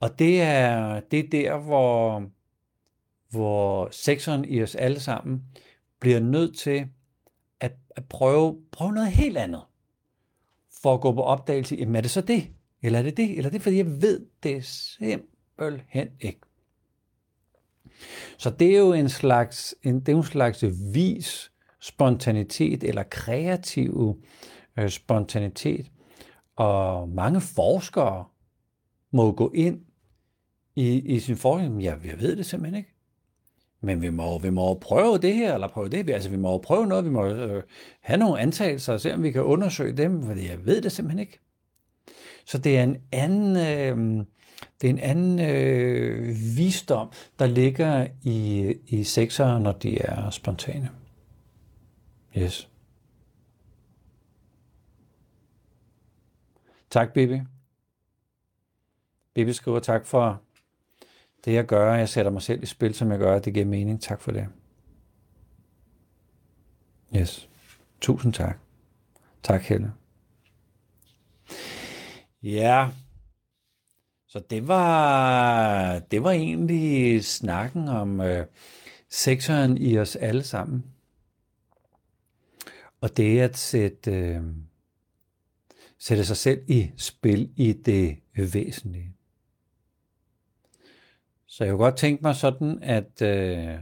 Og 0.01 0.19
det 0.19 0.43
er, 0.43 1.01
det 1.01 1.19
er 1.19 1.29
der, 1.31 1.59
hvor, 1.59 2.25
hvor 3.31 3.89
sekseren 3.93 4.45
i 4.45 4.63
os 4.63 4.75
alle 4.75 5.01
sammen 5.01 5.43
bliver 6.01 6.21
nødt 6.21 6.59
til 6.59 6.89
at, 7.61 7.73
at 7.91 8.05
prøve, 8.05 8.63
prøve 8.73 8.93
noget 8.93 9.13
helt 9.13 9.37
andet. 9.37 9.63
For 10.83 10.95
at 10.95 11.01
gå 11.01 11.13
på 11.13 11.23
opdagelse, 11.23 11.77
jamen 11.77 11.97
er 11.97 12.01
det 12.01 12.11
så 12.11 12.21
det? 12.21 12.51
Eller 12.83 12.99
er 12.99 13.03
det 13.03 13.17
det? 13.17 13.31
Eller 13.31 13.47
er 13.47 13.53
det, 13.53 13.63
fordi 13.63 13.77
jeg 13.77 14.03
ved 14.03 14.27
det 14.43 14.65
simpelthen 14.65 16.09
ikke. 16.21 16.41
Så 18.39 18.51
det 18.51 18.75
er 18.75 18.79
jo 18.79 18.93
en 18.93 19.09
slags, 19.09 19.75
en, 19.83 20.01
det 20.01 20.09
er 20.13 20.17
en 20.17 20.23
slags 20.23 20.65
vis 20.95 21.53
spontanitet 21.81 22.85
eller 22.85 23.03
kreativ 23.03 24.23
øh, 24.79 24.89
spontanitet. 24.89 25.91
Og 26.57 27.09
mange 27.09 27.41
forskere 27.41 28.25
må 29.13 29.33
gå 29.33 29.53
ind 29.55 29.81
i, 30.77 31.15
i 31.15 31.21
sin 31.21 31.37
forskning. 31.37 31.83
Ja, 31.83 31.95
jeg 32.05 32.21
ved 32.21 32.37
det 32.37 32.47
simpelthen 32.47 32.79
ikke. 32.79 32.95
Men 33.83 34.03
vi 34.03 34.11
må, 34.11 34.39
vi 34.39 34.51
må 34.51 34.75
prøve 34.75 35.19
det 35.19 35.35
her, 35.35 35.55
eller 35.55 35.69
prøve 35.69 35.89
det. 35.89 36.11
Altså, 36.11 36.31
vi 36.31 36.37
må 36.37 36.59
prøve 36.59 36.87
noget, 36.87 37.05
vi 37.05 37.11
må 37.11 37.27
øh, 37.27 37.63
have 38.01 38.19
nogle 38.19 38.41
antagelser, 38.41 38.93
og 38.93 39.01
se 39.01 39.15
om 39.15 39.23
vi 39.23 39.31
kan 39.31 39.43
undersøge 39.43 39.97
dem, 39.97 40.23
fordi 40.23 40.49
jeg 40.49 40.67
ved 40.67 40.83
det 40.83 40.93
simpelthen 40.93 41.19
ikke. 41.19 41.39
Så 42.47 42.59
det 42.59 42.79
er 42.79 42.83
en 42.83 42.97
anden, 43.13 43.57
øh, 43.57 44.25
det 44.81 44.87
er 44.87 44.93
en 44.93 44.99
anden 44.99 45.39
øh, 45.39 46.37
visdom, 46.57 47.13
der 47.39 47.47
ligger 47.47 48.07
i, 48.23 48.75
i 48.87 49.05
sekser, 49.05 49.59
når 49.59 49.73
de 49.73 49.99
er 49.99 50.31
spontane. 50.31 50.91
Yes. 52.39 52.69
Tak, 56.91 57.13
Bibi. 57.13 57.41
Bibi 59.35 59.53
skriver 59.53 59.81
tak 59.81 60.07
for 60.07 60.43
det, 61.45 61.53
jeg 61.53 61.67
gør. 61.67 61.95
Jeg 61.95 62.09
sætter 62.09 62.31
mig 62.31 62.43
selv 62.43 62.63
i 62.63 62.67
spil, 62.67 62.95
som 62.95 63.11
jeg 63.11 63.19
gør. 63.19 63.39
Det 63.39 63.55
giver 63.55 63.67
mening. 63.67 64.03
Tak 64.03 64.21
for 64.21 64.33
det. 64.33 64.47
Yes. 67.17 67.49
Tusind 68.01 68.33
tak. 68.33 68.59
Tak, 69.43 69.63
Helle. 69.63 69.93
Ja, 72.43 72.91
så 74.33 74.43
det 74.51 74.69
var, 74.69 75.99
det 75.99 76.25
var 76.25 76.31
egentlig 76.31 77.25
snakken 77.25 77.89
om 77.89 78.21
øh, 78.21 78.47
sektoren 79.09 79.79
i 79.79 79.99
os 79.99 80.17
alle 80.17 80.43
sammen. 80.43 80.85
Og 83.01 83.17
det 83.17 83.41
at 83.41 83.57
sætte, 83.57 84.13
øh, 84.13 84.43
sætte 85.99 86.25
sig 86.25 86.37
selv 86.37 86.63
i 86.69 86.91
spil 86.97 87.51
i 87.57 87.73
det 87.73 88.19
væsentlige. 88.35 89.15
Så 91.47 91.65
jeg 91.65 91.73
kunne 91.73 91.85
godt 91.85 91.97
tænke 91.97 92.23
mig 92.23 92.35
sådan 92.35 92.79
at, 92.83 93.23
øh, 93.23 93.79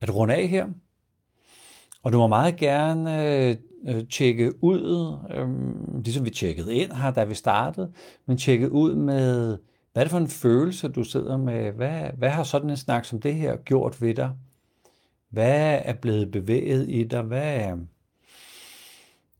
at 0.00 0.14
runde 0.14 0.34
af 0.34 0.48
her. 0.48 0.68
Og 2.02 2.12
du 2.12 2.18
må 2.18 2.26
meget 2.26 2.56
gerne 2.56 3.26
øh, 3.26 3.56
øh 3.88 4.08
tjekke 4.08 4.64
ud, 4.64 5.16
øh, 5.30 6.02
ligesom 6.04 6.24
vi 6.24 6.30
tjekkede 6.30 6.74
ind 6.74 6.92
her, 6.92 7.10
da 7.10 7.24
vi 7.24 7.34
startede, 7.34 7.92
men 8.26 8.36
tjekke 8.36 8.72
ud 8.72 8.94
med, 8.94 9.58
hvad 9.98 10.02
er 10.02 10.06
det 10.06 10.10
for 10.10 10.18
en 10.18 10.28
følelse, 10.28 10.88
du 10.88 11.04
sidder 11.04 11.36
med? 11.36 11.72
Hvad, 11.72 12.10
hvad 12.18 12.30
har 12.30 12.42
sådan 12.42 12.70
en 12.70 12.76
snak 12.76 13.04
som 13.04 13.20
det 13.20 13.34
her 13.34 13.56
gjort 13.56 14.02
ved 14.02 14.14
dig? 14.14 14.32
Hvad 15.28 15.80
er 15.84 15.92
blevet 15.92 16.30
bevæget 16.30 16.88
i 16.88 17.04
dig? 17.04 17.22
Hvad, 17.22 17.78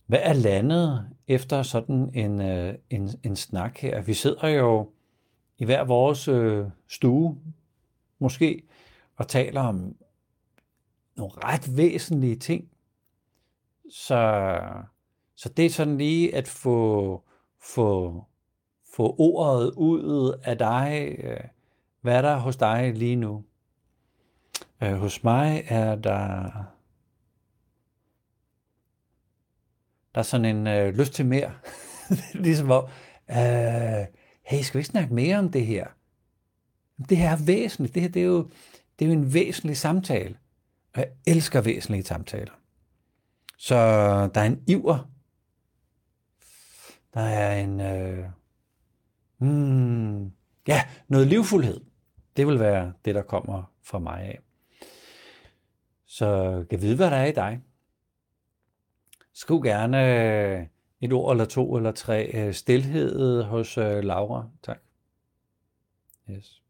hvad 0.06 0.18
er 0.22 0.32
landet 0.32 1.10
efter 1.28 1.62
sådan 1.62 2.10
en, 2.14 2.40
øh, 2.40 2.74
en, 2.90 3.10
en 3.22 3.36
snak 3.36 3.78
her? 3.78 4.02
Vi 4.02 4.14
sidder 4.14 4.48
jo 4.48 4.90
i 5.58 5.64
hver 5.64 5.84
vores 5.84 6.28
øh, 6.28 6.66
stue, 6.88 7.38
måske, 8.18 8.62
og 9.16 9.28
taler 9.28 9.60
om 9.60 9.96
nogle 11.16 11.32
ret 11.44 11.76
væsentlige 11.76 12.36
ting. 12.36 12.68
Så, 13.90 14.60
så 15.34 15.48
det 15.48 15.66
er 15.66 15.70
sådan 15.70 15.98
lige 15.98 16.34
at 16.34 16.48
få, 16.48 17.22
få, 17.60 18.24
få 18.98 19.14
ordet 19.18 19.72
ud 19.76 20.38
af 20.44 20.58
dig. 20.58 21.16
Øh, 21.18 21.40
hvad 22.00 22.16
er 22.16 22.22
der 22.22 22.36
hos 22.36 22.56
dig 22.56 22.94
lige 22.94 23.16
nu? 23.16 23.44
Øh, 24.82 24.94
hos 24.94 25.24
mig 25.24 25.64
er 25.68 25.94
der 25.94 26.50
der 30.14 30.18
er 30.18 30.22
sådan 30.22 30.56
en 30.56 30.66
øh, 30.66 30.94
lyst 30.94 31.12
til 31.12 31.26
mere. 31.26 31.52
ligesom 32.44 32.66
hvor, 32.66 32.90
øh, 33.30 34.06
hey, 34.42 34.62
skal 34.62 34.78
vi 34.78 34.80
ikke 34.80 34.90
snakke 34.90 35.14
mere 35.14 35.38
om 35.38 35.52
det 35.52 35.66
her? 35.66 35.86
Det 37.08 37.16
her 37.16 37.30
er 37.30 37.44
væsentligt. 37.46 37.94
Det 37.94 38.02
her 38.02 38.08
det 38.08 38.22
er, 38.22 38.26
jo, 38.26 38.50
det 38.98 39.04
er 39.04 39.06
jo 39.06 39.12
en 39.12 39.34
væsentlig 39.34 39.76
samtale. 39.76 40.36
Og 40.94 41.00
jeg 41.00 41.08
elsker 41.26 41.60
væsentlige 41.60 42.04
samtaler. 42.04 42.52
Så 43.58 43.76
der 44.34 44.40
er 44.40 44.46
en 44.46 44.62
iver. 44.66 45.10
Der 47.14 47.20
er 47.20 47.60
en... 47.60 47.80
Øh, 47.80 48.37
hmm, 49.38 50.32
ja, 50.68 50.80
noget 51.08 51.26
livfuldhed. 51.26 51.80
Det 52.36 52.46
vil 52.46 52.60
være 52.60 52.92
det, 53.04 53.14
der 53.14 53.22
kommer 53.22 53.72
fra 53.82 53.98
mig 53.98 54.20
af. 54.20 54.40
Så 56.06 56.64
kan 56.70 56.82
vide, 56.82 56.96
hvad 56.96 57.10
der 57.10 57.16
er 57.16 57.26
i 57.26 57.32
dig. 57.32 57.60
Skriv 59.32 59.62
gerne 59.62 59.98
øh, 60.60 60.66
et 61.00 61.12
ord 61.12 61.32
eller 61.32 61.44
to 61.44 61.76
eller 61.76 61.92
tre. 61.92 62.30
Øh, 62.34 62.54
stilhed 62.54 63.42
hos 63.42 63.78
øh, 63.78 64.04
Laura. 64.04 64.48
Tak. 64.62 64.78
Yes. 66.30 66.62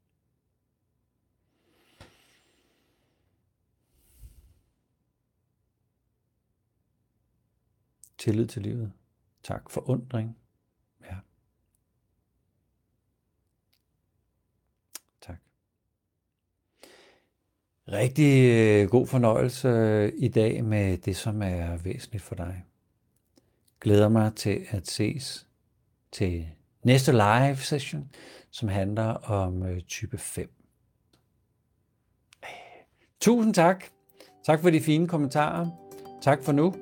Tillid 8.18 8.46
til 8.46 8.62
livet. 8.62 8.92
Tak. 9.42 9.70
for 9.70 9.90
undring. 9.90 10.38
Ja. 11.00 11.16
Tak. 15.20 15.38
Rigtig 17.92 18.50
øh, 18.50 18.90
god 18.90 19.06
fornøjelse 19.06 19.68
øh, 19.68 20.12
i 20.16 20.28
dag 20.28 20.64
med 20.64 20.98
det, 20.98 21.16
som 21.16 21.42
er 21.42 21.76
væsentligt 21.76 22.24
for 22.24 22.34
dig. 22.34 22.64
Glæder 23.80 24.08
mig 24.08 24.34
til 24.34 24.66
at 24.70 24.88
ses 24.88 25.46
til 26.12 26.46
næste 26.82 27.12
live 27.12 27.56
session, 27.56 28.10
som 28.50 28.68
handler 28.68 29.04
om 29.30 29.62
øh, 29.62 29.80
type 29.80 30.18
5. 30.18 30.50
Tusind 33.20 33.54
tak. 33.54 33.84
Tak 34.46 34.60
for 34.60 34.70
de 34.70 34.80
fine 34.80 35.08
kommentarer. 35.08 35.70
Tak 36.22 36.42
for 36.42 36.52
nu. 36.52 36.74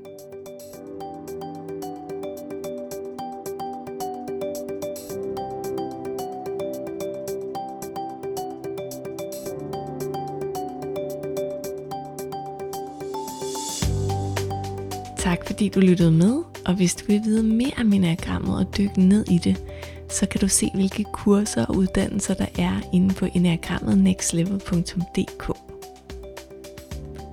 Du 15.77 15.81
lyttede 15.81 16.11
med, 16.11 16.43
og 16.67 16.75
hvis 16.75 16.95
du 16.95 17.05
vil 17.07 17.21
vide 17.25 17.43
mere 17.43 17.73
om 17.81 17.93
Enagrammet 17.93 18.59
og 18.59 18.77
dykke 18.79 19.01
ned 19.01 19.25
i 19.31 19.39
det, 19.39 19.63
så 20.11 20.27
kan 20.27 20.41
du 20.41 20.49
se, 20.49 20.71
hvilke 20.75 21.05
kurser 21.13 21.67
og 21.67 21.77
uddannelser 21.77 22.35
der 22.35 22.47
er 22.59 22.81
inde 22.93 23.15
på 23.15 23.27
enagrammet 23.35 23.99
nextlevel.dk. 23.99 25.57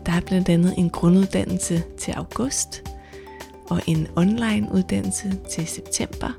Der 0.05 0.11
er 0.11 0.21
blandt 0.25 0.49
andet 0.49 0.73
en 0.77 0.89
grunduddannelse 0.89 1.83
til 1.97 2.11
august, 2.11 2.83
og 3.69 3.81
en 3.87 4.07
online 4.15 4.67
uddannelse 4.73 5.39
til 5.51 5.67
september, 5.67 6.31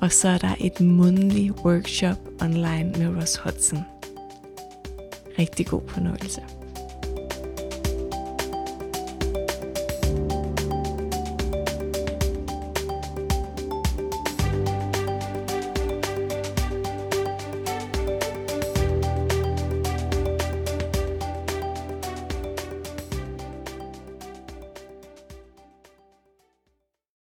og 0.00 0.12
så 0.12 0.28
er 0.28 0.38
der 0.38 0.54
et 0.60 0.80
månedligt 0.80 1.52
workshop 1.64 2.18
online 2.42 2.92
med 2.98 3.16
Ross 3.20 3.36
Hudson. 3.36 3.78
Rigtig 5.38 5.66
god 5.66 5.82
fornøjelse. 5.88 6.61